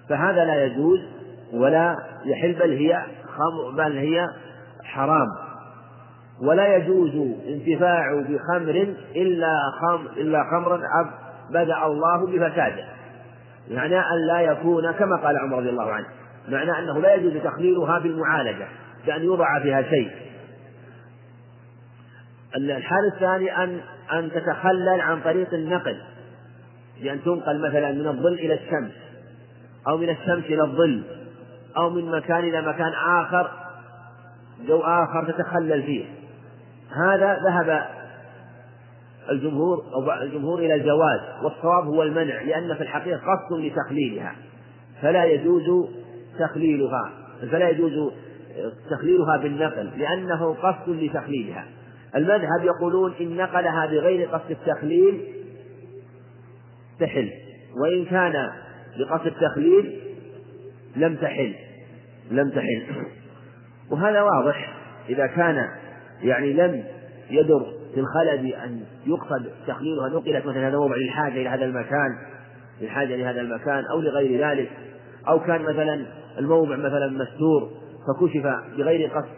فهذا 0.10 0.46
لا 0.46 0.66
يجوز 0.66 1.00
ولا 1.54 1.96
يحل 2.26 2.54
بل 2.54 2.72
هي 2.72 3.04
خمر 3.28 3.72
بل 3.78 3.98
هي 3.98 4.28
حرام. 4.84 5.28
ولا 6.42 6.76
يجوز 6.76 7.12
انتفاع 7.48 8.14
بخمر 8.14 8.96
إلا 9.16 9.54
خمر 9.82 10.12
إلا 10.18 10.44
خمرا 10.44 10.80
بدأ 11.50 11.86
الله 11.86 12.26
بفساده. 12.26 12.99
معنى 13.70 14.00
أن 14.00 14.28
لا 14.28 14.42
يكون 14.42 14.92
كما 14.92 15.16
قال 15.16 15.38
عمر 15.38 15.58
رضي 15.58 15.70
الله 15.70 15.92
عنه 15.92 16.08
معنى 16.50 16.80
أنه 16.80 17.02
لا 17.02 17.16
يجوز 17.16 17.34
تخليلها 17.44 18.00
بالمعالجة 18.00 18.68
بأن 19.06 19.24
يوضع 19.24 19.60
فيها 19.60 19.82
شيء. 19.82 20.12
الحال 22.56 23.12
الثاني 23.14 23.64
أن 23.64 23.82
أن 24.14 24.32
تتخلل 24.32 25.02
عن 25.02 25.22
طريق 25.22 25.54
النقل 25.54 26.02
بأن 27.02 27.24
تنقل 27.24 27.60
مثلا 27.60 27.92
من 27.92 28.08
الظل 28.08 28.34
إلى 28.34 28.54
الشمس 28.54 28.92
أو 29.88 29.98
من 29.98 30.10
الشمس 30.10 30.46
إلى 30.46 30.62
الظل 30.62 31.04
أو 31.78 31.90
من 31.90 32.12
مكان 32.12 32.40
إلى 32.40 32.62
مكان 32.62 32.92
آخر 32.94 33.52
جو 34.68 34.80
آخر 34.80 35.32
تتخلل 35.32 35.84
فيه. 35.84 36.06
هذا 37.06 37.40
ذهب 37.46 37.86
الجمهور 39.32 39.84
أو 39.94 40.22
الجمهور 40.22 40.60
إلى 40.60 40.76
الجواز 40.76 41.20
والصواب 41.44 41.88
هو 41.88 42.04
المنع 42.04 42.42
لأن 42.42 42.76
في 42.76 42.84
الحقيقة 42.84 43.18
قصد 43.18 43.60
لتخليلها. 43.60 44.36
فلا 45.02 45.26
يجوز 45.26 45.90
تخليلها 46.40 47.12
فلا 47.52 47.70
يجوز 47.70 48.12
تخليلها 48.92 49.38
بالنقل 49.38 49.92
لأنه 49.98 50.54
قصد 50.54 50.90
لتخليلها. 50.90 51.66
المذهب 52.16 52.64
يقولون 52.64 53.14
إن 53.22 53.38
نقلها 53.38 53.86
بغير 53.86 54.30
قصد 54.30 54.52
التخليل 54.52 55.22
تحل 57.00 57.30
وإن 57.82 58.06
كان 58.06 58.50
بقصد 59.00 59.28
التخليل 59.28 60.00
لم 60.96 61.16
تحل 61.16 61.56
لم 62.32 62.50
تحل. 62.50 62.84
وهذا 63.92 64.22
واضح 64.22 64.74
إذا 65.10 65.28
كان 65.28 65.68
يعني 66.24 66.54
لم 66.54 66.84
يدر 67.30 67.79
في 67.94 68.00
الخلل 68.00 68.38
بأن 68.38 68.84
يقصد 69.06 69.46
تخليلها 69.68 70.10
نقلت 70.10 70.46
مثلا 70.46 70.68
هذا 70.68 70.78
موضع 70.78 70.96
للحاجة 70.96 71.34
إلى 71.34 71.50
هذا 71.50 71.66
المكان 71.66 72.18
للحاجة 72.82 73.16
لهذا 73.16 73.42
المكان 73.42 73.84
أو 73.92 74.02
لغير 74.02 74.48
ذلك. 74.48 74.70
أو 75.28 75.40
كان 75.40 75.62
مثلا 75.62 76.06
الموضع 76.40 76.76
مثلا 76.76 77.08
مستور 77.08 77.70
فكشف 78.08 78.56
بغير 78.78 79.10
قصد 79.10 79.30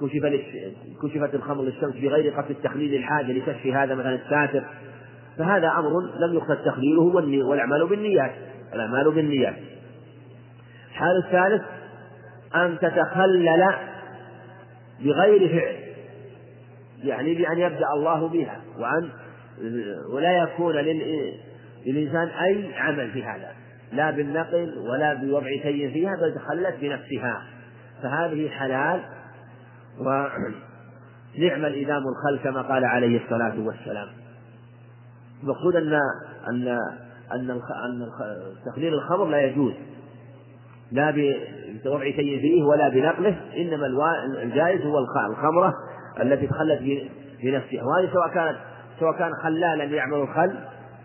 كشف 0.00 0.26
كشفت 1.02 1.34
الخمر 1.34 1.62
للشمس 1.62 1.94
بغير 1.94 2.34
قصد 2.34 2.50
التخليل 2.50 2.94
الحاجة 2.94 3.32
لكشف 3.32 3.66
هذا 3.66 3.94
مثلا 3.94 4.14
الساتر. 4.14 4.64
فهذا 5.38 5.68
أمر 5.68 5.90
لم 6.26 6.34
يقصد 6.34 6.56
تخليله 6.64 7.02
والأعمال 7.46 7.86
بالنيات 7.86 8.32
الأعمال 8.74 9.14
بالنيات. 9.14 9.56
الحال 10.90 11.24
الثالث 11.24 11.62
أن 12.54 12.78
تتخلل 12.78 13.74
بغير 15.04 15.48
فعل. 15.48 15.83
يعني 17.04 17.34
بأن 17.34 17.58
يبدأ 17.58 17.86
الله 17.96 18.28
بها 18.28 18.60
وأن 18.78 19.10
ولا 20.12 20.42
يكون 20.42 20.74
للإنسان 20.74 22.28
أي 22.28 22.74
عمل 22.74 23.10
في 23.10 23.24
هذا 23.24 23.52
لا 23.92 24.10
بالنقل 24.10 24.78
ولا 24.78 25.14
بوضع 25.14 25.46
شيء 25.46 25.92
فيها 25.92 26.16
بل 26.16 26.34
تخلت 26.34 26.74
بنفسها. 26.80 27.42
فهذه 28.02 28.48
حلال 28.48 29.00
ونعم 29.98 31.64
الإدام 31.64 32.02
الخل 32.08 32.44
كما 32.44 32.62
قال 32.62 32.84
عليه 32.84 33.24
الصلاة 33.24 33.60
والسلام. 33.60 34.08
المقصود 35.42 35.76
أن 35.76 35.92
أن 36.48 36.68
أن 37.32 37.50
أن 37.50 38.08
تخليل 38.66 38.94
الخمر 38.94 39.24
لا 39.24 39.40
يجوز. 39.40 39.72
لا 40.92 41.10
بوضع 41.10 42.04
شيء 42.04 42.40
فيه 42.40 42.62
ولا 42.62 42.88
بنقله 42.88 43.40
إنما 43.56 43.86
الجائز 44.42 44.80
هو 44.80 44.98
الخمرة 44.98 45.74
التي 46.20 46.46
تخلت 46.46 46.80
بنفسها. 47.42 47.82
وهذه 47.84 48.12
سواء 48.12 48.28
كانت 48.34 48.58
سواء 49.00 49.18
كان 49.18 49.30
خلالا 49.42 49.84
يعمل 49.84 50.18
الخل 50.18 50.54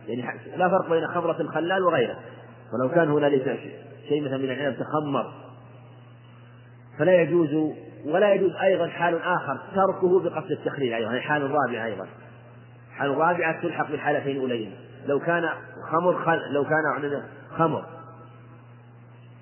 يعني 0.07 0.39
لا 0.57 0.69
فرق 0.69 0.89
بين 0.89 1.07
خمرة 1.07 1.41
الخلال 1.41 1.83
وغيره 1.83 2.15
ولو 2.73 2.89
كان 2.89 3.09
هنالك 3.09 3.59
شيء 4.09 4.25
مثلا 4.25 4.37
من 4.37 4.45
العنب 4.45 4.75
تخمر. 4.75 5.33
فلا 6.99 7.21
يجوز 7.21 7.73
ولا 8.05 8.33
يجوز 8.33 8.55
أيضا 8.55 8.87
حال 8.87 9.21
آخر 9.21 9.59
تركه 9.75 10.19
بقصد 10.19 10.51
التخليل 10.51 10.93
أيضا 10.93 11.07
يعني 11.07 11.21
حال 11.21 11.41
رابعة 11.41 11.85
أيضا. 11.85 12.07
حال 12.91 13.17
رابعة 13.17 13.61
تلحق 13.61 13.91
بالحالتين 13.91 14.35
الأولين 14.35 14.75
لو 15.05 15.19
كان 15.19 15.49
خمر 15.91 16.25
خل 16.25 16.53
لو 16.53 16.63
كان 16.63 16.83
عندنا 16.95 17.25
خمر. 17.57 17.85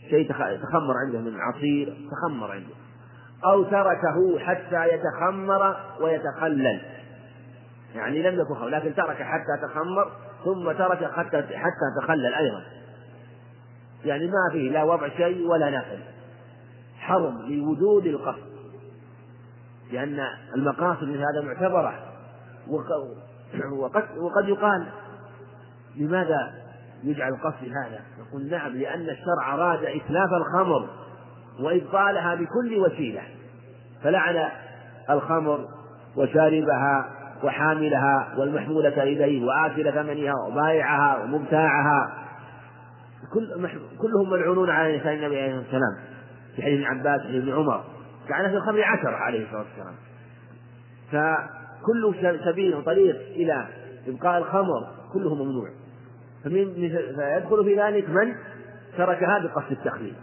شيء 0.10 0.28
تخمر 0.30 0.94
عنده 1.06 1.20
من 1.20 1.38
عصير 1.40 1.98
تخمر 2.12 2.52
عنده. 2.52 2.87
أو 3.46 3.64
تركه 3.64 4.40
حتى 4.40 4.88
يتخمر 4.94 5.78
ويتخلل. 6.02 6.82
يعني 7.96 8.22
لم 8.22 8.40
يكن 8.40 8.56
خمر 8.56 8.68
لكن 8.68 8.96
ترك 8.96 9.22
حتى 9.22 9.68
تخمر 9.68 10.12
ثم 10.46 10.72
ترك 10.72 11.12
حتى 11.12 11.42
حتى 11.42 12.02
تخلل 12.02 12.34
أيضا. 12.34 12.64
يعني 14.06 14.28
ما 14.28 14.50
فيه 14.52 14.72
لا 14.72 14.84
وضع 14.84 15.10
شيء 15.10 15.48
ولا 15.48 15.70
نقل. 15.70 16.00
حرم 17.00 17.42
لوجود 17.42 18.06
القصد. 18.06 18.58
لأن 19.92 20.20
المقاصد 20.56 21.04
من 21.04 21.18
هذا 21.18 21.42
معتبرة. 21.42 21.94
وقد 23.72 24.18
وقد 24.18 24.48
يقال 24.50 24.88
لماذا 25.96 26.54
يجعل 27.04 27.34
القصد 27.34 27.64
هذا؟ 27.64 28.00
نقول 28.20 28.50
نعم 28.50 28.72
لأن 28.72 29.02
الشرع 29.02 29.54
أراد 29.54 29.84
إتلاف 29.84 30.30
الخمر. 30.34 30.90
وإبطالها 31.60 32.36
بكل 32.36 32.78
وسيلة. 32.78 33.22
فلعن 34.04 34.50
الخمر 35.10 35.66
وشاربها 36.18 37.10
وحاملها 37.44 38.34
والمحمولة 38.38 39.04
إليه 39.04 39.46
وآكل 39.46 39.92
ثمنها 39.92 40.34
وبائعها 40.48 41.24
ومبتاعها. 41.24 42.14
كل 43.34 43.70
كلهم 44.02 44.30
ملعونون 44.30 44.70
على 44.70 44.98
لسان 44.98 45.14
النبي 45.14 45.42
عليه 45.42 45.46
الصلاة 45.46 45.64
والسلام 45.64 45.98
في 46.56 46.62
حديث 46.62 46.80
ابن 46.80 47.00
عباس 47.00 47.22
وحديث 47.22 47.44
ابن 47.44 47.54
عمر. 47.54 47.84
في 48.28 48.34
الخمر 48.58 48.84
عشرة 48.84 49.16
عليه 49.16 49.46
الصلاة 49.46 49.64
والسلام. 49.64 49.96
فكل 51.12 52.16
سبيل 52.46 52.76
وطريق 52.76 53.16
إلى 53.16 53.68
إبقاء 54.08 54.38
الخمر 54.38 54.88
كله 55.14 55.36
ممنوع. 55.36 55.70
فمن 56.44 56.74
فيدخل 57.16 57.64
في 57.64 57.82
ذلك 57.82 58.10
من 58.10 58.36
تركها 58.98 59.40
بقصد 59.40 59.72
التخليل 59.72 60.16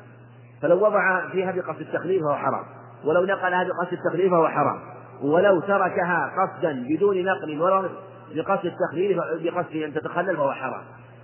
فلو 0.64 0.84
وضع 0.84 1.28
فيها 1.28 1.52
بقصد 1.52 1.80
التخليل 1.80 2.20
فهو 2.20 2.34
حرام. 2.34 2.64
ولو 3.04 3.24
نقلها 3.24 3.64
بقصد 3.64 3.92
التخليل 3.92 4.30
فهو 4.30 4.48
حرام. 4.48 4.80
ولو 5.22 5.60
تركها 5.60 6.32
قصدا 6.36 6.86
بدون 6.88 7.24
نقل 7.24 7.60
ولا 7.60 7.88
بقصد 8.34 8.66
التخليل 8.66 9.20
بقصد 9.42 9.76
أن 9.76 9.94
تتخلل 9.94 10.36
فهو 10.36 10.52
حرام. 10.52 10.82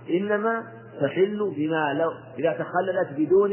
إنما 0.09 0.63
تحل 1.01 1.53
بما 1.57 1.93
لو 1.93 2.11
إذا 2.39 2.53
تخللت 2.53 3.09
بدون 3.17 3.51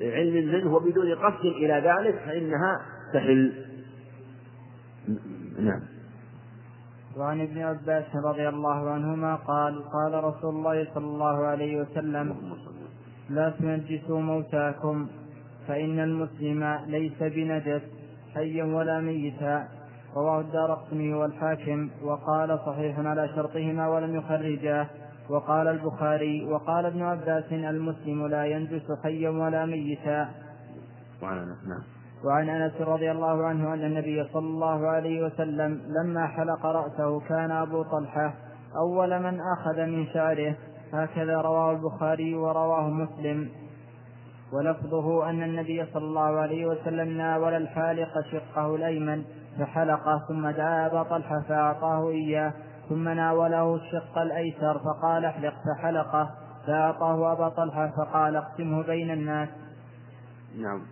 علم 0.00 0.48
منه 0.48 0.74
وبدون 0.74 1.14
قصد 1.14 1.44
إلى 1.44 1.74
ذلك 1.74 2.14
فإنها 2.26 2.80
تحل. 3.14 3.52
نعم. 5.58 5.80
وعن 7.16 7.40
ابن 7.40 7.58
عباس 7.58 8.04
رضي 8.24 8.48
الله 8.48 8.90
عنهما 8.90 9.34
قال 9.34 9.82
قال 9.92 10.24
رسول 10.24 10.54
الله 10.54 10.86
صلى 10.94 11.04
الله 11.04 11.46
عليه 11.46 11.80
وسلم 11.80 12.36
لا 13.30 13.50
تنجسوا 13.50 14.20
موتاكم 14.20 15.06
فإن 15.68 16.00
المسلم 16.00 16.78
ليس 16.86 17.22
بنجس 17.22 17.82
حيا 18.34 18.64
ولا 18.64 19.00
ميتا. 19.00 19.68
رواه 20.16 20.40
الدار 20.40 20.74
قطني 20.74 21.14
والحاكم 21.14 21.90
وقال 22.02 22.58
صحيح 22.66 22.98
على 22.98 23.28
شرطهما 23.28 23.88
ولم 23.88 24.16
يخرجاه. 24.16 24.86
وقال 25.30 25.68
البخاري 25.68 26.44
وقال 26.44 26.86
ابن 26.86 27.02
عباس 27.02 27.52
المسلم 27.52 28.26
لا 28.26 28.44
ينجس 28.44 28.92
حيا 29.02 29.30
ولا 29.30 29.66
ميتا. 29.66 30.28
وعن 31.22 31.38
أنس 31.38 31.68
نعم. 31.68 31.82
وعن 32.24 32.48
أنس 32.48 32.80
رضي 32.80 33.10
الله 33.10 33.46
عنه 33.46 33.74
أن 33.74 33.84
النبي 33.84 34.24
صلى 34.32 34.46
الله 34.46 34.88
عليه 34.88 35.26
وسلم 35.26 35.80
لما 35.88 36.26
حلق 36.26 36.66
رأسه 36.66 37.20
كان 37.20 37.50
أبو 37.50 37.82
طلحة 37.82 38.34
أول 38.76 39.22
من 39.22 39.40
آخذ 39.40 39.86
من 39.86 40.06
شعره. 40.06 40.56
هكذا 40.94 41.40
رواه 41.40 41.70
البخاري 41.72 42.34
ورواه 42.34 42.88
مسلم. 42.88 43.48
ولفظه 44.52 45.30
أن 45.30 45.42
النبي 45.42 45.86
صلى 45.94 46.04
الله 46.04 46.40
عليه 46.40 46.66
وسلم 46.66 47.16
ناول 47.16 47.54
الحالق 47.54 48.20
شقه 48.32 48.74
الأيمن 48.74 49.24
فحلقه 49.58 50.24
ثم 50.28 50.50
دعا 50.50 50.86
أبا 50.86 51.02
طلحة 51.02 51.40
فأعطاه 51.48 52.10
إياه 52.10 52.52
ثم 52.88 53.08
ناوله 53.08 53.74
الشق 53.74 54.18
الأيسر 54.18 54.78
فقال 54.78 55.24
احلق 55.24 55.54
فحلقه 55.64 56.30
فأعطاه 56.66 57.32
أبا 57.32 57.48
طلحة 57.48 57.92
فقال 57.96 58.36
اقسمه 58.36 58.82
بين 58.82 59.10
الناس. 59.10 59.48
نعم. 60.58 60.82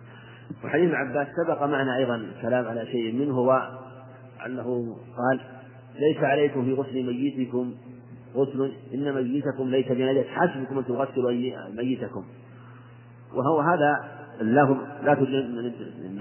وحديث 0.63 0.93
عباس 0.93 1.27
سبق 1.45 1.63
معنا 1.63 1.97
أيضا 1.97 2.31
كلام 2.41 2.67
على 2.67 2.85
شيء 2.85 3.15
منه 3.15 3.33
هو 3.33 3.69
أنه 4.45 4.95
قال 5.17 5.39
ليس 5.95 6.23
عليكم 6.23 6.63
في 6.63 6.73
غسل 6.73 7.05
ميتكم 7.05 7.73
غسل 8.35 8.71
إن 8.93 9.13
ميتكم 9.13 9.69
ليس 9.69 9.87
بنجس 9.87 10.27
حسبكم 10.27 10.77
أن 10.77 10.85
تغسلوا 10.85 11.31
ميتكم. 11.69 12.25
وهو 13.33 13.59
هذا 13.59 14.13
لهم 14.41 14.81
لا 15.03 15.13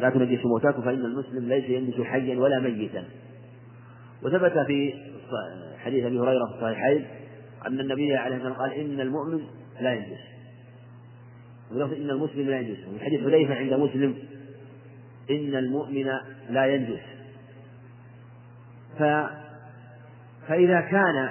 لا 0.00 0.10
تنجسوا 0.10 0.50
موتاكم 0.50 0.82
فإن 0.82 1.04
المسلم 1.04 1.48
ليس 1.48 1.64
ينجس 1.64 2.00
حيا 2.00 2.38
ولا 2.38 2.60
ميتا. 2.60 3.04
وثبت 4.22 4.58
في 4.66 4.94
حديث 5.78 6.04
أبي 6.04 6.20
هريرة 6.20 6.46
في 6.46 6.54
الصحيحين 6.54 7.04
أن 7.66 7.80
النبي 7.80 8.16
عليه 8.16 8.36
الصلاة 8.36 8.50
والسلام 8.50 8.70
قال 8.70 8.72
إن 8.72 9.00
المؤمن 9.00 9.40
لا 9.80 9.94
ينجس. 9.94 10.20
ولفظ 11.72 11.92
إن 11.92 12.10
المسلم 12.10 12.50
لا 12.50 12.60
ينجس. 12.60 12.78
وفي 12.88 13.04
حديث 13.04 13.20
حذيفة 13.20 13.54
عند 13.54 13.72
مسلم 13.72 14.14
إن 15.30 15.54
المؤمن 15.54 16.06
لا 16.50 16.66
ينجس. 16.66 17.02
ف 18.98 19.02
فإذا 20.48 20.80
كان 20.80 21.28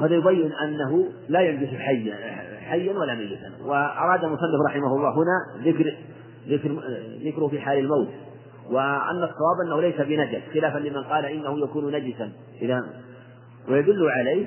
هذا 0.00 0.14
يبين 0.14 0.52
أنه 0.52 1.08
لا 1.28 1.40
ينجس 1.40 1.68
حيا 1.68 2.16
حيا 2.60 2.92
ولا 2.92 3.14
ميتا. 3.14 3.52
وأراد 3.64 4.24
المصنف 4.24 4.60
رحمه 4.68 4.96
الله 4.96 5.14
هنا 5.14 5.64
ذكر 5.64 5.96
ذكر 6.48 6.82
ذكره 7.24 7.48
في 7.48 7.60
حال 7.60 7.78
الموت. 7.78 8.08
وأن 8.70 9.16
الصواب 9.16 9.60
أنه 9.66 9.80
ليس 9.80 10.00
بنجس 10.00 10.42
خلافا 10.54 10.78
لمن 10.78 11.04
قال 11.04 11.24
إنه 11.24 11.58
يكون 11.64 11.92
نجسا. 11.92 12.32
إذا 12.62 12.84
ويدل 13.68 14.08
عليه 14.10 14.46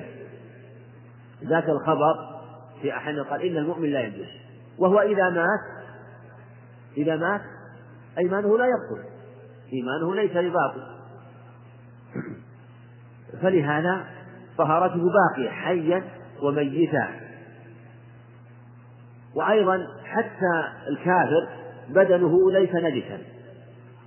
ذاك 1.44 1.68
الخبر 1.68 2.14
في 2.82 2.96
أحد 2.96 3.18
قال 3.18 3.42
إن 3.42 3.56
المؤمن 3.56 3.90
لا 3.90 4.00
ينجس. 4.00 4.28
وهو 4.78 5.00
إذا 5.00 5.30
مات 5.30 5.60
إذا 6.96 7.16
مات 7.16 7.40
أيمانه 8.18 8.58
لا 8.58 8.64
يبطل. 8.64 9.04
إيمانه 9.72 10.14
ليس 10.14 10.30
بباطل. 10.30 10.82
فلهذا 13.42 14.04
طهارته 14.58 15.00
باقية 15.10 15.50
حيا 15.50 16.04
وميتا 16.42 17.08
وأيضا 19.34 19.86
حتى 20.04 20.64
الكافر 20.88 21.48
بدنه 21.88 22.52
ليس 22.52 22.74
نجسا. 22.74 23.18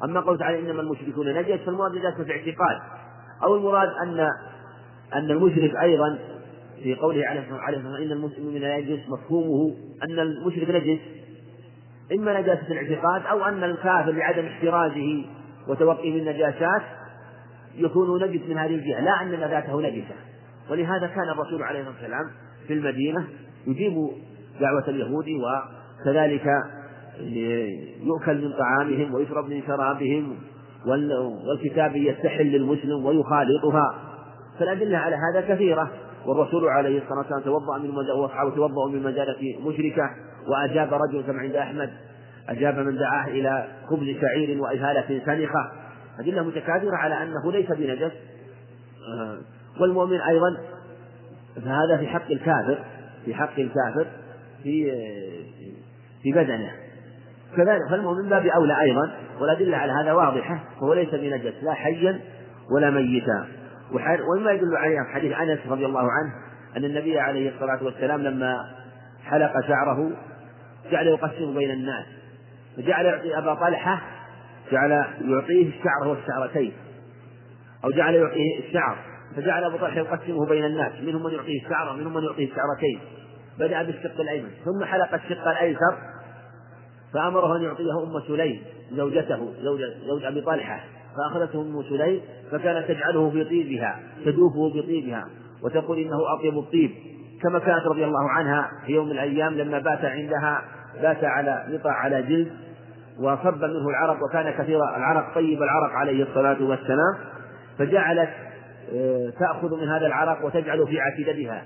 أما 0.03 0.19
قول 0.19 0.37
تعالى 0.37 0.59
إنما 0.59 0.81
المشركون 0.81 1.33
نجس 1.33 1.59
فالمراد 1.65 1.95
نجاسة 1.95 2.23
في 2.23 2.31
اعتقاد. 2.31 2.79
أو 3.43 3.55
المراد 3.55 3.89
أن 4.03 4.19
أن 5.13 5.31
المشرك 5.31 5.71
أيضا 5.81 6.19
في 6.83 6.95
قوله 6.95 7.27
عليه 7.27 7.41
الصلاة 7.41 7.65
والسلام 7.65 7.95
إن 7.95 8.11
المسلم 8.11 8.57
لا 8.57 8.77
ينجس 8.77 9.09
مفهومه 9.09 9.75
أن 10.03 10.19
المشرك 10.19 10.69
نجس. 10.69 10.99
إما 12.13 12.41
نجاسة 12.41 12.67
الاعتقاد 12.67 13.25
أو 13.25 13.45
أن 13.45 13.63
الكافر 13.63 14.11
بعدم 14.11 14.45
احترازه 14.45 15.25
وتوقيه 15.67 16.19
النجاسات 16.19 16.81
يكون 17.75 18.23
نجس 18.23 18.41
من 18.49 18.57
هذه 18.57 18.75
الجهة 18.75 19.01
لا 19.01 19.21
أن 19.21 19.49
ذاته 19.49 19.81
نجسة. 19.81 20.15
ولهذا 20.69 21.07
كان 21.07 21.29
الرسول 21.29 21.63
عليه 21.63 21.79
الصلاة 21.79 21.95
والسلام 21.95 22.25
في 22.67 22.73
المدينة 22.73 23.27
يجيب 23.67 23.93
دعوة 24.59 24.83
اليهود 24.87 25.25
وكذلك 25.29 26.47
يؤكل 28.03 28.41
من 28.45 28.53
طعامهم 28.53 29.13
ويشرب 29.13 29.49
من 29.49 29.61
شرابهم 29.67 30.37
والكتاب 31.47 31.95
يستحل 31.95 32.45
للمسلم 32.45 33.05
ويخالطها. 33.05 33.95
فالأدلة 34.59 34.97
على 34.97 35.15
هذا 35.15 35.41
كثيرة. 35.41 35.91
والرسول 36.25 36.67
عليه 36.67 37.01
الصلاة 37.01 37.17
والسلام 37.17 37.41
توضأ 37.41 37.77
من 37.77 37.89
وأصحابه 37.89 38.55
توضأوا 38.55 38.89
من 38.89 39.03
مجالة 39.03 39.59
مشركة 39.65 40.09
وأجاب 40.47 40.93
رجل 40.93 41.21
كما 41.21 41.39
عند 41.39 41.55
أحمد 41.55 41.89
أجاب 42.49 42.79
من 42.79 42.97
دعاه 42.97 43.27
إلى 43.27 43.67
خبز 43.89 44.15
شعير 44.21 44.61
وإهالة 44.61 45.21
سنخة. 45.25 45.71
أدلة 46.19 46.43
متكاثرة 46.43 46.95
على 46.95 47.23
أنه 47.23 47.51
ليس 47.51 47.71
بنجس. 47.71 48.11
آه، 49.13 49.37
والمؤمن 49.81 50.21
أيضا 50.21 50.57
فهذا 51.55 51.97
في 51.99 52.07
حق 52.07 52.31
الكافر 52.31 52.83
في 53.25 53.33
حق 53.33 53.59
الكافر 53.59 54.07
في 54.63 54.91
في 56.23 56.31
بدنه. 56.31 56.71
كذلك 57.57 57.81
فالمؤمن 57.89 58.23
من 58.23 58.29
باب 58.29 58.45
أولى 58.45 58.81
أيضا 58.81 59.11
والأدلة 59.39 59.77
على 59.77 59.91
هذا 59.91 60.13
واضحة 60.13 60.63
فهو 60.79 60.93
ليس 60.93 61.09
بنجس 61.09 61.53
لا 61.63 61.73
حيا 61.73 62.19
ولا 62.75 62.89
ميتا. 62.89 63.47
ومما 64.31 64.51
يدل 64.51 64.77
عليه 64.77 64.97
حديث 65.13 65.37
أنس 65.37 65.59
رضي 65.69 65.85
الله 65.85 66.01
عنه 66.11 66.33
أن 66.77 66.85
النبي 66.85 67.19
عليه 67.19 67.49
الصلاة 67.55 67.83
والسلام 67.83 68.21
لما 68.21 68.65
حلق 69.25 69.51
شعره 69.67 70.11
جعل 70.91 71.07
يقسم 71.07 71.53
بين 71.53 71.71
الناس. 71.71 72.05
فجعل 72.77 73.05
يعطي 73.05 73.37
أبا 73.37 73.53
طلحة 73.53 74.01
جعل 74.71 74.91
يعطيه 75.21 75.69
الشعر 75.69 76.07
والشعرتين. 76.07 76.73
أو 77.83 77.91
جعل 77.91 78.15
يعطيه 78.15 78.59
الشعر. 78.67 78.97
فجعل 79.37 79.63
أبو 79.63 79.77
طلحة 79.77 79.97
يقسمه 79.97 80.45
بين 80.45 80.65
الناس 80.65 80.91
منهم 81.01 81.23
من 81.23 81.31
يعطيه 81.31 81.65
الشعر 81.65 81.93
ومنهم 81.93 82.13
من 82.13 82.23
يعطيه 82.23 82.51
الشعرتين 82.51 82.99
بدأ 83.59 83.83
بالشق 83.83 84.21
الأيمن 84.21 84.49
ثم 84.65 84.85
حلق 84.85 85.13
الشق 85.13 85.47
الأيسر 85.47 85.97
فأمره 87.13 87.57
أن 87.57 87.61
يعطيه 87.61 88.03
أم 88.03 88.19
سليم 88.27 88.61
زوجته 88.91 89.53
زوجة 89.61 89.93
زوج 90.07 90.23
أبي 90.23 90.41
طلحة. 90.41 90.83
فأخذته 91.17 91.61
أم 91.61 91.83
سليم 91.83 92.21
فكانت 92.51 92.87
تجعله 92.87 93.29
في 93.29 93.43
طيبها 93.43 93.99
تدوفه 94.25 94.69
بطيبها 94.69 95.25
وتقول 95.63 95.99
إنه 95.99 96.17
أطيب 96.39 96.57
الطيب. 96.57 96.91
كما 97.43 97.59
كانت 97.59 97.85
رضي 97.85 98.05
الله 98.05 98.29
عنها 98.29 98.71
في 98.85 98.91
يوم 98.91 99.05
من 99.05 99.11
الأيام 99.11 99.53
لما 99.53 99.79
بات 99.79 100.05
عندها 100.05 100.61
بات 101.01 101.23
على 101.23 101.65
نطع 101.69 101.91
على 101.91 102.23
جلد 102.23 102.51
وصب 103.19 103.63
منه 103.63 103.89
العرق 103.89 104.17
وكان 104.23 104.51
كثير 104.51 104.79
العرق 104.97 105.35
طيب 105.35 105.63
العرق 105.63 105.91
عليه 105.91 106.23
الصلاة 106.23 106.63
والسلام. 106.63 107.15
فجعلت 107.79 108.29
تأخذ 109.39 109.81
من 109.81 109.89
هذا 109.89 110.07
العرق 110.07 110.45
وتجعله 110.45 110.85
في 110.85 110.99
عتيدتها 110.99 111.65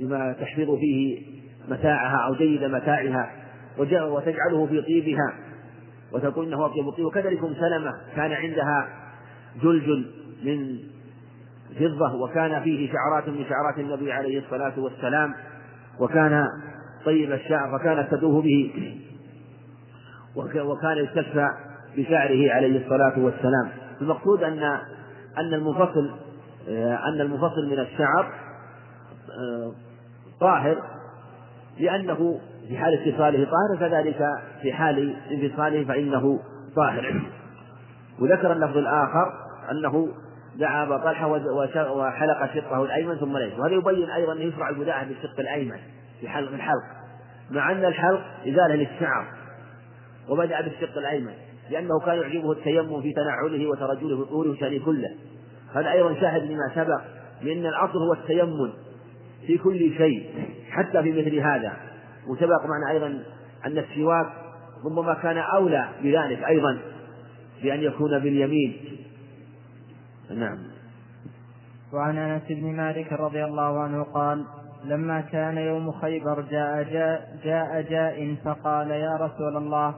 بما 0.00 0.32
تحفظ 0.32 0.78
فيه 0.78 1.22
متاعها 1.68 2.26
أو 2.26 2.34
جيد 2.34 2.64
متاعها 2.64 3.30
وتجعله 3.78 4.66
في 4.66 4.82
طيبها. 4.82 5.34
وتقول 6.12 6.46
إنه 6.46 6.66
أطيب 6.66 6.88
الطيب. 6.88 7.04
وكذلك 7.04 7.44
أم 7.44 7.54
سلمة 7.54 7.92
كان 8.16 8.32
عندها 8.32 8.88
جلجل 9.62 10.06
من 10.44 10.78
فضة 11.78 12.14
وكان 12.14 12.62
فيه 12.62 12.92
شعرات 12.92 13.28
من 13.28 13.44
شعرات 13.48 13.78
النبي 13.78 14.12
عليه 14.12 14.38
الصلاة 14.38 14.78
والسلام 14.78 15.34
وكان 16.00 16.44
طيب 17.04 17.32
الشعر 17.32 17.78
فكانت 17.78 18.14
تدوه 18.14 18.42
به. 18.42 18.96
وكان 20.36 20.98
يستشفى 21.04 21.48
بشعره 21.96 22.52
عليه 22.52 22.84
الصلاة 22.84 23.18
والسلام. 23.18 23.70
المقصود 24.00 24.42
أن 24.42 24.62
أن 25.38 25.54
المنفصل 25.54 26.10
أن 27.08 27.20
المنفصل 27.20 27.66
من 27.66 27.78
الشعر 27.78 28.32
طاهر 30.40 30.82
لأنه 31.78 32.40
في 32.68 32.78
حال 32.78 32.94
اتصاله 32.94 33.44
طاهر 33.44 33.88
كذلك 33.88 34.26
في 34.62 34.72
حال 34.72 35.16
انفصاله 35.30 35.84
فإنه 35.84 36.40
طاهر. 36.76 37.22
وذكر 38.20 38.52
اللفظ 38.52 38.76
الآخر 38.76 39.32
أنه 39.70 40.08
دعا 40.56 40.82
أبا 40.82 40.96
طلحة 40.96 41.26
وحلق 41.92 42.54
شقه 42.54 42.82
الأيمن 42.84 43.16
ثم 43.16 43.36
ليس. 43.36 43.58
وهذا 43.58 43.74
يبين 43.74 44.10
أيضا 44.10 44.32
أنه 44.32 44.42
يشرع 44.42 44.68
البداءة 44.68 45.04
بالشق 45.04 45.40
الأيمن 45.40 45.78
في 46.20 46.28
حلق 46.28 46.52
الحلق. 46.52 46.84
مع 47.50 47.72
أن 47.72 47.84
الحلق 47.84 48.20
إزالة 48.42 48.74
للشعر 48.74 49.26
وبدأ 50.28 50.60
بالشق 50.60 50.98
الأيمن. 50.98 51.34
لأنه 51.70 52.00
كان 52.00 52.16
يعجبه 52.16 52.52
التيمم 52.52 53.02
في 53.02 53.12
تنعله 53.12 53.66
وترجله 53.66 54.16
وطوله 54.16 54.50
وشأنه 54.50 54.84
كله. 54.84 55.14
هذا 55.74 55.92
أيضا 55.92 56.14
شاهد 56.14 56.42
لما 56.42 56.70
سبق 56.74 57.00
لأن 57.42 57.66
الأصل 57.66 57.98
هو 57.98 58.12
التيمم 58.12 58.72
في 59.46 59.58
كل 59.58 59.78
شيء 59.96 60.30
حتى 60.70 61.02
في 61.02 61.12
مثل 61.12 61.36
هذا. 61.38 61.72
وسبق 62.28 62.66
معنا 62.66 62.90
أيضا 62.90 63.22
أن 63.66 63.78
السواك 63.78 64.26
ربما 64.84 65.14
كان 65.14 65.38
أولى 65.38 65.88
بذلك 66.02 66.44
أيضا 66.44 66.78
بأن 67.62 67.82
يكون 67.82 68.18
باليمين. 68.18 68.76
نعم. 70.30 70.58
وعن 71.92 72.18
أنس 72.18 72.42
بن 72.48 72.76
مالك 72.76 73.12
رضي 73.12 73.44
الله 73.44 73.80
عنه 73.80 74.02
قال 74.02 74.44
لما 74.84 75.20
كان 75.20 75.58
يوم 75.58 75.92
خيبر 75.92 76.40
جاء 76.40 76.82
جاء, 76.82 77.38
جاء 77.44 77.82
جاء 77.82 78.36
فقال 78.44 78.90
يا 78.90 79.16
رسول 79.16 79.56
الله 79.56 79.94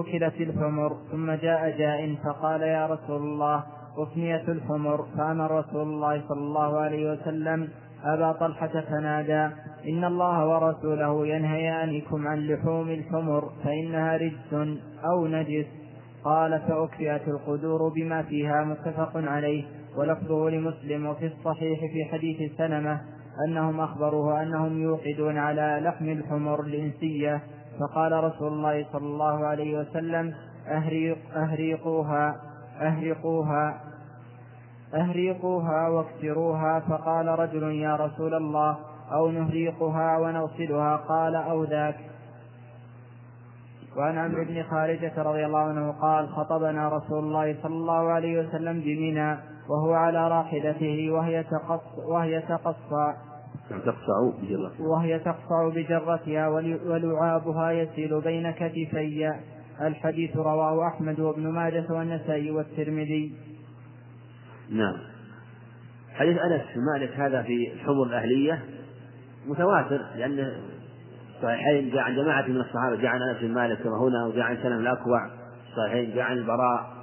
أكلت 0.00 0.40
الحمر 0.40 0.96
ثم 1.12 1.30
جاء 1.30 1.78
جاء 1.78 2.14
فقال 2.24 2.62
يا 2.62 2.86
رسول 2.86 3.22
الله 3.22 3.64
أفنيت 3.98 4.48
الحمر. 4.48 5.06
فأمر 5.18 5.58
رسول 5.58 5.82
الله 5.82 6.22
صلى 6.28 6.40
الله 6.40 6.78
عليه 6.78 7.12
وسلم 7.12 7.68
أبا 8.04 8.32
طلحة 8.32 8.80
فنادى 8.80 9.54
إن 9.88 10.04
الله 10.04 10.48
ورسوله 10.48 11.26
ينهيانكم 11.26 12.26
عن 12.26 12.46
لحوم 12.46 12.90
الحمر 12.90 13.50
فإنها 13.64 14.16
رجس 14.16 14.78
أو 15.04 15.26
نجس. 15.26 15.66
قال 16.24 16.60
فأكفئت 16.60 17.28
القدور 17.28 17.88
بما 17.88 18.22
فيها 18.22 18.64
متفق 18.64 19.12
عليه. 19.16 19.64
ولفظه 19.96 20.50
لمسلم 20.50 21.06
وفي 21.06 21.26
الصحيح 21.26 21.80
في 21.80 22.04
حديث 22.12 22.52
سلمة 22.58 23.00
أنهم 23.48 23.80
أخبروه 23.80 24.42
أنهم 24.42 24.82
يوقدون 24.82 25.38
على 25.38 25.80
لحم 25.82 26.08
الحمر 26.08 26.60
الإنسية. 26.60 27.42
فقال 27.80 28.24
رسول 28.24 28.52
الله 28.52 28.86
صلى 28.92 29.06
الله 29.06 29.46
عليه 29.46 29.78
وسلم 29.78 30.34
أهريق 30.68 31.18
أهريقوها 31.36 32.36
أهرقوها 32.80 33.80
أهريقوها 34.94 35.88
واكسروها. 35.88 36.80
فقال 36.80 37.26
رجل 37.28 37.62
يا 37.62 37.96
رسول 37.96 38.34
الله 38.34 38.76
أو 39.12 39.30
نهريقها 39.30 40.18
ونغسلها؟ 40.18 40.96
قال 40.96 41.34
أو 41.34 41.64
ذاك. 41.64 41.96
وعن 43.96 44.18
عمرو 44.18 44.44
بن 44.44 44.62
خارجة 44.62 45.22
رضي 45.22 45.46
الله 45.46 45.58
عنه 45.58 45.92
قال 45.92 46.28
خطبنا 46.28 46.88
رسول 46.88 47.18
الله 47.18 47.56
صلى 47.62 47.74
الله 47.74 48.12
عليه 48.12 48.40
وسلم 48.40 48.80
بمنى 48.80 49.36
وهو 49.68 49.94
على 49.94 50.28
راحلته 50.28 51.10
وهي 51.10 51.42
تقص 51.42 51.98
وهي 52.08 52.40
تقصى. 52.40 53.14
تقصع 53.68 54.40
بجرتها. 54.42 54.86
وهي 54.86 55.18
تقصع 55.18 55.68
بجرتها 55.68 56.48
ولعابها 56.48 57.70
يسيل 57.70 58.20
بين 58.20 58.50
كتفي. 58.50 59.32
الحديث 59.80 60.36
رواه 60.36 60.88
أحمد 60.88 61.20
وابن 61.20 61.48
ماجه 61.48 61.86
والنسائي 61.90 62.50
والترمذي. 62.50 63.34
نعم. 64.70 64.96
حديث 66.14 66.38
أنس 66.38 66.62
بن 66.74 66.84
مالك 66.92 67.10
هذا 67.20 67.42
في 67.42 67.72
الحمر 67.72 68.02
الأهلية 68.02 68.64
متواتر 69.46 70.00
لأن 70.16 70.52
صحيحين 71.42 71.90
جاء 71.90 72.02
عن 72.02 72.16
جماعة 72.16 72.46
من 72.46 72.60
الصحابة 72.60 72.96
جاء 72.96 73.10
عن 73.10 73.22
أنس 73.22 73.42
بن 73.42 73.54
مالك 73.54 73.82
كما 73.82 73.98
هنا 73.98 74.26
وجاء 74.26 74.44
عن 74.44 74.56
سلم 74.62 74.80
الأكوع 74.80 75.30
صحيحين 75.76 76.14
جاء 76.14 76.24
عن 76.24 76.36
البراء 76.38 76.96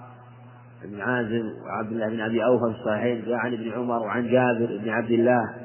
بن 0.85 1.01
عازم 1.01 1.49
وعبد 1.65 1.91
الله 1.91 2.09
بن 2.09 2.21
أبي 2.21 2.45
أوفى 2.45 2.73
في 2.73 2.79
الصحيحين 2.79 3.25
جاء 3.25 3.35
عن 3.35 3.53
ابن 3.53 3.71
عمر 3.71 3.99
وعن 3.99 4.27
جابر 4.27 4.77
بن 4.83 4.89
عبد 4.89 5.11
الله. 5.11 5.55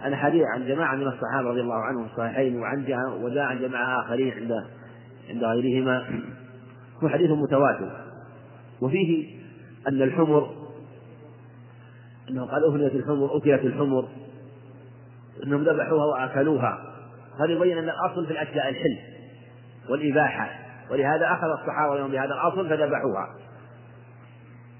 عن 0.00 0.16
حديث 0.16 0.42
عن 0.54 0.66
جماعة 0.66 0.94
من 0.94 1.06
الصحابة 1.06 1.48
رضي 1.48 1.60
الله 1.60 1.74
عنهم 1.74 2.04
الصحيحين 2.04 2.60
وعن 2.60 2.84
وجاء 3.22 3.44
عن 3.44 3.58
جماعة 3.60 4.00
آخرين 4.00 4.32
عند 4.32 4.64
عند 5.30 5.44
غيرهما. 5.44 6.20
هو 7.02 7.08
حديث 7.08 7.30
متواتر. 7.30 7.90
وفيه 8.80 9.40
أن 9.88 10.02
الحمر 10.02 10.50
أنه 12.30 12.46
قال 12.46 12.64
أهلت 12.64 12.94
الحمر 12.94 13.36
أكلت 13.36 13.64
الحمر. 13.64 14.08
أنهم 15.44 15.62
ذبحوها 15.62 16.04
وأكلوها. 16.04 16.78
هذا 17.40 17.52
يبين 17.52 17.78
أن 17.78 17.88
الأصل 17.88 18.26
في 18.26 18.32
الأشياء 18.32 18.68
الحل 18.68 18.98
والإباحة. 19.90 20.50
ولهذا 20.90 21.26
أخذ 21.26 21.46
الصحابة 21.60 21.98
يوم 21.98 22.10
بهذا 22.10 22.34
الأصل 22.34 22.68
فذبحوها. 22.68 23.34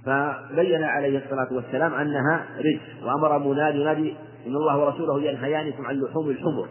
فبين 0.06 0.82
عليه 0.82 1.18
الصلاة 1.24 1.52
والسلام 1.52 1.94
أنها 1.94 2.44
رزق 2.58 3.06
وأمر 3.06 3.38
منادي 3.38 3.80
ينادي 3.80 4.16
إن 4.46 4.56
الله 4.56 4.78
ورسوله 4.78 5.22
ينهيانكم 5.22 5.86
عن 5.86 6.00
لحوم 6.00 6.30
الحمر. 6.30 6.68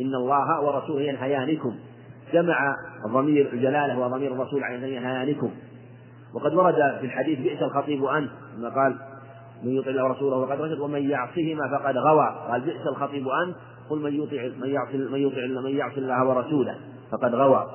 إن 0.00 0.14
الله 0.14 0.60
ورسوله 0.60 1.02
ينهيانكم. 1.02 1.74
جمع 2.32 2.76
ضمير 3.08 3.52
الجلالة 3.52 3.98
وضمير 3.98 4.32
الرسول 4.32 4.64
عليه 4.64 4.96
ينهيانكم. 4.96 5.50
وقد 6.34 6.54
ورد 6.54 6.74
في 7.00 7.06
الحديث 7.06 7.38
بئس 7.38 7.62
الخطيب 7.62 8.04
أنت 8.04 8.30
كما 8.56 8.68
قال 8.68 8.96
من 9.62 9.70
يطع 9.70 9.90
الله 9.90 10.04
ورسوله 10.04 10.46
فقد 10.46 10.60
رشد 10.60 10.80
ومن 10.80 11.10
يعصهما 11.10 11.78
فقد 11.78 11.96
غوى. 11.96 12.46
قال 12.48 12.60
بئس 12.60 12.86
الخطيب 12.86 13.28
أنت 13.28 13.56
قل 13.90 13.98
من 13.98 14.14
يطع 14.14 14.56
من 14.58 14.68
يعصي 14.68 14.96
من 14.96 15.18
يطع 15.18 15.60
من 15.62 15.76
يعصي 15.76 15.98
الله 15.98 16.28
ورسوله 16.28 16.76
فقد 17.12 17.34
غوى. 17.34 17.66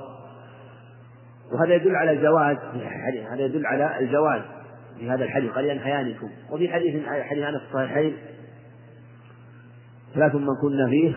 وهذا 1.52 1.76
يدل 1.76 1.96
على 1.96 2.12
الجواز 2.12 2.58
هذا 3.32 3.46
يدل 3.46 3.66
على 3.66 4.00
الجواز 4.00 4.42
في 5.00 5.10
هذا 5.10 5.24
الحديث 5.24 5.52
قال 5.52 5.66
ينهيانكم. 5.66 6.30
وفي 6.52 6.70
حديث 6.70 7.06
حديث 7.06 7.44
أنس 7.44 7.62
الصحيحين 7.70 8.18
ثلاث 10.18 10.36
من 10.36 10.56
كنا 10.62 10.90
فيه 10.90 11.16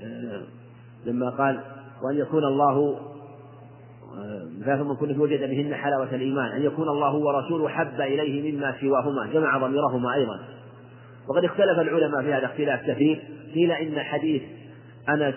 آه، 0.00 0.42
لما 1.06 1.30
قال 1.30 1.60
وأن 2.02 2.16
يكون 2.16 2.44
الله 2.44 2.98
آه، 4.18 4.48
ثلاث 4.64 4.80
من 4.80 4.96
كنا 4.96 5.14
فيه 5.14 5.20
وجد 5.20 5.40
بهن 5.40 5.74
حلاوة 5.74 6.14
الإيمان 6.14 6.52
أن 6.52 6.62
يكون 6.62 6.88
الله 6.88 7.14
ورسوله 7.14 7.68
حب 7.68 8.00
إليه 8.00 8.52
مما 8.52 8.74
سواهما 8.80 9.26
جمع 9.32 9.58
ضميرهما 9.58 10.14
أيضا. 10.14 10.40
وقد 11.28 11.44
اختلف 11.44 11.78
العلماء 11.78 12.22
في 12.22 12.34
هذا 12.34 12.46
اختلاف 12.46 12.80
كثير. 12.86 13.22
قيل 13.54 13.72
إن 13.72 14.00
حديث 14.00 14.42
أنس 15.08 15.34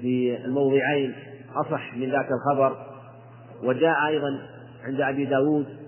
في 0.00 0.44
الموضعين 0.44 1.14
أصح 1.54 1.96
من 1.96 2.10
ذاك 2.10 2.28
الخبر 2.32 2.76
وجاء 3.62 4.06
أيضا 4.06 4.38
عند 4.84 5.00
أبي 5.00 5.24
داود 5.24 5.83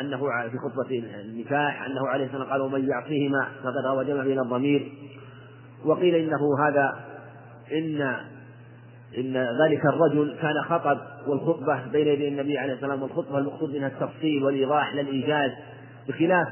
أنه 0.00 0.18
في 0.50 0.58
خطبة 0.58 1.04
النكاح 1.20 1.82
أنه 1.82 2.08
عليه 2.08 2.24
والسلام 2.24 2.50
قال 2.50 2.60
ومن 2.60 2.88
يعصيهما 2.88 3.48
فقد 3.62 3.86
روى 3.86 4.04
جمع 4.04 4.24
بين 4.24 4.38
الضمير. 4.38 4.92
وقيل 5.84 6.14
إنه 6.14 6.68
هذا 6.68 7.00
إن 7.72 8.16
إن 9.18 9.36
ذلك 9.36 9.86
الرجل 9.86 10.36
كان 10.42 10.54
خطب 10.68 10.98
والخطبة 11.26 11.86
بين 11.92 12.06
يدي 12.06 12.28
النبي 12.28 12.58
عليه 12.58 12.72
والسلام 12.72 13.02
والخطبة 13.02 13.38
المقصود 13.38 13.74
منها 13.74 13.88
التفصيل 13.88 14.42
والإيضاح 14.42 14.94
لا 14.94 15.00
الإيجاز 15.00 15.50
بخلاف 16.08 16.48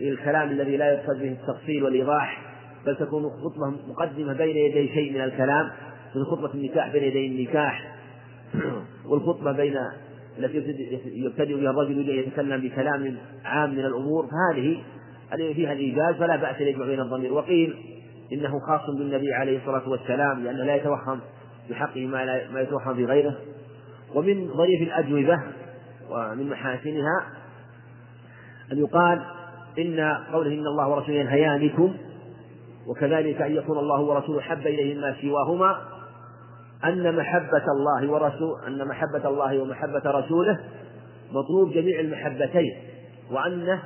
الكلام 0.00 0.50
الذي 0.50 0.76
لا 0.76 0.92
يقصد 0.92 1.18
به 1.18 1.32
التفصيل 1.32 1.84
والإيضاح 1.84 2.42
بل 2.86 2.96
تكون 2.96 3.22
خطبة 3.22 3.66
مقدمة 3.88 4.32
بين 4.32 4.56
يدي 4.56 4.94
شيء 4.94 5.12
من 5.12 5.20
الكلام 5.20 5.70
مثل 6.10 6.24
خطبة 6.24 6.54
النكاح 6.54 6.92
بين 6.92 7.02
يدي 7.02 7.26
النكاح 7.26 7.94
والخطبة 9.06 9.52
بين 9.52 9.76
التي 10.38 10.56
يبتدئ 11.06 11.60
بها 11.60 11.70
الرجل 11.70 12.08
يتكلم 12.08 12.60
بكلام 12.60 13.16
عام 13.44 13.70
من 13.70 13.84
الأمور 13.84 14.26
فهذه 14.26 14.82
فيها 15.54 15.72
الإيجاز 15.72 16.14
فلا 16.14 16.36
بأس 16.36 16.56
أن 16.56 16.66
يجمع 16.66 16.86
بين 16.86 17.00
الضمير. 17.00 17.32
وقيل 17.32 17.76
إنه 18.32 18.58
خاص 18.58 18.96
بالنبي 18.98 19.34
عليه 19.34 19.58
الصلاة 19.58 19.88
والسلام 19.88 20.44
لأنه 20.44 20.64
لا 20.64 20.76
يتوهم 20.76 21.20
بحقه 21.70 22.06
ما, 22.06 22.24
لا 22.24 22.50
ما 22.50 22.60
يتوهم 22.60 22.94
في 22.94 23.04
غيره 23.04 23.36
ومن 24.14 24.48
ظريف 24.48 24.82
الأجوبة 24.82 25.42
ومن 26.10 26.48
محاسنها 26.48 27.26
أن 28.72 28.78
يقال 28.78 29.22
إن 29.78 30.00
قوله 30.32 30.54
إن 30.54 30.66
الله 30.66 30.88
ورسوله 30.88 31.18
ينهيانكم 31.18 31.94
وكذلك 32.86 33.42
أن 33.42 33.56
يكون 33.56 33.78
الله 33.78 34.00
ورسوله 34.00 34.40
حب 34.40 34.66
إليه 34.66 35.00
ما 35.00 35.16
سواهما 35.22 35.91
أن 36.84 37.16
محبة 37.16 37.64
الله 37.76 38.10
ورسول 38.10 38.64
أن 38.66 38.88
محبة 38.88 39.28
الله 39.28 39.62
ومحبة 39.62 40.02
رسوله 40.06 40.60
مطلوب 41.32 41.72
جميع 41.72 42.00
المحبتين 42.00 42.72
وأنه 43.30 43.82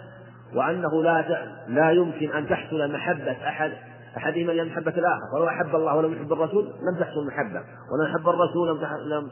وأنه 0.54 1.02
لا 1.02 1.24
لا 1.68 1.90
يمكن 1.90 2.32
أن 2.32 2.48
تحصل 2.48 2.92
محبة 2.92 3.36
أحد 3.48 3.72
أحدهما 4.16 4.52
إلى 4.52 4.64
محبة 4.64 4.90
الآخر 4.90 5.36
ولو 5.36 5.48
أحب 5.48 5.76
الله 5.76 5.96
ولم 5.96 6.12
يحب 6.12 6.32
الرسول 6.32 6.64
لم 6.64 7.00
تحصل 7.00 7.20
المحبة 7.20 7.60
ولو 7.92 8.06
أحب 8.06 8.28
الرسول 8.28 8.68
لم 8.68 8.86
لم 9.12 9.28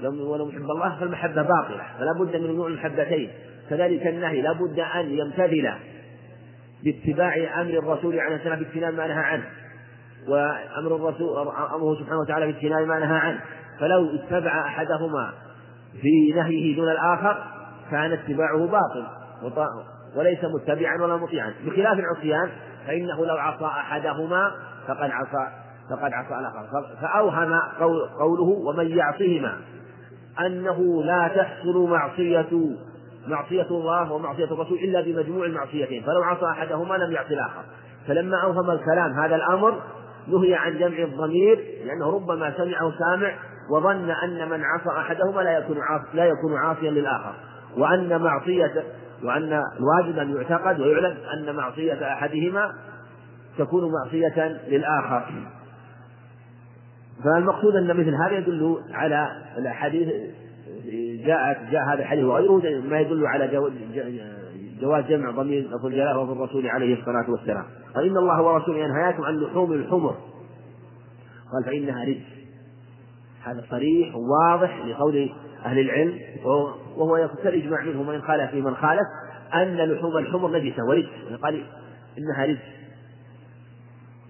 لم 0.00 0.20
ولم 0.20 0.48
يحب 0.48 0.70
الله 0.70 0.96
فالمحبة 1.00 1.42
باطلة 1.42 1.82
فلا 1.98 2.12
بد 2.12 2.36
من 2.36 2.56
نوع 2.56 2.66
المحبتين 2.66 3.30
كذلك 3.70 4.06
النهي 4.06 4.42
لا 4.42 4.52
بد 4.52 4.80
أن 4.80 5.10
يمتثل 5.10 5.68
باتباع 6.84 7.60
أمر 7.60 7.70
الرسول 7.70 8.20
عليه 8.20 8.36
السلام 8.36 8.58
باجتناب 8.58 8.94
ما 8.94 9.06
نهى 9.06 9.24
عنه. 9.24 9.44
وأمر 10.28 10.96
الرسول 10.96 11.48
أمره 11.74 11.94
سبحانه 11.94 12.20
وتعالى 12.20 12.46
باجتناب 12.46 12.86
ما 12.86 12.98
نهى 12.98 13.18
عنه. 13.18 13.40
فلو 13.80 14.14
اتبع 14.14 14.60
أحدهما 14.60 15.32
في 16.02 16.32
نهيه 16.36 16.76
دون 16.76 16.88
الآخر 16.88 17.44
كان 17.90 18.12
اتباعه 18.12 18.66
باطل. 18.66 19.04
وليس 20.16 20.38
متبعا 20.44 21.02
ولا 21.02 21.16
مطيعا. 21.16 21.54
بخلاف 21.66 21.98
العصيان 21.98 22.50
فإنه 22.86 23.26
لو 23.26 23.36
عصى 23.36 23.64
أحدهما 23.64 24.52
فقد 24.88 25.10
عصى 25.10 25.48
فقد 25.90 26.12
عصى 26.12 26.38
الآخر. 26.38 26.86
فأوهم 27.00 27.60
قوله 28.18 28.68
ومن 28.68 28.88
يعصهما 28.88 29.56
أنه 30.46 31.04
لا 31.04 31.28
تحصل 31.28 31.88
معصية 31.88 32.76
معصية 33.26 33.66
الله 33.70 34.12
ومعصية 34.12 34.44
الرسول 34.44 34.78
إلا 34.78 35.00
بمجموع 35.00 35.46
المعصيتين. 35.46 36.02
فلو 36.02 36.22
عصى 36.22 36.46
أحدهما 36.46 36.94
لم 36.94 37.12
يعصي 37.12 37.34
الآخر. 37.34 37.62
فلما 38.06 38.42
أوهم 38.42 38.70
الكلام 38.70 39.12
هذا 39.12 39.36
الأمر 39.36 39.78
نهي 40.28 40.54
عن 40.54 40.78
جمع 40.78 40.98
الضمير 40.98 41.64
لأنه 41.84 42.14
ربما 42.14 42.52
سمعه 42.56 42.92
سامع 42.98 43.32
وظن 43.70 44.10
أن 44.10 44.48
من 44.48 44.64
عصى 44.64 44.98
أحدهما 44.98 45.40
لا 45.40 45.58
يكون 45.58 45.76
لا 46.14 46.24
يكون 46.24 46.56
عاصيا 46.56 46.90
للآخر. 46.90 47.34
وأن 47.76 48.22
معصية 48.22 48.84
وأن 49.24 49.62
الواجب 49.80 50.18
أن 50.18 50.36
يعتقد 50.36 50.80
ويعلم 50.80 51.16
أن 51.34 51.54
معصية 51.54 52.12
أحدهما 52.12 52.72
تكون 53.58 53.92
معصية 53.92 54.60
للآخر. 54.68 55.24
فالمقصود 57.24 57.76
أن 57.76 57.96
مثل 57.96 58.14
هذا 58.14 58.38
يدل 58.38 58.78
على 58.92 59.28
الأحاديث 59.58 60.08
جاءت 61.26 61.70
جاء 61.70 61.82
هذا 61.82 62.00
الحديث 62.02 62.24
وغيره 62.24 62.80
ما 62.90 63.00
يدل 63.00 63.26
على 63.26 63.46
جواز 64.80 65.04
جمع 65.04 65.30
ضمير 65.30 65.62
لفظ 65.62 65.86
الجلاله 65.86 66.18
وفي 66.18 66.32
الرسول 66.32 66.66
عليه 66.66 67.00
الصلاة 67.00 67.30
والسلام. 67.30 67.64
قال 67.94 68.06
إن 68.06 68.16
الله 68.16 68.42
ورسوله 68.42 68.78
ينهاكم 68.78 69.22
عن 69.22 69.36
لحوم 69.36 69.72
الحمر. 69.72 70.16
قال 71.52 71.64
فإنها 71.64 72.04
رجس. 72.04 72.38
هذا 73.44 73.64
صريح 73.70 74.14
وواضح 74.16 74.86
لقول 74.86 75.30
أهل 75.64 75.78
العلم 75.78 76.18
وهو 76.96 77.16
يقتل 77.16 77.54
إجماع 77.54 77.84
منهم 77.84 78.08
وإن 78.08 78.22
خالف 78.22 78.54
من 78.54 78.74
خالف 78.74 79.06
أن 79.54 79.76
لحوم 79.76 80.16
الحمر 80.16 80.50
نجسة 80.50 80.84
ورجس. 80.84 81.08
قال 81.42 81.62
إنها 82.18 82.46
رجس. 82.46 82.78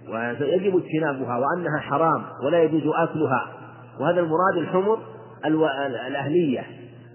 ويجب 0.08 0.76
اجتنابها 0.76 1.38
وأنها 1.38 1.78
حرام 1.78 2.24
ولا 2.44 2.62
يجوز 2.62 2.82
أكلها. 2.94 3.52
وهذا 4.00 4.20
المراد 4.20 4.56
الحمر 4.56 4.98
الأهلية. 6.06 6.66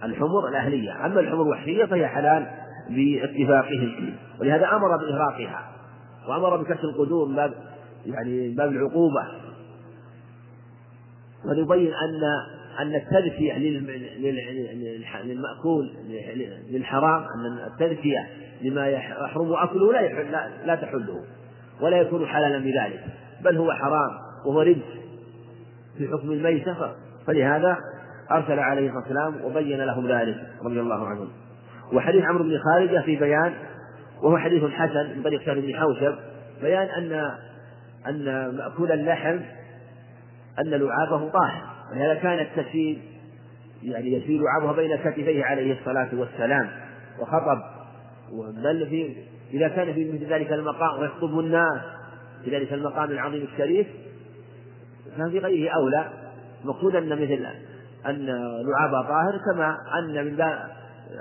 الحمر 0.03 0.47
الأهلية. 0.47 1.05
أما 1.05 1.19
الحمر 1.19 1.41
الوحشية 1.41 1.85
فهي 1.85 2.07
حلال. 2.07 2.47
باتفاقهم. 2.89 4.15
ولهذا 4.41 4.67
أمر 4.67 4.97
بإغراقها 4.97 5.71
وأمر 6.27 6.57
بكسر 6.57 6.83
القدور 6.83 7.27
باب 7.27 7.53
يعني 8.05 8.49
باب 8.49 8.71
العقوبة. 8.71 9.27
ونبين 11.45 11.93
أن 11.93 12.23
أن 12.79 12.95
التذكية 12.95 13.57
للمأكول 15.23 15.93
للحرام 16.69 17.21
أن 17.21 17.67
التذكية 17.67 18.27
لما 18.61 18.87
يحرم 18.87 19.53
أكله 19.53 19.91
لا 19.91 20.49
لا 20.65 20.75
تحله 20.75 21.23
ولا 21.81 21.97
يكون 21.97 22.25
حلالا 22.25 22.57
بذلك 22.57 23.03
بل 23.43 23.57
هو 23.57 23.71
حرام 23.71 24.11
وهو 24.45 24.61
رجس 24.61 24.83
في 25.97 26.07
حكم 26.07 26.31
الميتة 26.31 26.75
فلهذا 27.27 27.77
أرسل 28.31 28.59
عليه 28.59 28.87
الصلاة 28.87 29.03
والسلام 29.03 29.45
وبين 29.45 29.81
لهم 29.81 30.07
ذلك 30.07 30.37
رضي 30.63 30.79
الله 30.79 31.07
عنهم. 31.07 31.29
وحديث 31.93 32.23
عمرو 32.23 32.43
بن 32.43 32.59
خالدة 32.59 33.01
في 33.01 33.15
بيان 33.15 33.53
وهو 34.21 34.37
حديث 34.37 34.63
حسن 34.63 35.17
من 35.17 35.23
طريق 35.23 35.45
سهل 35.45 35.61
بن 35.61 35.75
حوشب 35.75 36.15
بيان 36.61 36.87
أن 36.87 37.31
أن 38.07 38.55
مأكول 38.57 38.91
اللحم 38.91 39.39
أن 40.59 40.69
لعابه 40.69 41.29
طاهر 41.29 41.63
ولهذا 41.91 42.15
كانت 42.15 42.47
تسيل 42.55 43.01
يعني 43.83 44.13
يسيل 44.13 44.41
لعابها 44.41 44.73
بين 44.73 44.97
كتفيه 44.97 45.43
عليه 45.43 45.79
الصلاة 45.79 46.09
والسلام 46.13 46.69
وخطب 47.19 47.61
بل 48.63 48.87
في 48.89 49.15
إذا 49.53 49.67
كان 49.67 49.93
في 49.93 50.11
مثل 50.11 50.33
ذلك 50.33 50.51
المقام 50.51 50.99
ويخطب 50.99 51.39
الناس 51.39 51.81
في 52.43 52.57
ذلك 52.57 52.73
المقام 52.73 53.11
العظيم 53.11 53.47
الشريف 53.53 53.87
ففي 55.17 55.39
غيره 55.39 55.71
أولى 55.75 56.09
المقصود 56.63 56.95
أن 56.95 57.09
مثل 57.09 57.45
أن 58.05 58.25
لعابها 58.65 59.01
طاهر 59.01 59.39
كما 59.53 59.77
أن 59.99 60.25
من 60.25 60.35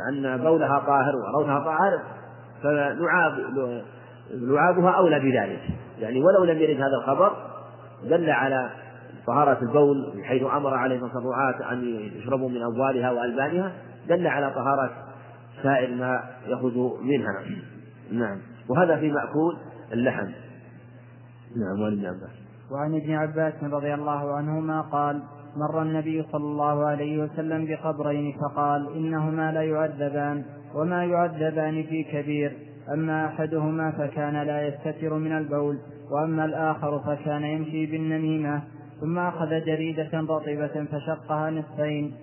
أن 0.09 0.37
بولها 0.37 0.78
طاهر 0.78 1.16
وروثها 1.16 1.59
طاهر 1.59 2.03
فلعاب 2.62 3.33
لعابها 4.30 4.91
أولى 4.91 5.18
بذلك. 5.20 5.61
يعني 5.99 6.22
ولو 6.22 6.45
لم 6.45 6.59
يرد 6.59 6.76
هذا 6.76 6.97
الخبر 7.03 7.33
دل 8.05 8.30
على 8.30 8.70
طهارة 9.26 9.59
البول 9.62 10.22
حيث 10.24 10.43
أمر 10.43 10.74
عليه 10.74 10.97
الصلاة 10.97 11.26
والسلام 11.26 11.72
أن 11.72 11.85
يشربوا 12.16 12.49
من 12.49 12.62
أبوالها 12.62 13.11
وألبانها 13.11 13.72
دل 14.09 14.26
على 14.26 14.51
طهارة 14.51 14.91
سائر 15.62 15.95
ما 15.95 16.22
يخرج 16.47 16.76
منها. 17.03 17.45
نعم. 18.12 18.39
وهذا 18.68 18.97
في 18.97 19.12
مأكول 19.12 19.57
اللحم. 19.93 20.26
نعم 21.57 21.80
وعن 21.80 22.07
عباس 22.07 22.43
وعن 22.70 22.95
ابن 22.95 23.14
عباس 23.14 23.55
رضي 23.62 23.95
الله 23.95 24.37
عنهما 24.37 24.80
قال 24.80 25.22
مر 25.57 25.82
النبي 25.82 26.22
صلى 26.32 26.44
الله 26.44 26.84
عليه 26.84 27.22
وسلم 27.22 27.66
بقبرين 27.66 28.32
فقال 28.32 28.96
إنهما 28.96 29.53
لا 29.53 29.62
يعذبان 29.62 30.44
وما 30.74 31.05
يعذبان 31.05 31.82
في 31.82 32.05
كبير 32.05 32.53
أما 32.94 33.26
أحدهما 33.26 33.90
فكان 33.90 34.42
لا 34.42 34.68
يستتر 34.68 35.14
من 35.14 35.32
البول 35.32 35.78
وأما 36.11 36.44
الآخر 36.44 36.98
فكان 36.98 37.42
يمشي 37.42 37.86
بالنميمة 37.86 38.62
ثم 39.00 39.18
أخذ 39.18 39.48
جريدة 39.48 40.11
رطبة 40.14 40.84
فشقها 40.84 41.50
نصفين 41.50 42.14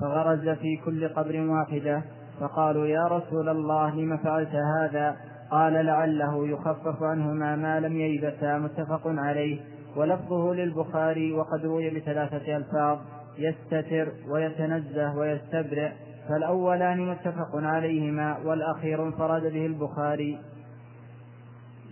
فغرز 0.00 0.48
في 0.48 0.76
كل 0.84 1.08
قبر 1.08 1.40
واحدة 1.40 2.02
فقالوا 2.40 2.86
يا 2.86 3.06
رسول 3.06 3.48
الله 3.48 3.94
لم 3.94 4.16
فعلت 4.16 4.54
هذا؟ 4.54 5.16
قال 5.50 5.72
لعله 5.72 6.48
يخفف 6.48 7.02
عنهما 7.02 7.56
ما 7.56 7.80
لم 7.80 7.96
ييبسا 7.96 8.58
متفق 8.58 9.02
عليه. 9.06 9.60
ولفظه 9.96 10.54
للبخاري 10.54 11.32
وقد 11.32 11.64
روي 11.64 11.90
بثلاثة 11.90 12.56
ألفاظ 12.56 12.98
يستتر 13.38 14.12
ويتنزه 14.28 15.16
ويستبرئ 15.16 15.90
فالأولان 16.28 17.10
متفق 17.10 17.50
عليهما 17.54 18.38
والأخير 18.44 19.02
انفرد 19.02 19.42
به 19.42 19.66
البخاري. 19.66 20.38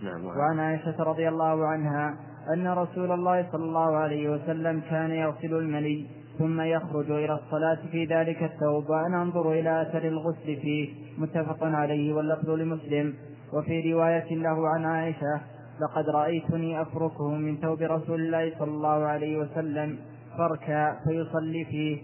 نعم. 0.03 0.25
وعن 0.25 0.59
عائشة 0.59 1.03
رضي 1.03 1.29
الله 1.29 1.67
عنها 1.67 2.15
أن 2.53 2.67
رسول 2.67 3.11
الله 3.11 3.47
صلى 3.51 3.63
الله 3.63 3.95
عليه 3.95 4.29
وسلم 4.29 4.81
كان 4.89 5.11
يغسل 5.11 5.53
المني 5.53 6.07
ثم 6.39 6.61
يخرج 6.61 7.11
إلى 7.11 7.33
الصلاة 7.33 7.77
في 7.91 8.05
ذلك 8.05 8.43
الثوب 8.43 8.89
وأنا 8.89 9.21
أنظر 9.21 9.51
إلى 9.51 9.81
أثر 9.81 10.07
الغسل 10.07 10.55
فيه 10.61 10.93
متفق 11.17 11.63
عليه 11.63 12.13
واللفظ 12.13 12.49
لمسلم. 12.49 13.13
وفي 13.53 13.93
رواية 13.93 14.35
له 14.35 14.67
عن 14.69 14.85
عائشة 14.85 15.41
لقد 15.81 16.09
رأيتني 16.09 16.81
أفركه 16.81 17.29
من 17.29 17.57
ثوب 17.57 17.81
رسول 17.81 18.21
الله 18.21 18.53
صلى 18.59 18.71
الله 18.71 19.05
عليه 19.05 19.37
وسلم 19.37 19.97
فركا 20.37 20.99
فيصلي 21.03 21.65
فيه 21.65 22.01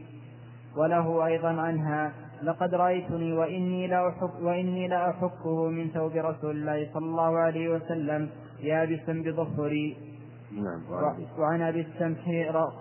وله 0.78 1.26
أيضا 1.26 1.50
عنها 1.50 2.12
لقد 2.44 2.76
رأيتني 2.76 3.34
وإني 3.34 3.88
لأحك 3.88 4.42
وإني 4.42 4.88
لأحكه 4.88 5.70
من 5.70 5.88
ثوب 5.88 6.12
رسول 6.16 6.56
الله 6.56 6.90
صلى 6.94 7.06
الله 7.06 7.38
عليه 7.38 7.70
وسلم 7.70 8.30
يابسا 8.64 9.14
بظفري. 9.14 9.98
نعم. 10.52 10.82
وعن 11.40 11.62
أبي 11.62 11.82
السمح 11.82 12.30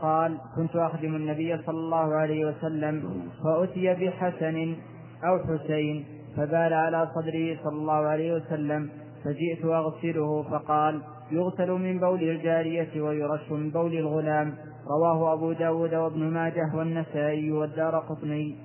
قال 0.03 0.38
كنت 0.57 0.76
أخدم 0.76 1.14
النبي 1.16 1.59
صلى 1.66 1.78
الله 1.78 2.14
عليه 2.14 2.45
وسلم 2.47 3.22
فأتي 3.45 3.95
بحسن 3.95 4.76
أو 5.24 5.38
حسين 5.38 6.05
فبال 6.36 6.72
على 6.74 7.09
صدره 7.14 7.59
صلى 7.64 7.76
الله 7.76 7.93
عليه 8.07 8.34
وسلم 8.34 8.91
فجئت 9.25 9.64
اغسله 9.64 10.43
فقال 10.43 11.03
يغسل 11.31 11.71
من 11.71 12.01
بول 12.01 12.23
الجارية 12.23 13.03
ويرش 13.03 13.51
من 13.51 13.71
بول 13.71 13.95
الغلام. 13.95 14.55
رواه 14.87 15.33
أبو 15.33 15.53
داود 15.53 15.95
وابن 15.95 16.31
ماجه 16.31 16.75
والنسائي 16.75 17.53
والدار 17.53 17.99
قطني. 17.99 18.57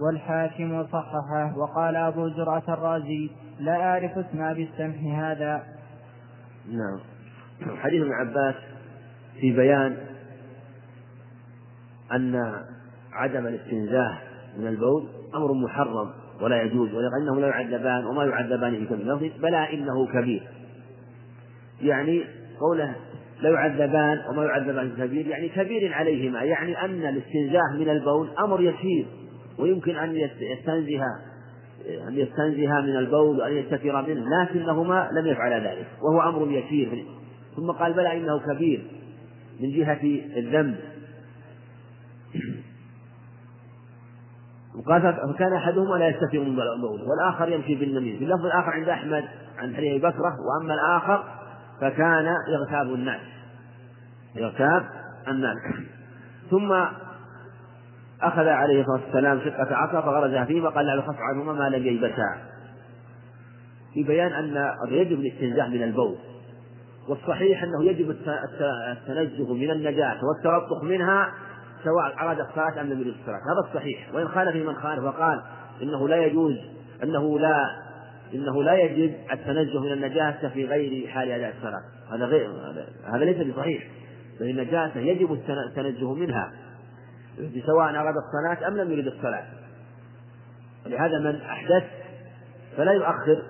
والحاكم 0.00 0.72
وصححه 0.72 1.58
وقال 1.58 1.96
أبو 1.96 2.28
زرعة 2.28 2.64
الرازي 2.68 3.30
لا 3.60 3.76
أعرف 3.82 4.18
اسم 4.18 4.42
أبي 4.42 4.62
السمح 4.62 5.18
هذا. 5.18 5.62
نعم. 6.68 7.00
حديث 7.76 8.02
ابن 8.02 8.12
عباس 8.12 8.54
في 9.40 9.52
بيان 9.52 9.96
أن 12.12 12.62
عدم 13.12 13.46
الاستنزاه 13.46 14.18
من 14.58 14.66
البول 14.66 15.08
أمر 15.34 15.52
محرم. 15.52 16.21
ولا 16.42 16.62
يجوز 16.62 16.88
ولأنه 16.94 17.40
لا 17.40 17.46
يعذبان 17.46 18.04
وما 18.06 18.24
يعذبان 18.24 18.72
في 18.72 18.86
كبير 18.86 19.32
بلى 19.42 19.72
إنه 19.72 20.06
كبير. 20.06 20.42
يعني 21.82 22.24
قوله 22.60 22.94
لا 23.42 23.50
يعذبان 23.50 24.18
وما 24.30 24.44
يعذبان 24.44 24.90
في 24.90 25.06
كبير 25.06 25.26
يعني 25.26 25.48
كبير 25.48 25.92
عليهما 25.92 26.42
يعني 26.42 26.84
أن 26.84 27.06
الاستنزاه 27.06 27.76
من 27.78 27.88
البول 27.88 28.28
أمر 28.38 28.60
يسير 28.60 29.06
ويمكن 29.58 29.96
أن 29.96 30.16
يستنزه 30.40 31.04
أن 32.08 32.14
يستنزه 32.14 32.80
من 32.80 32.96
البول 32.96 33.40
وأن 33.40 33.52
يستتر 33.52 34.02
منه 34.02 34.24
لكنهما 34.42 35.08
لم 35.12 35.26
يفعلا 35.26 35.58
ذلك 35.58 35.86
وهو 36.02 36.28
أمر 36.28 36.52
يسير. 36.52 37.04
ثم 37.56 37.70
قال 37.70 37.92
بلى 37.92 38.16
إنه 38.16 38.38
كبير 38.38 38.82
من 39.60 39.70
جهة 39.70 40.20
الذنب. 40.36 40.76
وقال 44.78 45.34
فكان 45.34 45.52
أحدهما 45.52 45.96
لا 45.96 46.08
يستتر 46.08 46.40
من 46.40 46.60
البول 46.60 47.00
والآخر 47.02 47.48
يمشي 47.48 47.74
بالنميم 47.74 48.18
في 48.18 48.24
اللفظ 48.24 48.46
الآخر 48.46 48.70
عند 48.70 48.88
أحمد 48.88 49.24
عن 49.58 49.76
حديث 49.76 50.02
بكرة 50.02 50.36
وأما 50.48 50.74
الآخر 50.74 51.24
فكان 51.80 52.34
يغتاب 52.48 52.94
الناس. 52.94 53.20
يغتاب 54.36 54.84
الناس. 55.28 55.56
ثم 56.50 56.72
أخذ 58.22 58.48
عليه 58.48 58.80
الصلاة 58.80 59.00
والسلام 59.04 59.40
شقة 59.40 59.76
عصا 59.76 60.00
فغرزها 60.00 60.44
فيه 60.44 60.62
وقال 60.62 60.86
له 60.86 61.00
خف 61.00 61.16
عنهما 61.18 61.52
ما 61.52 61.76
لم 61.76 61.86
ييبسا 61.86 62.36
في 63.94 64.02
بيان 64.02 64.32
أن 64.32 64.74
يجب 64.88 65.20
الاستنزاح 65.20 65.68
من 65.68 65.82
البول. 65.82 66.16
والصحيح 67.08 67.62
أنه 67.62 67.84
يجب 67.84 68.10
التنزه 68.10 69.54
من 69.54 69.70
النجاة 69.70 70.20
والتلطخ 70.24 70.84
منها 70.84 71.32
سواء 71.84 72.14
أراد 72.20 72.40
الصلاة 72.40 72.80
أم 72.80 72.86
لم 72.86 73.00
يريد 73.00 73.14
الصلاة 73.20 73.40
هذا 73.52 73.68
الصحيح. 73.68 74.14
وإن 74.14 74.28
خالف 74.28 74.68
من 74.68 74.74
خالف 74.74 75.04
وقال 75.04 75.42
إنه 75.82 76.08
لا 76.08 76.16
يجوز 76.16 76.56
أنه 77.02 77.38
لا 77.38 77.64
إنه 78.34 78.62
لا 78.62 78.74
يجب 78.74 79.14
التنزه 79.32 79.80
من 79.80 79.92
النجاسة 79.92 80.48
في 80.48 80.66
غير 80.66 81.08
حال 81.08 81.30
أداء 81.30 81.54
الصلاة. 81.56 81.82
هذا 82.12 82.24
غير 82.24 82.50
هذا 83.04 83.24
ليس 83.24 83.46
بصحيح. 83.46 83.88
بل 84.40 84.50
النجاسة 84.50 85.00
يجب 85.00 85.32
التنزه 85.32 86.14
منها 86.14 86.52
سواء 87.66 87.90
أراد 87.90 88.14
الصلاة 88.16 88.68
أم 88.68 88.76
لم 88.76 88.90
يرد 88.90 89.06
الصلاة 89.06 89.44
ولهذا 90.86 91.18
من 91.18 91.40
أحدث 91.40 91.84
فلا 92.76 92.92
يؤخر 92.92 93.42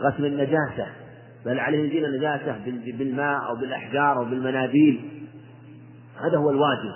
غسل 0.00 0.26
النجاسة 0.26 0.86
بل 1.44 1.60
عليه 1.60 1.78
يزيل 1.78 2.04
النجاسة 2.04 2.58
بالماء 2.98 3.46
أو 3.48 3.56
بالأحجار 3.56 4.18
أو 4.18 4.24
بالمناديل 4.24 5.26
هذا 6.16 6.38
هو 6.38 6.50
الواجب. 6.50 6.92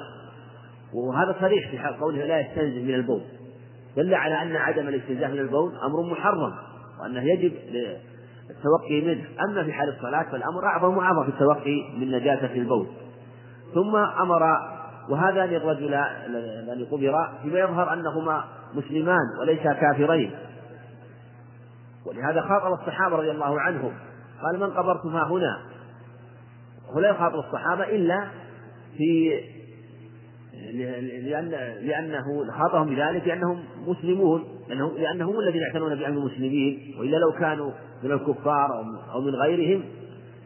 وهذا 0.94 1.36
صريح 1.40 1.70
في 1.70 1.96
قوله 2.00 2.24
لا 2.24 2.40
يستنزه 2.40 2.82
من 2.82 2.94
البول. 2.94 3.20
دل 3.96 4.14
على 4.14 4.42
أن 4.42 4.56
عدم 4.56 4.88
الاستنزاه 4.88 5.28
من 5.28 5.38
البول 5.38 5.72
أمر 5.76 6.02
محرم 6.12 6.52
وأنه 7.02 7.22
يجب 7.22 7.52
التوقي 8.50 9.00
منه. 9.00 9.24
أما 9.48 9.64
في 9.64 9.72
حال 9.72 9.88
الصلاة 9.88 10.22
فالأمر 10.22 10.64
أعظم 10.64 10.96
وأعظم 10.96 11.22
في 11.24 11.28
التوقي 11.28 11.98
من 11.98 12.10
نجاسة 12.10 12.52
البول. 12.52 12.86
ثم 13.74 13.96
أمر 13.96 14.42
وهذان 15.08 15.54
الرجلان 15.54 16.06
الذي 16.34 16.84
قبرا 16.84 17.38
فيما 17.42 17.58
يظهر 17.58 17.92
أنهما 17.92 18.44
مسلمان 18.74 19.38
وليسا 19.40 19.72
كافرين. 19.72 20.30
ولهذا 22.06 22.40
خاطب 22.40 22.72
الصحابة 22.72 23.16
رضي 23.16 23.30
الله 23.30 23.60
عنهم. 23.60 23.92
قال 24.42 24.60
من 24.60 24.70
قبرتم 24.70 25.08
ها 25.08 25.28
هنا؟ 25.28 25.58
ولا 26.94 27.08
يخاطب 27.08 27.38
الصحابة 27.38 27.84
إلا 27.84 28.28
في 28.96 29.40
لأن 30.72 31.50
لأنه 31.82 32.52
خاطبهم 32.58 32.94
بذلك 32.94 33.26
لأنهم 33.26 33.64
مسلمون 33.86 34.44
لأنهم 34.68 34.96
لأنهم 34.96 35.40
الذين 35.40 35.62
يعتنون 35.62 35.94
بأمر 35.94 36.18
المسلمين 36.18 36.94
وإلا 36.98 37.16
لو 37.16 37.32
كانوا 37.32 37.70
من 38.02 38.12
الكفار 38.12 38.84
أو 39.14 39.20
من 39.20 39.34
غيرهم 39.34 39.84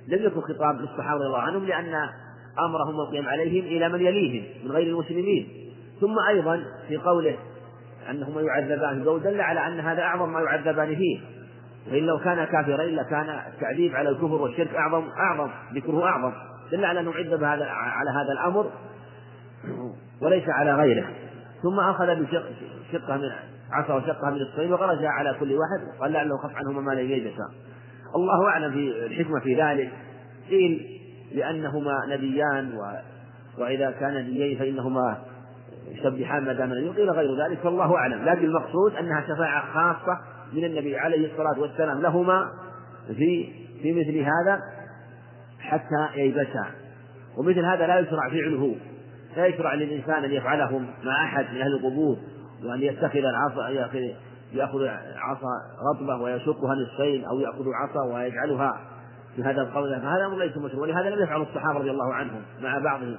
لم 0.08 0.22
يكن 0.26 0.40
خطاب 0.40 0.80
للصحابة 0.80 1.14
رضي 1.14 1.26
الله 1.26 1.38
عنهم 1.38 1.64
لأن 1.64 1.94
أمرهم 2.58 3.00
القيام 3.00 3.28
عليهم 3.28 3.64
إلى 3.64 3.88
من 3.88 4.00
يليهم 4.00 4.44
من 4.64 4.72
غير 4.72 4.86
المسلمين. 4.86 5.48
ثم 6.00 6.14
أيضا 6.28 6.64
في 6.88 6.96
قوله 6.96 7.36
أنهما 8.10 8.40
يعذبان 8.40 9.04
في 9.04 9.20
دل 9.24 9.40
على 9.40 9.66
أن 9.66 9.80
هذا 9.80 10.02
أعظم 10.02 10.32
ما 10.32 10.40
يعذبان 10.40 10.96
فيه. 10.96 11.20
وإن 11.92 12.02
لو 12.02 12.18
كان 12.18 12.44
كافرين 12.44 12.96
لكان 12.96 13.40
التعذيب 13.54 13.96
على 13.96 14.08
الكفر 14.08 14.34
والشرك 14.42 14.74
أعظم 14.74 15.08
أعظم 15.18 15.50
ذكره 15.74 16.04
أعظم. 16.04 16.32
دل 16.72 16.84
على 16.84 17.00
أنه 17.00 17.12
عذب 17.12 17.42
هذا 17.42 17.64
على 17.64 18.10
هذا 18.10 18.32
الأمر. 18.32 18.70
وليس 20.24 20.44
على 20.48 20.74
غيره. 20.74 21.06
ثم 21.62 21.80
أخذ 21.80 22.06
بشقة 22.06 23.16
من 23.16 23.30
عصا 23.72 23.94
وشقة 23.94 24.30
من 24.30 24.40
الصين 24.40 24.72
وغرزها 24.72 25.08
على 25.08 25.36
كل 25.40 25.52
واحد 25.52 25.98
وقال 25.98 26.12
لعله 26.12 26.36
خف 26.36 26.56
عنهما 26.56 26.80
ما 26.80 26.92
لم 27.00 27.10
يجلسا 27.10 27.48
الله 28.16 28.48
أعلم 28.48 28.72
في 28.72 29.06
الحكمة 29.06 29.40
في 29.40 29.62
ذلك. 29.62 29.92
قيل 30.50 31.00
لأنهما 31.32 31.92
نبيان 32.08 32.72
و... 32.76 32.82
وإذا 33.62 33.90
كان 33.90 34.14
نبيين 34.14 34.58
فإنهما 34.58 35.18
يسبحان 35.88 36.44
ما 36.44 36.52
دام 36.52 36.72
قيل 36.72 37.10
غير 37.10 37.46
ذلك. 37.46 37.58
فالله 37.58 37.96
أعلم. 37.96 38.24
لكن 38.24 38.44
المقصود 38.44 38.96
أنها 38.96 39.20
شفاعة 39.20 39.72
خاصة 39.72 40.18
من 40.52 40.64
النبي 40.64 40.98
عليه 40.98 41.32
الصلاة 41.32 41.60
والسلام 41.60 42.00
لهما 42.00 42.50
في 43.06 43.52
في 43.82 43.92
مثل 43.92 44.18
هذا 44.18 44.60
حتى 45.60 46.08
ييبسا. 46.16 46.66
ومثل 47.38 47.64
هذا 47.64 47.86
لا 47.86 47.98
يشرع 47.98 48.28
فعله. 48.28 48.74
لا 49.36 49.46
يشرع 49.46 49.74
للإنسان 49.74 50.24
أن 50.24 50.30
يفعله 50.30 50.78
مع 51.04 51.24
أحد 51.24 51.44
من 51.54 51.60
أهل 51.60 51.74
القبور 51.74 52.16
وأن 52.64 52.82
يتخذ 52.82 53.18
العصا 53.18 53.68
يأخذ 54.54 54.86
عصا 55.16 55.48
رطبة 55.94 56.16
ويشقها 56.22 56.74
نصفين 56.74 57.24
أو 57.24 57.40
يأخذ 57.40 57.64
عصا 57.74 58.14
ويجعلها 58.14 58.80
في 59.36 59.42
هذا 59.42 59.62
القول. 59.62 60.00
فهذا 60.00 60.26
أمر 60.26 60.38
ليس 60.38 60.56
مشروع 60.56 60.82
ولهذا 60.82 61.10
لم 61.10 61.22
يفعل 61.22 61.42
الصحابة 61.42 61.78
رضي 61.78 61.90
الله 61.90 62.14
عنهم 62.14 62.42
مع 62.62 62.78
بعضهم 62.78 63.18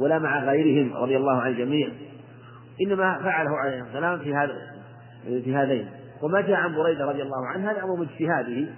ولا 0.00 0.18
مع 0.18 0.44
غيرهم 0.44 0.96
رضي 0.96 1.16
الله 1.16 1.40
عن 1.40 1.50
الجميع. 1.50 1.88
إنما 2.86 3.18
فعله 3.18 3.58
عليه 3.58 3.82
السلام 3.82 4.18
في 4.18 4.34
هذا 4.34 4.54
في 5.24 5.56
هذين. 5.56 5.88
وما 6.22 6.40
جاء 6.40 6.56
عن 6.56 6.74
بريدة 6.74 7.04
رضي 7.04 7.22
الله 7.22 7.46
عنه 7.46 7.70
هذا 7.70 7.82
أمر 7.82 8.02
اجتهاده. 8.02 8.68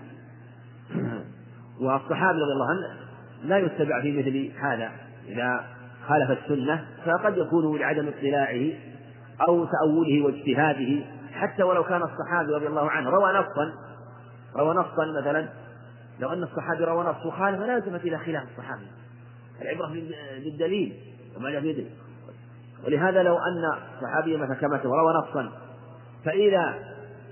والصحابة 1.80 2.38
رضي 2.38 2.52
الله 2.52 2.70
عنه 2.70 3.04
لا 3.44 3.58
يتبع 3.58 4.02
في 4.02 4.18
مثل 4.18 4.50
هذا 4.58 4.90
إذا 5.28 5.64
خالف 6.08 6.30
السنة 6.30 6.84
فقد 7.06 7.36
يكون 7.36 7.78
لعدم 7.78 8.08
اطلاعه 8.08 8.72
أو 9.48 9.64
تأوله 9.64 10.24
واجتهاده. 10.24 11.04
حتى 11.32 11.62
ولو 11.62 11.84
كان 11.84 12.02
الصحابي 12.02 12.54
رضي 12.54 12.66
الله 12.66 12.90
عنه 12.90 13.10
روى 13.10 13.32
نصا 13.32 13.72
روى 14.56 14.74
نصا 14.74 15.20
مثلا 15.20 15.48
لو 16.20 16.32
أن 16.32 16.42
الصحابي 16.42 16.84
روى 16.84 17.04
نص 17.04 17.26
وخالف 17.26 17.60
فلا 17.60 17.72
يلتفت 17.72 18.04
إلى 18.04 18.18
خلاف 18.18 18.42
الصحابي. 18.50 18.86
العبرة 19.62 19.86
بالدليل 20.44 20.96
وما 21.36 21.50
جاء 21.50 21.60
في 21.60 21.86
ولهذا 22.86 23.22
لو 23.22 23.36
أن 23.36 23.78
صحابيا 24.02 24.36
مثلا 24.36 24.54
كما 24.54 24.80
روى 24.84 25.14
نصا 25.14 25.52
فإذا 26.24 26.74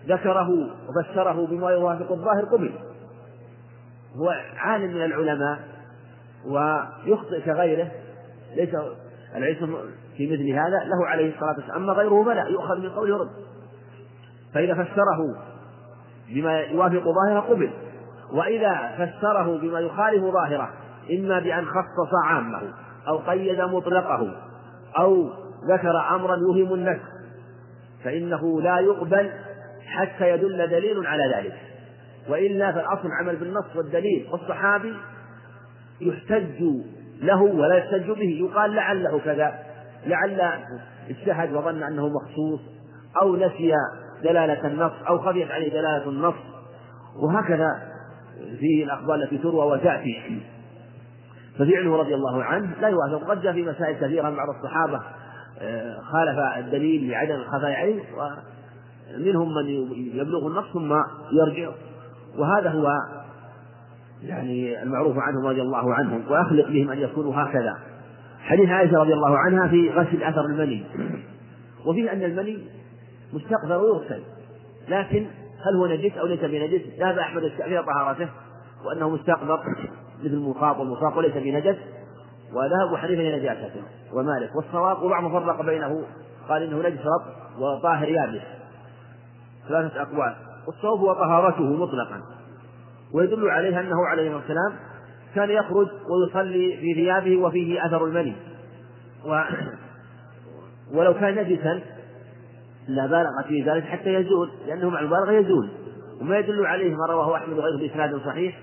ذكره 0.06 0.50
وفسره 0.88 1.46
بما 1.46 1.70
يوافق 1.70 2.12
الظاهر 2.12 2.44
قبل. 2.44 2.70
هو 4.16 4.34
عالم 4.56 4.94
من 4.94 5.04
العلماء 5.04 5.58
ويخطئ 6.46 7.40
كغيره 7.40 7.90
ليس 8.56 8.74
العلم 9.36 9.76
في 10.16 10.26
مثل 10.26 10.50
هذا 10.50 10.84
له 10.84 11.06
عليه 11.06 11.34
الصلاة 11.34 11.54
والسلام 11.56 11.82
أما 11.82 11.92
غيره 11.92 12.24
فلا 12.24 12.48
يؤخذ 12.48 12.78
من 12.78 12.90
قوله 12.90 13.16
رد 13.16 13.30
فإذا 14.54 14.74
فسره 14.74 15.36
بما 16.28 16.60
يوافق 16.60 17.02
ظاهره 17.04 17.40
قبل 17.40 17.70
وإذا 18.32 18.90
فسره 18.98 19.58
بما 19.58 19.80
يخالف 19.80 20.24
ظاهره 20.24 20.70
إما 21.10 21.40
بأن 21.40 21.64
خصص 21.64 22.10
عامه 22.24 22.62
أو 23.08 23.18
قيد 23.18 23.60
مطلقه 23.60 24.34
أو 24.98 25.30
ذكر 25.68 26.14
أمرا 26.14 26.36
يوهم 26.36 26.74
النفس 26.74 27.02
فإنه 28.04 28.60
لا 28.60 28.78
يقبل 28.78 29.30
حتى 29.86 30.30
يدل 30.30 30.68
دليل 30.68 31.06
على 31.06 31.22
ذلك. 31.36 31.56
وإلا 32.28 32.72
فالأصل 32.72 33.08
عمل 33.20 33.36
بالنص 33.36 33.76
والدليل 33.76 34.28
والصحابي 34.32 34.94
يحتج 36.00 36.64
له 37.22 37.42
ولا 37.42 37.74
يحتج 37.74 38.10
به. 38.10 38.48
يقال 38.50 38.74
لعله 38.74 39.18
كذا. 39.18 39.54
لعل 40.06 40.40
اجتهد 41.08 41.52
وظن 41.52 41.82
أنه 41.82 42.08
مخصوص 42.08 42.60
أو 43.22 43.36
نسي 43.36 43.72
دلالة 44.22 44.66
النص 44.66 44.92
أو 45.08 45.18
خفيت 45.18 45.50
عليه 45.50 45.70
دلالة 45.70 46.08
النص. 46.08 46.34
وهكذا 47.16 47.68
في 48.58 48.84
الأخبار 48.84 49.14
التي 49.14 49.38
تروى 49.38 49.66
وتأتي. 49.66 50.42
ففعله 51.58 51.96
رضي 51.96 52.14
الله 52.14 52.44
عنه 52.44 52.70
لا 52.80 52.88
يوافق. 52.88 53.30
قد 53.30 53.42
جاء 53.42 53.52
في 53.52 53.62
مسائل 53.62 53.96
كثيرة 53.96 54.30
بعض 54.30 54.48
الصحابة. 54.48 55.00
آه، 55.60 56.00
خالف 56.00 56.38
الدليل 56.58 57.10
لعدم 57.10 57.34
الخفاء 57.34 57.72
عليه 57.72 58.02
ومنهم 59.16 59.48
من 59.54 59.68
يبلغ 60.14 60.46
النص 60.46 60.72
ثم 60.72 60.92
يرجع. 61.32 61.70
وهذا 62.38 62.70
هو 62.70 62.88
يعني 64.24 64.82
المعروف 64.82 65.18
عنهم 65.18 65.46
رضي 65.46 65.62
الله 65.62 65.94
عنهم 65.94 66.22
وأخلق 66.30 66.68
بهم 66.68 66.90
أن 66.90 66.98
يكونوا 66.98 67.34
هكذا. 67.34 67.78
حديث 68.40 68.68
عائشة 68.68 68.98
رضي 68.98 69.12
الله 69.12 69.38
عنها 69.38 69.68
في 69.68 69.90
غسل 69.90 70.22
أثر 70.22 70.44
المني. 70.44 70.84
وفيه 71.86 72.12
أن 72.12 72.22
المني 72.22 72.58
مستقذر 73.32 73.78
ويغسل 73.78 74.22
لكن 74.88 75.26
هل 75.66 75.76
هو 75.76 75.86
نجس 75.86 76.16
أو 76.18 76.26
ليس 76.26 76.40
بنجس؟ 76.40 76.82
ذهب 76.98 77.18
أحمد 77.18 77.44
الشافعي 77.44 77.82
طهارته 77.82 78.28
وأنه 78.84 79.10
مستقذر 79.10 79.60
مثل 80.20 80.34
المخاط 80.34 80.78
والمخاط 80.78 81.16
وليس 81.16 81.32
بنجس. 81.32 81.76
وذهب 82.52 83.04
إلى 83.04 83.38
نجاسته 83.38 83.82
ومالك. 84.12 84.56
والصواب 84.56 85.02
وبعضهم 85.02 85.32
فرق 85.32 85.62
بينه 85.62 86.02
قال 86.48 86.62
إنه 86.62 86.88
نجس 86.88 87.00
رب 87.00 87.60
وطاهر 87.60 88.08
يابس. 88.08 88.42
ثلاثة 89.68 90.02
أقوال. 90.02 90.34
والصواب 90.66 90.98
هو 90.98 91.12
طهارته 91.12 91.62
مطلقا. 91.62 92.20
ويدل 93.14 93.48
عليه 93.48 93.80
أنه 93.80 94.06
عليه 94.06 94.38
السلام 94.38 94.72
كان 95.34 95.50
يخرج 95.50 95.88
ويصلي 96.10 96.76
في 96.76 96.94
ثيابه 96.94 97.36
وفيه 97.36 97.86
أثر 97.86 98.04
المني. 98.04 98.34
و 99.24 99.42
ولو 100.96 101.14
كان 101.14 101.34
نجسا 101.34 101.80
لا 102.88 103.06
بالغ 103.06 103.48
في 103.48 103.62
ذلك 103.62 103.84
حتى 103.84 104.14
يزول 104.14 104.50
لأنه 104.66 104.90
مع 104.90 105.00
المبالغة 105.00 105.32
يزول. 105.32 105.68
وما 106.20 106.38
يدل 106.38 106.66
عليه 106.66 106.94
ما 106.94 107.06
رواه 107.06 107.36
أحمد 107.36 107.58
وغيره 107.58 107.78
بإسناد 107.78 108.16
صحيح 108.16 108.58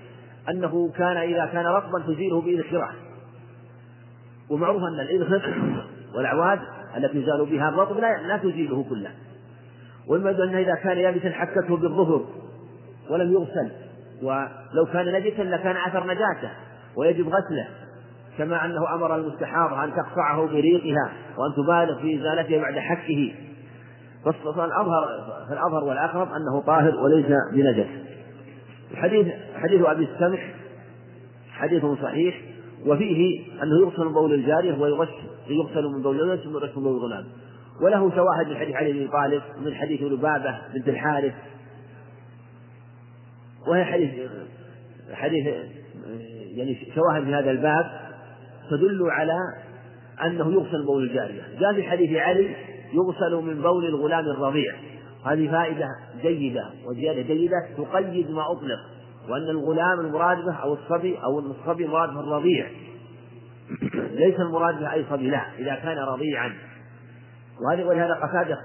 أنه 0.48 0.90
كان 0.96 1.16
إذا 1.16 1.46
كان 1.46 1.66
رطبا 1.66 2.00
تزيله 2.00 2.40
بإذخرة 2.40 2.90
ومعروف 4.50 4.82
أن 4.82 5.00
الإذخر 5.00 5.42
والأعواد 6.14 6.60
التي 6.96 7.18
يزال 7.18 7.46
بها 7.46 7.68
الرطب 7.68 7.98
لا, 7.98 8.22
لا 8.26 8.36
تزيله 8.36 8.84
كله. 8.90 9.10
وإما 10.06 10.30
أنه 10.30 10.58
إذا 10.58 10.74
كان 10.74 10.98
يابسا 10.98 11.30
حكته 11.30 11.76
بالظهر 11.76 12.24
ولم 13.10 13.32
يغسل. 13.32 13.70
ولو 14.22 14.86
كان 14.92 15.12
نجسا 15.12 15.42
لكان 15.42 15.76
أثر 15.76 16.04
نجاسة 16.04 16.50
ويجب 16.96 17.28
غسله 17.28 17.68
كما 18.38 18.64
أنه 18.64 18.94
أمر 18.94 19.16
المستحاضة 19.16 19.84
أن 19.84 19.90
تقطعه 19.94 20.46
بريقها 20.46 21.12
وأن 21.38 21.54
تبالغ 21.56 22.00
في 22.00 22.20
إزالته 22.20 22.60
بعد 22.60 22.78
حكه. 22.78 23.34
فالأظهر 24.24 25.06
فالأظهر 25.48 25.84
والأقرب 25.84 26.28
أنه 26.32 26.60
طاهر 26.66 26.96
وليس 26.96 27.26
بنجس. 27.52 27.86
حديث 28.94 29.26
حديث 29.54 29.86
أبي 29.86 30.08
السمح 30.14 30.54
حديث 31.50 31.84
صحيح 32.02 32.40
وفيه 32.86 33.40
أنه 33.62 33.80
يغسل 33.80 34.04
من 34.04 34.12
بول 34.12 34.34
الجارية 34.34 34.78
ويغش 34.78 35.08
يغسل 35.48 35.84
من 35.84 36.02
بول 36.02 36.16
الولد 36.16 36.40
ثم 36.40 36.50
يغسل 36.50 36.76
من 36.76 36.82
بول 36.82 36.96
الغلام. 36.96 37.24
وله 37.82 38.10
شواهد 38.16 38.48
من 38.48 38.56
حديث 38.56 38.76
علي 38.76 38.92
بن 38.92 39.08
طالب 39.08 39.42
من 39.64 39.74
حديث 39.74 40.02
لبابة 40.02 40.58
بنت 40.74 40.88
الحارث 40.88 41.32
وهي 43.66 43.84
حديث 43.84 44.10
حديث 45.12 45.46
يعني 46.54 46.92
شواهد 46.94 47.24
في 47.24 47.34
هذا 47.34 47.50
الباب 47.50 47.90
تدل 48.70 49.10
على 49.10 49.38
أنه 50.24 50.52
يغسل 50.52 50.86
بول 50.86 51.02
الجارية. 51.02 51.42
جاء 51.60 51.74
في 51.74 51.82
حديث 51.82 52.18
علي 52.18 52.56
يغسل 52.92 53.34
من 53.34 53.62
بول 53.62 53.84
الغلام 53.84 54.24
الرضيع. 54.24 54.74
هذه 55.26 55.50
فائدة 55.50 55.86
جيدة 56.22 56.64
وزيادة 56.86 57.22
جيدة 57.22 57.56
تقيد 57.76 58.30
ما 58.30 58.52
أطلق 58.52 58.80
وأن 59.28 59.48
الغلام 59.48 60.00
المراد 60.00 60.44
به 60.44 60.54
أو 60.54 60.74
الصبي 60.74 61.18
أو 61.24 61.38
الصبي 61.38 61.84
المراد 61.84 62.08
به 62.08 62.20
الرضيع. 62.20 62.66
ليس 63.94 64.40
المراد 64.40 64.80
به 64.80 64.92
أي 64.92 65.04
صبي 65.10 65.30
لا 65.30 65.42
إذا 65.58 65.74
كان 65.74 65.98
رضيعا. 65.98 66.52
وهذه 67.60 67.84
ولهذا 67.84 68.14
قتادة 68.14 68.58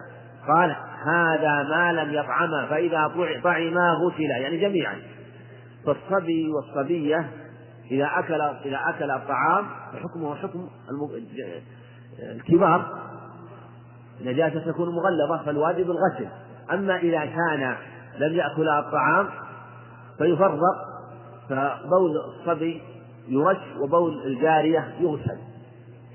قال 0.48 0.76
هذا 1.06 1.64
ما 1.64 1.94
لم 1.94 2.14
يطعما 2.14 2.66
فإذا 2.70 3.08
طعما 3.44 3.92
غسل 3.94 4.22
يعني 4.22 4.58
جميعا. 4.58 4.96
فالصبي 5.86 6.50
والصبية 6.50 7.30
إذا 7.92 8.10
أكل 8.16 8.42
إذا 8.42 8.80
أكل 8.86 9.12
الطعام 9.12 9.66
فحكمه 9.94 10.36
حكم 10.36 10.70
الكبار. 12.20 13.00
نجاسة 14.22 14.72
تكون 14.72 14.90
مغلظة 14.90 15.44
فالواجب 15.46 15.92
الغسل. 15.92 16.28
أما 16.72 16.98
إذا 16.98 17.26
كان 17.26 17.76
لم 18.18 18.36
يأكل 18.36 18.70
الطعام 18.70 19.30
فيفرق 20.18 20.60
فبول 21.50 22.18
الصبي 22.18 22.82
يرش 23.28 23.58
وبول 23.80 24.26
الجارية 24.26 24.96
يغسل. 25.00 25.38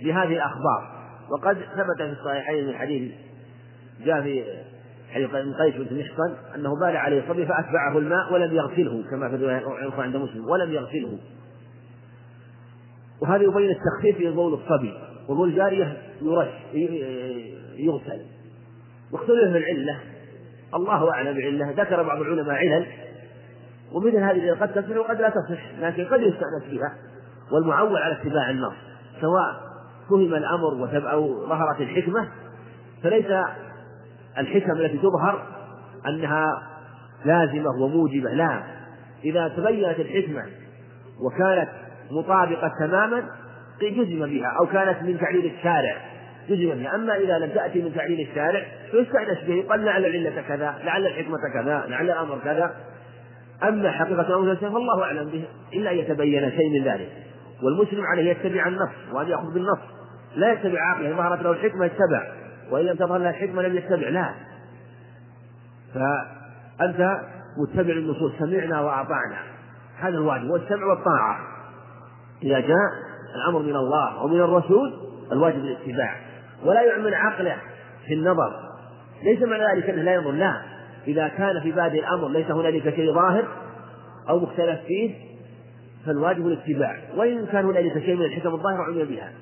بهذه 0.04 0.32
الأخبار. 0.32 1.00
وقد 1.30 1.54
ثبت 1.54 1.96
في 2.02 2.12
الصحيحين 2.20 2.66
من 2.66 2.74
حديث 2.74 3.12
جاء 4.04 4.22
في 4.22 4.44
حديث 5.10 5.34
ابن 5.34 5.54
قيس 5.54 5.74
بن 5.74 5.98
محصن 5.98 6.36
أنه 6.54 6.74
بال 6.80 6.96
عليه 6.96 7.20
الصبي 7.20 7.46
فأتبعه 7.46 7.98
الماء 7.98 8.32
ولم 8.32 8.56
يغسله 8.56 9.04
كما 9.10 9.28
في 9.28 9.34
الرواية 9.34 9.92
عند 9.98 10.16
مسلم 10.16 10.48
ولم 10.48 10.72
يغسله. 10.72 11.18
وهذا 13.22 13.42
يبين 13.42 13.70
التخفيف 13.70 14.16
في 14.16 14.30
بول 14.30 14.54
الصبي 14.54 14.94
وبول 15.28 15.48
الجارية 15.48 15.96
يرش 16.22 16.48
يغسل. 17.76 18.20
واختلف 19.12 19.56
العلة. 19.56 20.00
الله 20.74 21.10
أعلم 21.10 21.38
بعلة. 21.38 21.70
ذكر 21.70 22.02
بعض 22.02 22.20
العلماء 22.20 22.56
علل. 22.56 22.86
ومثل 23.92 24.16
هذه 24.16 24.56
قد 24.60 24.72
تصح 24.72 24.96
وقد 24.96 25.20
لا 25.20 25.28
تصح 25.28 25.62
لكن 25.80 26.04
قد 26.04 26.20
يستأنس 26.20 26.64
بها. 26.70 26.94
والمعول 27.52 27.96
على 27.96 28.14
اتباع 28.14 28.50
النص 28.50 28.74
سواء 29.20 29.70
فهم 30.10 30.34
الأمر 30.34 31.10
أو 31.12 31.46
ظهرت 31.48 31.80
الحكمة 31.80 32.28
فليس 33.02 33.26
الحكم 34.38 34.72
التي 34.72 34.98
تظهر 34.98 35.46
أنها 36.08 36.62
لازمة 37.24 37.70
وموجبة. 37.82 38.30
لا. 38.30 38.62
إذا 39.24 39.48
تبينت 39.48 40.00
الحكمة 40.00 40.42
وكانت 41.20 41.68
مطابقة 42.10 42.72
تماما 42.80 43.22
جزم 43.82 44.26
بها 44.26 44.56
أو 44.60 44.66
كانت 44.66 45.02
من 45.02 45.18
تعليل 45.20 45.52
الشارع 45.58 45.96
جزم 46.48 46.74
بها. 46.74 46.94
أما 46.94 47.16
إذا 47.16 47.38
لم 47.38 47.50
تأتي 47.50 47.82
من 47.82 47.94
تعليل 47.94 48.28
الشارع 48.28 48.62
فيستأنس 48.90 49.38
به 49.46 49.54
يقال 49.54 49.84
لعل 49.84 50.04
العلة 50.04 50.42
كذا 50.48 50.74
لعل 50.84 51.06
الحكمة 51.06 51.36
كذا 51.54 51.84
لعل 51.88 52.10
الأمر 52.10 52.38
كذا. 52.44 52.74
أما 53.62 53.90
حقيقة 53.90 54.20
الأمر 54.20 54.56
فالله 54.56 55.02
أعلم 55.02 55.28
به 55.28 55.44
إلا 55.72 55.90
أن 55.90 55.96
يتبين 55.96 56.50
شيء 56.50 56.70
من 56.78 56.84
ذلك. 56.84 57.08
والمسلم 57.62 58.04
عليه 58.04 58.30
يتبع 58.30 58.68
النص 58.68 58.90
وأن 59.12 59.28
يأخذ 59.28 59.54
بالنص. 59.54 59.78
لا 60.36 60.52
يتبع 60.52 60.78
عقله 60.80 61.16
ظهرت 61.16 61.42
له 61.42 61.50
الحكمة 61.50 61.84
يتبع 61.86 62.39
وإن 62.70 62.84
لم 62.84 62.96
تظهر 62.96 63.18
له 63.18 63.30
الحكمة 63.30 63.62
لم 63.62 63.76
يتبع 63.76 64.08
لا 64.08 64.34
فأنت 65.94 67.20
متبع 67.58 67.92
النصوص 67.92 68.32
سمعنا 68.38 68.80
وأطعنا. 68.80 69.38
هذا 69.98 70.18
الواجب 70.18 70.50
والسمع 70.50 70.86
والطاعة. 70.86 71.40
إذا 72.42 72.60
جاء 72.60 72.90
الأمر 73.36 73.62
من 73.62 73.76
الله 73.76 74.22
ومن 74.22 74.40
الرسول 74.40 74.92
الواجب 75.32 75.56
الاتباع. 75.56 76.16
ولا 76.64 76.82
يعمل 76.82 77.14
عقله 77.14 77.56
في 78.06 78.14
النظر. 78.14 78.52
ليس 79.22 79.42
معنى 79.42 79.62
ذلك 79.74 79.90
أنه 79.90 80.02
لا 80.02 80.14
ينظر 80.14 80.30
لا. 80.30 80.62
إذا 81.06 81.28
كان 81.28 81.60
في 81.60 81.72
بادئ 81.72 81.98
الأمر 81.98 82.28
ليس 82.28 82.50
هنالك 82.50 82.94
شيء 82.94 83.14
ظاهر 83.14 83.48
أو 84.28 84.40
مختلف 84.40 84.80
فيه 84.80 85.14
فالواجب 86.06 86.46
الاتباع. 86.46 86.96
وإن 87.16 87.46
كان 87.46 87.64
هنالك 87.64 87.98
شيء 87.98 88.16
من 88.16 88.24
الحكم 88.24 88.54
الظاهرة 88.54 88.82
عمل 88.82 89.06
بها. 89.06 89.32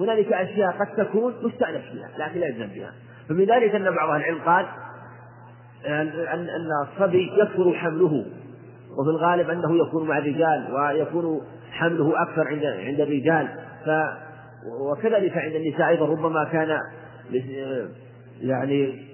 هنالك 0.00 0.32
أشياء 0.32 0.70
قد 0.70 1.04
تكون 1.04 1.34
مستأنف 1.42 1.82
فيها 1.92 2.08
لكن 2.18 2.40
لا 2.40 2.46
يلزم 2.46 2.66
بها. 2.66 2.92
فمن 3.28 3.44
ذلك 3.44 3.74
أن 3.74 3.94
بعض 3.94 4.10
العلم 4.10 4.38
قال 4.46 4.66
أن 5.86 6.08
أن 6.28 6.68
الصبي 6.82 7.30
يكثر 7.38 7.72
حمله 7.72 8.26
وفي 8.98 9.10
الغالب 9.10 9.50
أنه 9.50 9.86
يكون 9.86 10.08
مع 10.08 10.18
الرجال 10.18 10.74
ويكون 10.74 11.40
حمله 11.72 12.22
أكثر 12.22 12.48
عند 12.48 12.64
عند 12.64 13.00
الرجال. 13.00 13.48
ف 13.86 13.90
وكذلك 14.80 15.38
عند 15.38 15.54
النساء 15.54 15.88
أيضا 15.88 16.06
ربما 16.06 16.44
كان 16.44 16.78
يعني 18.40 19.04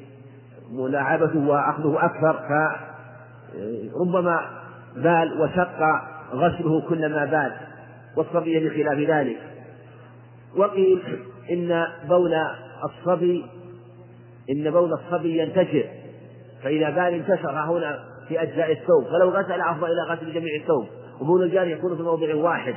ملاعبته 0.72 1.48
وأخذه 1.48 2.04
أكثر. 2.04 2.40
فربما 2.48 4.40
بال 4.96 5.40
وشق 5.40 5.78
غسله 6.32 6.88
كلما 6.88 7.24
بال 7.24 7.52
والصبي 8.16 8.68
بخلاف 8.68 8.98
ذلك. 8.98 9.38
وقيل 10.56 11.02
إن 11.50 11.86
بول 12.08 12.34
الصبي 12.84 13.46
إن 14.50 14.70
بول 14.70 14.92
الصبي 14.92 15.38
ينتشر 15.38 15.84
فإذا 16.62 16.90
بال 16.90 17.14
انتشر 17.14 17.50
هنا 17.50 18.04
في 18.28 18.42
أجزاء 18.42 18.72
الثوب. 18.72 19.04
فلو 19.04 19.30
غسل 19.30 19.60
أفضل 19.60 19.86
إلى 19.86 20.02
غسل 20.14 20.32
جميع 20.32 20.56
الثوب. 20.62 20.86
وبول 21.20 21.42
الجاري 21.42 21.72
يكون 21.72 21.96
في 21.96 22.02
موضع 22.02 22.34
واحد. 22.34 22.74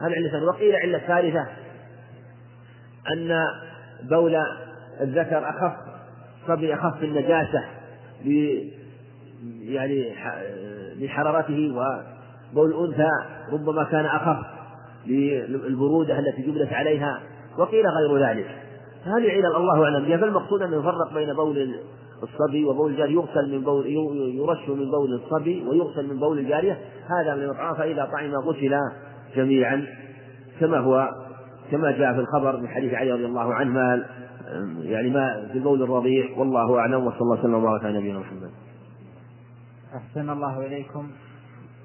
هذا 0.00 0.14
علة 0.14 0.44
وقيل 0.44 0.76
علة 0.76 0.98
ثالثة 0.98 1.46
أن 3.12 3.44
بول 4.02 4.36
الذكر 5.00 5.48
أخف 5.48 5.72
صبي 6.48 6.74
أخف 6.74 7.02
النجاسة 7.02 7.64
يعني 9.60 10.14
لحرارته 10.96 11.72
وبول 11.72 12.70
الأنثى 12.70 13.10
ربما 13.52 13.84
كان 13.84 14.04
أخف. 14.04 14.55
للبرودة 15.06 16.18
التي 16.18 16.42
جبلت 16.42 16.72
عليها 16.72 17.20
وقيل 17.58 17.84
غير 17.86 18.28
ذلك. 18.28 18.46
هذه 19.04 19.30
علل 19.30 19.56
الله 19.56 19.84
أعلم 19.84 20.04
بها 20.04 20.16
فالمقصود 20.16 20.62
أن 20.62 20.72
يفرق 20.72 21.14
بين 21.14 21.34
بول 21.34 21.74
الصبي 22.22 22.64
وبول 22.64 22.90
الجارية. 22.90 23.14
يغسل 23.14 23.52
من 23.52 23.64
بول 23.64 23.86
يرش 24.36 24.68
من 24.68 24.90
بول 24.90 25.14
الصبي 25.14 25.64
ويغسل 25.68 26.08
من 26.08 26.18
بول 26.18 26.38
الجارية. 26.38 26.78
هذا 27.06 27.34
من 27.34 27.50
الطعام 27.50 27.74
فإذا 27.74 28.04
طعم 28.12 28.34
غسل 28.34 28.74
جميعا. 29.36 29.86
كما 30.60 30.78
هو 30.78 31.10
كما 31.70 31.90
جاء 31.90 32.14
في 32.14 32.20
الخبر 32.20 32.56
من 32.60 32.68
حديث 32.68 32.94
علي 32.94 33.12
رضي 33.12 33.26
الله 33.26 33.54
عنه 33.54 33.70
ما 33.70 34.04
يعني 34.82 35.10
ما 35.10 35.48
في 35.52 35.58
البول 35.58 35.82
الرضيع. 35.82 36.38
والله 36.38 36.78
أعلم. 36.78 37.06
وصلى 37.06 37.20
الله 37.20 37.38
وسلم 37.38 37.54
وبارك 37.54 37.84
على 37.84 37.98
نبينا 37.98 38.18
محمد. 38.18 38.50
أحسن 39.96 40.30
الله 40.30 40.66
إليكم. 40.66 41.10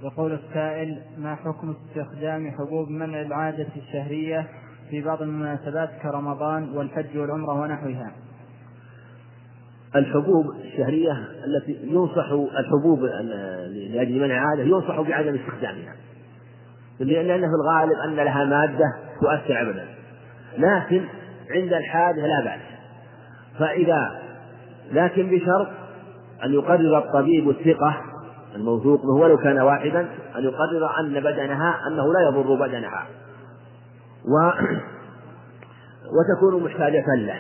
يقول 0.04 0.34
السائل 0.34 1.02
ما 1.18 1.36
حكم 1.36 1.76
استخدام 1.90 2.52
حبوب 2.52 2.90
منع 2.90 3.22
العادة 3.22 3.68
الشهرية 3.78 4.48
في 4.90 5.02
بعض 5.02 5.22
المناسبات 5.22 5.90
كرمضان 6.04 6.78
والحج 6.78 7.18
والعمرة 7.18 7.62
ونحوها؟ 7.62 8.12
الحبوب 9.96 10.46
الشهرية 10.50 11.12
التي 11.46 11.78
ينصح 11.84 12.32
الحبوب 12.60 13.04
لأجل 13.94 14.20
منع 14.20 14.44
العادة 14.44 14.64
ينصح 14.64 15.02
بعدم 15.02 15.36
استخدامها. 15.36 15.96
لأن 17.00 17.40
في 17.40 17.56
الغالب 17.64 18.00
أن 18.06 18.16
لها 18.16 18.46
مادة 18.46 18.86
تؤثر 19.22 19.62
أبدا. 19.62 19.86
لكن 20.58 21.06
عند 21.52 21.74
الحادث 21.74 22.24
لا 22.24 22.44
بأس. 22.44 22.62
فإذا 23.60 24.22
لكن 24.92 25.30
بشرط 25.30 25.68
أن 26.44 26.54
يقرر 26.54 26.98
الطبيب 26.98 27.50
الثقة 27.50 28.11
الموثوق 28.56 29.02
به 29.02 29.14
ولو 29.14 29.38
كان 29.38 29.60
واحدا 29.60 30.00
أن 30.36 30.44
يقرر 30.44 31.00
أن 31.00 31.14
بدنها 31.14 31.80
أنه 31.88 32.14
لا 32.14 32.22
يضر 32.28 32.68
بدنها. 32.68 33.06
و 34.26 34.52
وتكون 36.16 36.64
محتاجة 36.64 37.06
له. 37.16 37.40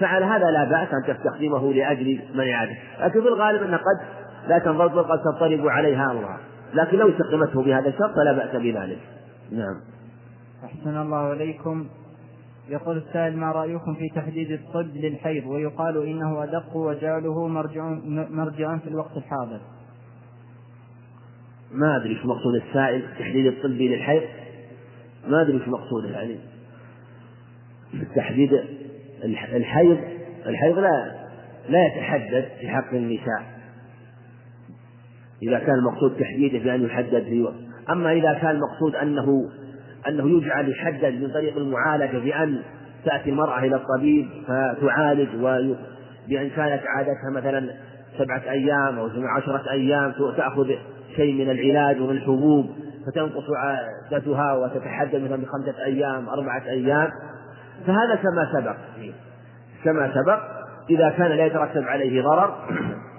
فعلى 0.00 0.24
هذا 0.24 0.50
لا 0.50 0.64
بأس 0.64 0.88
أن 0.94 1.14
تستخدمه 1.14 1.72
لأجل 1.72 2.20
منع 2.34 2.64
لكن 3.00 3.20
في 3.20 3.28
الغالب 3.28 3.62
أنها 3.62 3.78
قد 3.78 4.00
لا 4.48 4.58
تنضبط 4.58 5.06
قد 5.06 5.18
تضطرب 5.22 5.68
عليها 5.68 6.10
أمرها. 6.10 6.38
لكن 6.74 6.98
لو 6.98 7.08
استخدمته 7.08 7.62
بهذا 7.62 7.88
الشرط 7.88 8.14
فلا 8.14 8.32
بأس 8.32 8.56
بذلك. 8.56 8.98
نعم. 9.52 9.80
أحسن 10.64 10.96
الله 10.96 11.32
إليكم. 11.32 11.86
يقول 12.68 12.96
السائل 12.96 13.36
ما 13.36 13.52
رأيكم 13.52 13.94
في 13.94 14.08
تحديد 14.14 14.50
الطب 14.50 14.90
للحيض؟ 14.94 15.46
ويقال 15.46 16.06
إنه 16.06 16.44
أدق 16.44 16.76
وجعله 16.76 17.46
مرجع 17.46 17.82
مرجعا 18.30 18.78
في 18.78 18.88
الوقت 18.88 19.16
الحاضر. 19.16 19.60
ما 21.72 21.96
أدري 21.96 22.10
إيش 22.10 22.26
مقصود 22.26 22.54
السائل 22.54 23.02
تحديد 23.18 23.46
الطبي 23.46 23.88
للحيض؟ 23.88 24.22
ما 25.28 25.42
أدري 25.42 25.58
إيش 25.58 25.68
مقصوده 25.68 26.08
يعني. 26.08 26.36
تحديد 28.16 28.60
الحيض 29.24 29.98
الحيض 30.46 30.78
لا 30.78 31.12
لا 31.68 31.86
يتحدد 31.86 32.48
في 32.60 32.68
حق 32.68 32.94
النساء. 32.94 33.60
إذا 35.42 35.58
كان 35.58 35.74
المقصود 35.74 36.16
تحديده 36.16 36.58
بأن 36.58 36.84
يحدد 36.84 37.22
في 37.22 37.42
وقت 37.42 37.54
أما 37.90 38.12
إذا 38.12 38.32
كان 38.32 38.50
المقصود 38.50 38.94
أنه 38.94 39.50
أنه 40.08 40.38
يجعل 40.38 40.70
يحدد 40.70 41.22
من 41.22 41.30
طريق 41.30 41.56
المعالجة 41.56 42.18
بأن 42.18 42.62
تأتي 43.04 43.30
المرأة 43.30 43.58
إلى 43.58 43.76
الطبيب 43.76 44.28
فتعالج 44.46 45.28
بأن 46.28 46.50
كانت 46.50 46.82
عادتها 46.86 47.30
مثلا 47.34 47.70
سبعة 48.18 48.42
أيام 48.50 48.98
أو 48.98 49.10
عشرة 49.36 49.70
أيام 49.70 50.12
تأخذ 50.36 50.70
شيء 51.16 51.44
من 51.44 51.50
العلاج 51.50 52.00
ومن 52.00 52.16
الحبوب 52.16 52.70
فتنقص 53.06 53.44
عادتها 53.56 54.54
وتتحدد 54.54 55.22
مثلا 55.22 55.36
بخمسة 55.36 55.84
أيام 55.84 56.28
أربعة 56.28 56.62
أيام. 56.68 57.10
فهذا 57.86 58.14
كما 58.14 58.52
سبق 58.52 58.76
كما 59.84 60.14
سبق 60.14 60.40
إذا 60.90 61.10
كان 61.10 61.30
لا 61.30 61.46
يترتب 61.46 61.84
عليه 61.84 62.22
ضرر 62.22 62.54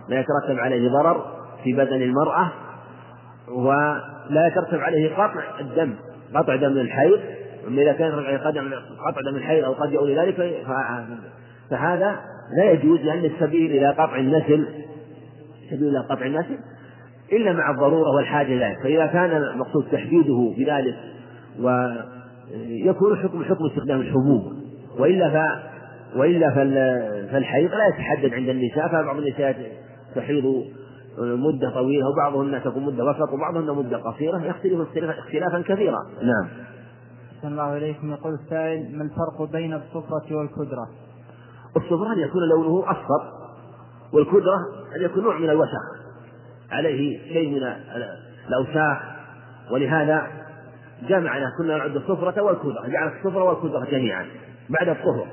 لا 0.09 0.19
يترتب 0.19 0.59
عليه 0.59 0.89
ضرر 0.89 1.25
في 1.63 1.73
بدن 1.73 2.01
المرأة 2.01 2.51
ولا 3.49 4.47
يترتب 4.47 4.79
عليه 4.79 5.15
قطع 5.15 5.41
الدم 5.59 5.93
قطع 6.35 6.55
دم 6.55 6.77
الحيض. 6.77 7.19
أما 7.67 7.81
إذا 7.81 7.93
كان 7.93 8.11
قطع 9.07 9.21
دم 9.31 9.35
الحيض 9.35 9.63
أو 9.63 9.73
قد 9.73 9.91
يؤول 9.91 10.19
ذلك 10.19 10.65
فهذا 11.69 12.19
لا 12.57 12.71
يجوز 12.71 12.99
لأن 12.99 13.25
السبيل 13.25 13.71
إلى 13.71 13.87
قطع 13.87 14.15
النسل 14.15 14.67
سبيل 15.69 15.87
إلى 15.87 15.99
قطع 15.99 16.25
النسل. 16.25 16.57
إلا 17.31 17.53
مع 17.53 17.71
الضرورة 17.71 18.15
والحاجة 18.15 18.47
إليه 18.47 18.75
فإذا 18.83 19.05
كان 19.05 19.37
المقصود 19.37 19.85
تحديده 19.91 20.53
بذلك 20.57 20.95
ويكون 21.59 23.17
حكم 23.17 23.43
حكم 23.43 23.65
استخدام 23.65 24.01
الحبوب. 24.01 24.53
وإلا 24.99 25.29
ف 25.29 25.61
وإلا 26.17 26.49
فالحيض 27.31 27.71
لا 27.71 27.87
يتحدد 27.87 28.33
عند 28.33 28.49
النساء. 28.49 28.87
فبعض 28.87 29.17
النساء 29.17 29.71
تحيض 30.15 30.63
مدة 31.17 31.69
طويلة 31.73 32.05
وبعضهن 32.09 32.63
تكون 32.63 32.83
مدة 32.83 33.05
وسط 33.05 33.33
وبعضهن 33.33 33.75
مدة 33.75 33.97
قصيرة. 33.97 34.37
يختلف 34.45 34.87
اختلافا 35.03 35.61
كثيرا. 35.61 35.99
نعم. 36.21 36.47
أحسن 37.37 37.47
الله 37.47 37.77
إليكم. 37.77 38.11
يقول 38.11 38.33
السائل 38.33 38.97
ما 38.97 39.03
الفرق 39.03 39.51
بين 39.51 39.73
الصفرة 39.73 40.35
والكدرة؟ 40.35 40.87
الصفرة 41.77 42.13
أن 42.13 42.19
يكون 42.19 42.41
لونه 42.49 42.83
أصفر 42.91 43.31
والكدرة 44.13 44.57
أن 44.95 45.05
يكون 45.05 45.23
نوع 45.23 45.37
من 45.39 45.49
الوسخ 45.49 46.00
عليه 46.71 47.33
شيء 47.33 47.49
من 47.49 47.73
الأوساخ. 48.47 48.97
ولهذا 49.71 50.27
جمعنا 51.07 51.45
كنا 51.57 51.77
نعد 51.77 51.95
الصفرة 51.95 52.41
والكدرة 52.41 52.87
جعل 52.87 53.11
الصفرة 53.17 53.43
والكدرة 53.43 53.85
جميعا 53.91 54.25
بعد 54.69 54.89
الطهر 54.89 55.27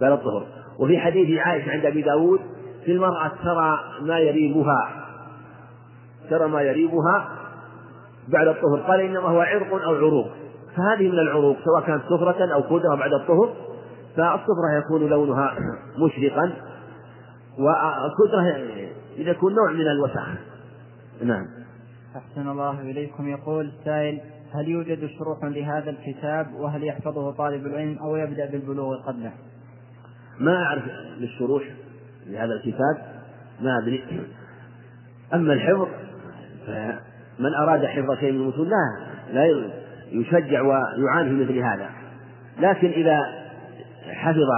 بعد 0.00 0.12
الطهر. 0.12 0.46
وفي 0.80 0.98
حديث 0.98 1.38
عائشة 1.38 1.70
عند 1.70 1.84
أبي 1.84 2.02
داود 2.02 2.40
في 2.84 2.92
المرأة 2.92 3.32
ترى 3.44 3.80
ما 4.02 4.18
يريبها 4.18 5.06
ترى 6.30 6.48
ما 6.48 6.62
يريبها 6.62 7.28
بعد 8.28 8.48
الطهر. 8.48 8.80
قال 8.80 9.00
إنما 9.00 9.28
هو 9.28 9.40
عرق 9.40 9.72
أو 9.72 9.94
عروق. 9.94 10.28
فهذه 10.76 11.08
من 11.08 11.18
العروق 11.18 11.56
سواء 11.64 11.86
كانت 11.86 12.02
صفرة 12.04 12.54
أو 12.54 12.62
كدرة 12.62 12.94
بعد 12.94 13.12
الطهر. 13.12 13.54
فالصفرة 14.16 14.78
يكون 14.78 15.08
لونها 15.08 15.54
مشرقا 15.98 16.52
والكدرة 17.58 18.68
يكون 19.16 19.54
نوع 19.54 19.72
من 19.72 19.86
الوسخ 19.86 20.28
نعم. 21.22 21.46
أحسن 22.16 22.48
الله 22.48 22.80
إليكم. 22.80 23.28
يقول 23.28 23.70
السائل 23.78 24.20
هل 24.54 24.68
يوجد 24.68 25.06
شروح 25.18 25.44
لهذا 25.44 25.90
الكتاب 25.90 26.54
وهل 26.54 26.84
يحفظه 26.84 27.30
طالب 27.30 27.66
العلم 27.66 27.98
أو 27.98 28.16
يبدأ 28.16 28.50
بالبلوغ 28.50 28.96
قبله؟ 29.06 29.32
ما 30.38 30.62
أعرف 30.62 30.82
للشروح 31.18 31.62
لهذا 32.26 32.52
الكتاب 32.52 33.22
ما 33.60 33.78
أدري. 33.78 34.04
أما 35.34 35.52
الحفظ 35.52 35.88
فمن 36.66 37.54
أراد 37.54 37.86
حفظ 37.86 38.18
شيء 38.20 38.32
من 38.32 38.40
المتون 38.40 38.68
لا 38.68 39.10
لا 39.32 39.72
يشجع 40.10 40.62
ويعاني 40.62 41.28
في 41.28 41.44
مثل 41.44 41.58
هذا. 41.58 41.90
لكن 42.58 42.88
إذا 42.88 43.20
حفظ 44.10 44.48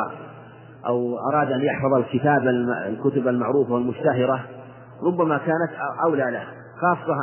أو 0.87 1.19
أراد 1.19 1.53
أن 1.53 1.61
يحفظ 1.61 1.95
الكتاب 1.95 2.49
الكتب 2.89 3.29
المعروفة 3.29 3.73
والمشتهرة 3.73 4.45
ربما 5.07 5.39
كانت 5.39 5.71
أولى 6.05 6.31
له 6.31 6.45
خاصة 6.81 7.17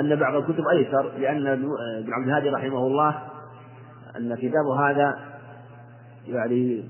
أن 0.00 0.16
بعض 0.16 0.34
الكتب 0.34 0.64
أيسر 0.68 1.12
لأن 1.18 1.46
ابن 1.46 2.12
عبد 2.12 2.28
الهادي 2.28 2.48
رحمه 2.48 2.86
الله 2.86 3.14
أن 4.16 4.34
كتابه 4.34 4.90
هذا 4.90 5.18
يعني 6.28 6.84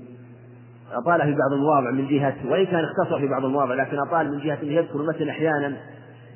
أطال 0.93 1.21
في 1.21 1.35
بعض 1.35 1.53
المواضع 1.53 1.91
من 1.91 2.07
جهة 2.07 2.35
وإن 2.45 2.65
كان 2.65 2.83
اختصر 2.83 3.19
في 3.19 3.27
بعض 3.27 3.45
المواضع 3.45 3.73
لكن 3.73 3.99
أطال 3.99 4.31
من 4.31 4.39
جهة 4.39 4.57
أنه 4.63 4.71
يذكر 4.71 4.99
المتن 4.99 5.29
أحيانا 5.29 5.77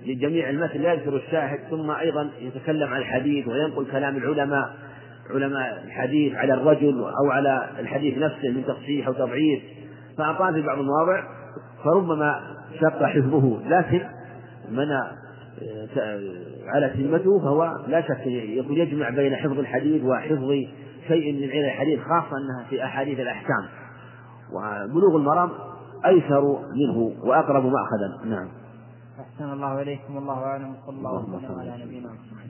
لجميع 0.05 0.49
المتن 0.49 0.81
لا 0.81 0.93
يذكر 0.93 1.15
الشاهد 1.15 1.59
ثم 1.69 1.91
أيضا 1.91 2.29
يتكلم 2.39 2.93
عن 2.93 3.01
الحديث 3.01 3.47
وينقل 3.47 3.85
كلام 3.91 4.17
العلماء 4.17 4.73
علماء 5.29 5.83
الحديث 5.85 6.35
على 6.35 6.53
الرجل 6.53 6.99
أو 6.99 7.31
على 7.31 7.69
الحديث 7.79 8.17
نفسه 8.17 8.49
من 8.49 8.65
تصحيح 8.67 9.07
أو 9.07 9.13
تضعيف 9.13 9.63
فأطال 10.17 10.53
في 10.53 10.61
بعض 10.61 10.79
المواضع 10.79 11.23
فربما 11.83 12.41
شق 12.81 13.03
حفظه 13.03 13.59
لكن 13.65 14.01
من 14.69 14.87
على 16.67 16.93
سمته 16.93 17.39
فهو 17.39 17.71
لا 17.87 18.01
شك 18.01 18.27
يقول 18.27 18.77
يجمع 18.77 19.09
بين 19.09 19.35
حفظ 19.35 19.59
الحديث 19.59 20.03
وحفظ 20.03 20.51
شيء 21.07 21.33
من 21.33 21.49
علم 21.49 21.65
الحديث 21.65 21.99
خاصة 21.99 22.37
أنها 22.37 22.63
في 22.69 22.83
أحاديث 22.83 23.19
الأحكام. 23.19 23.65
وبلوغ 24.53 25.15
المرام 25.15 25.49
أيسر 26.05 26.41
منه 26.75 27.11
وأقرب 27.23 27.65
مأخذا. 27.65 28.29
نعم. 28.29 28.47
أحسن 29.19 29.53
الله 29.53 29.81
إليكم 29.81 30.15
والله 30.15 30.33
أعلم. 30.33 30.75
صلى 30.85 30.97
الله 30.97 31.35
وسلم 31.35 31.59
على 31.59 31.83
نبينا 31.85 32.07
محمد. 32.07 32.42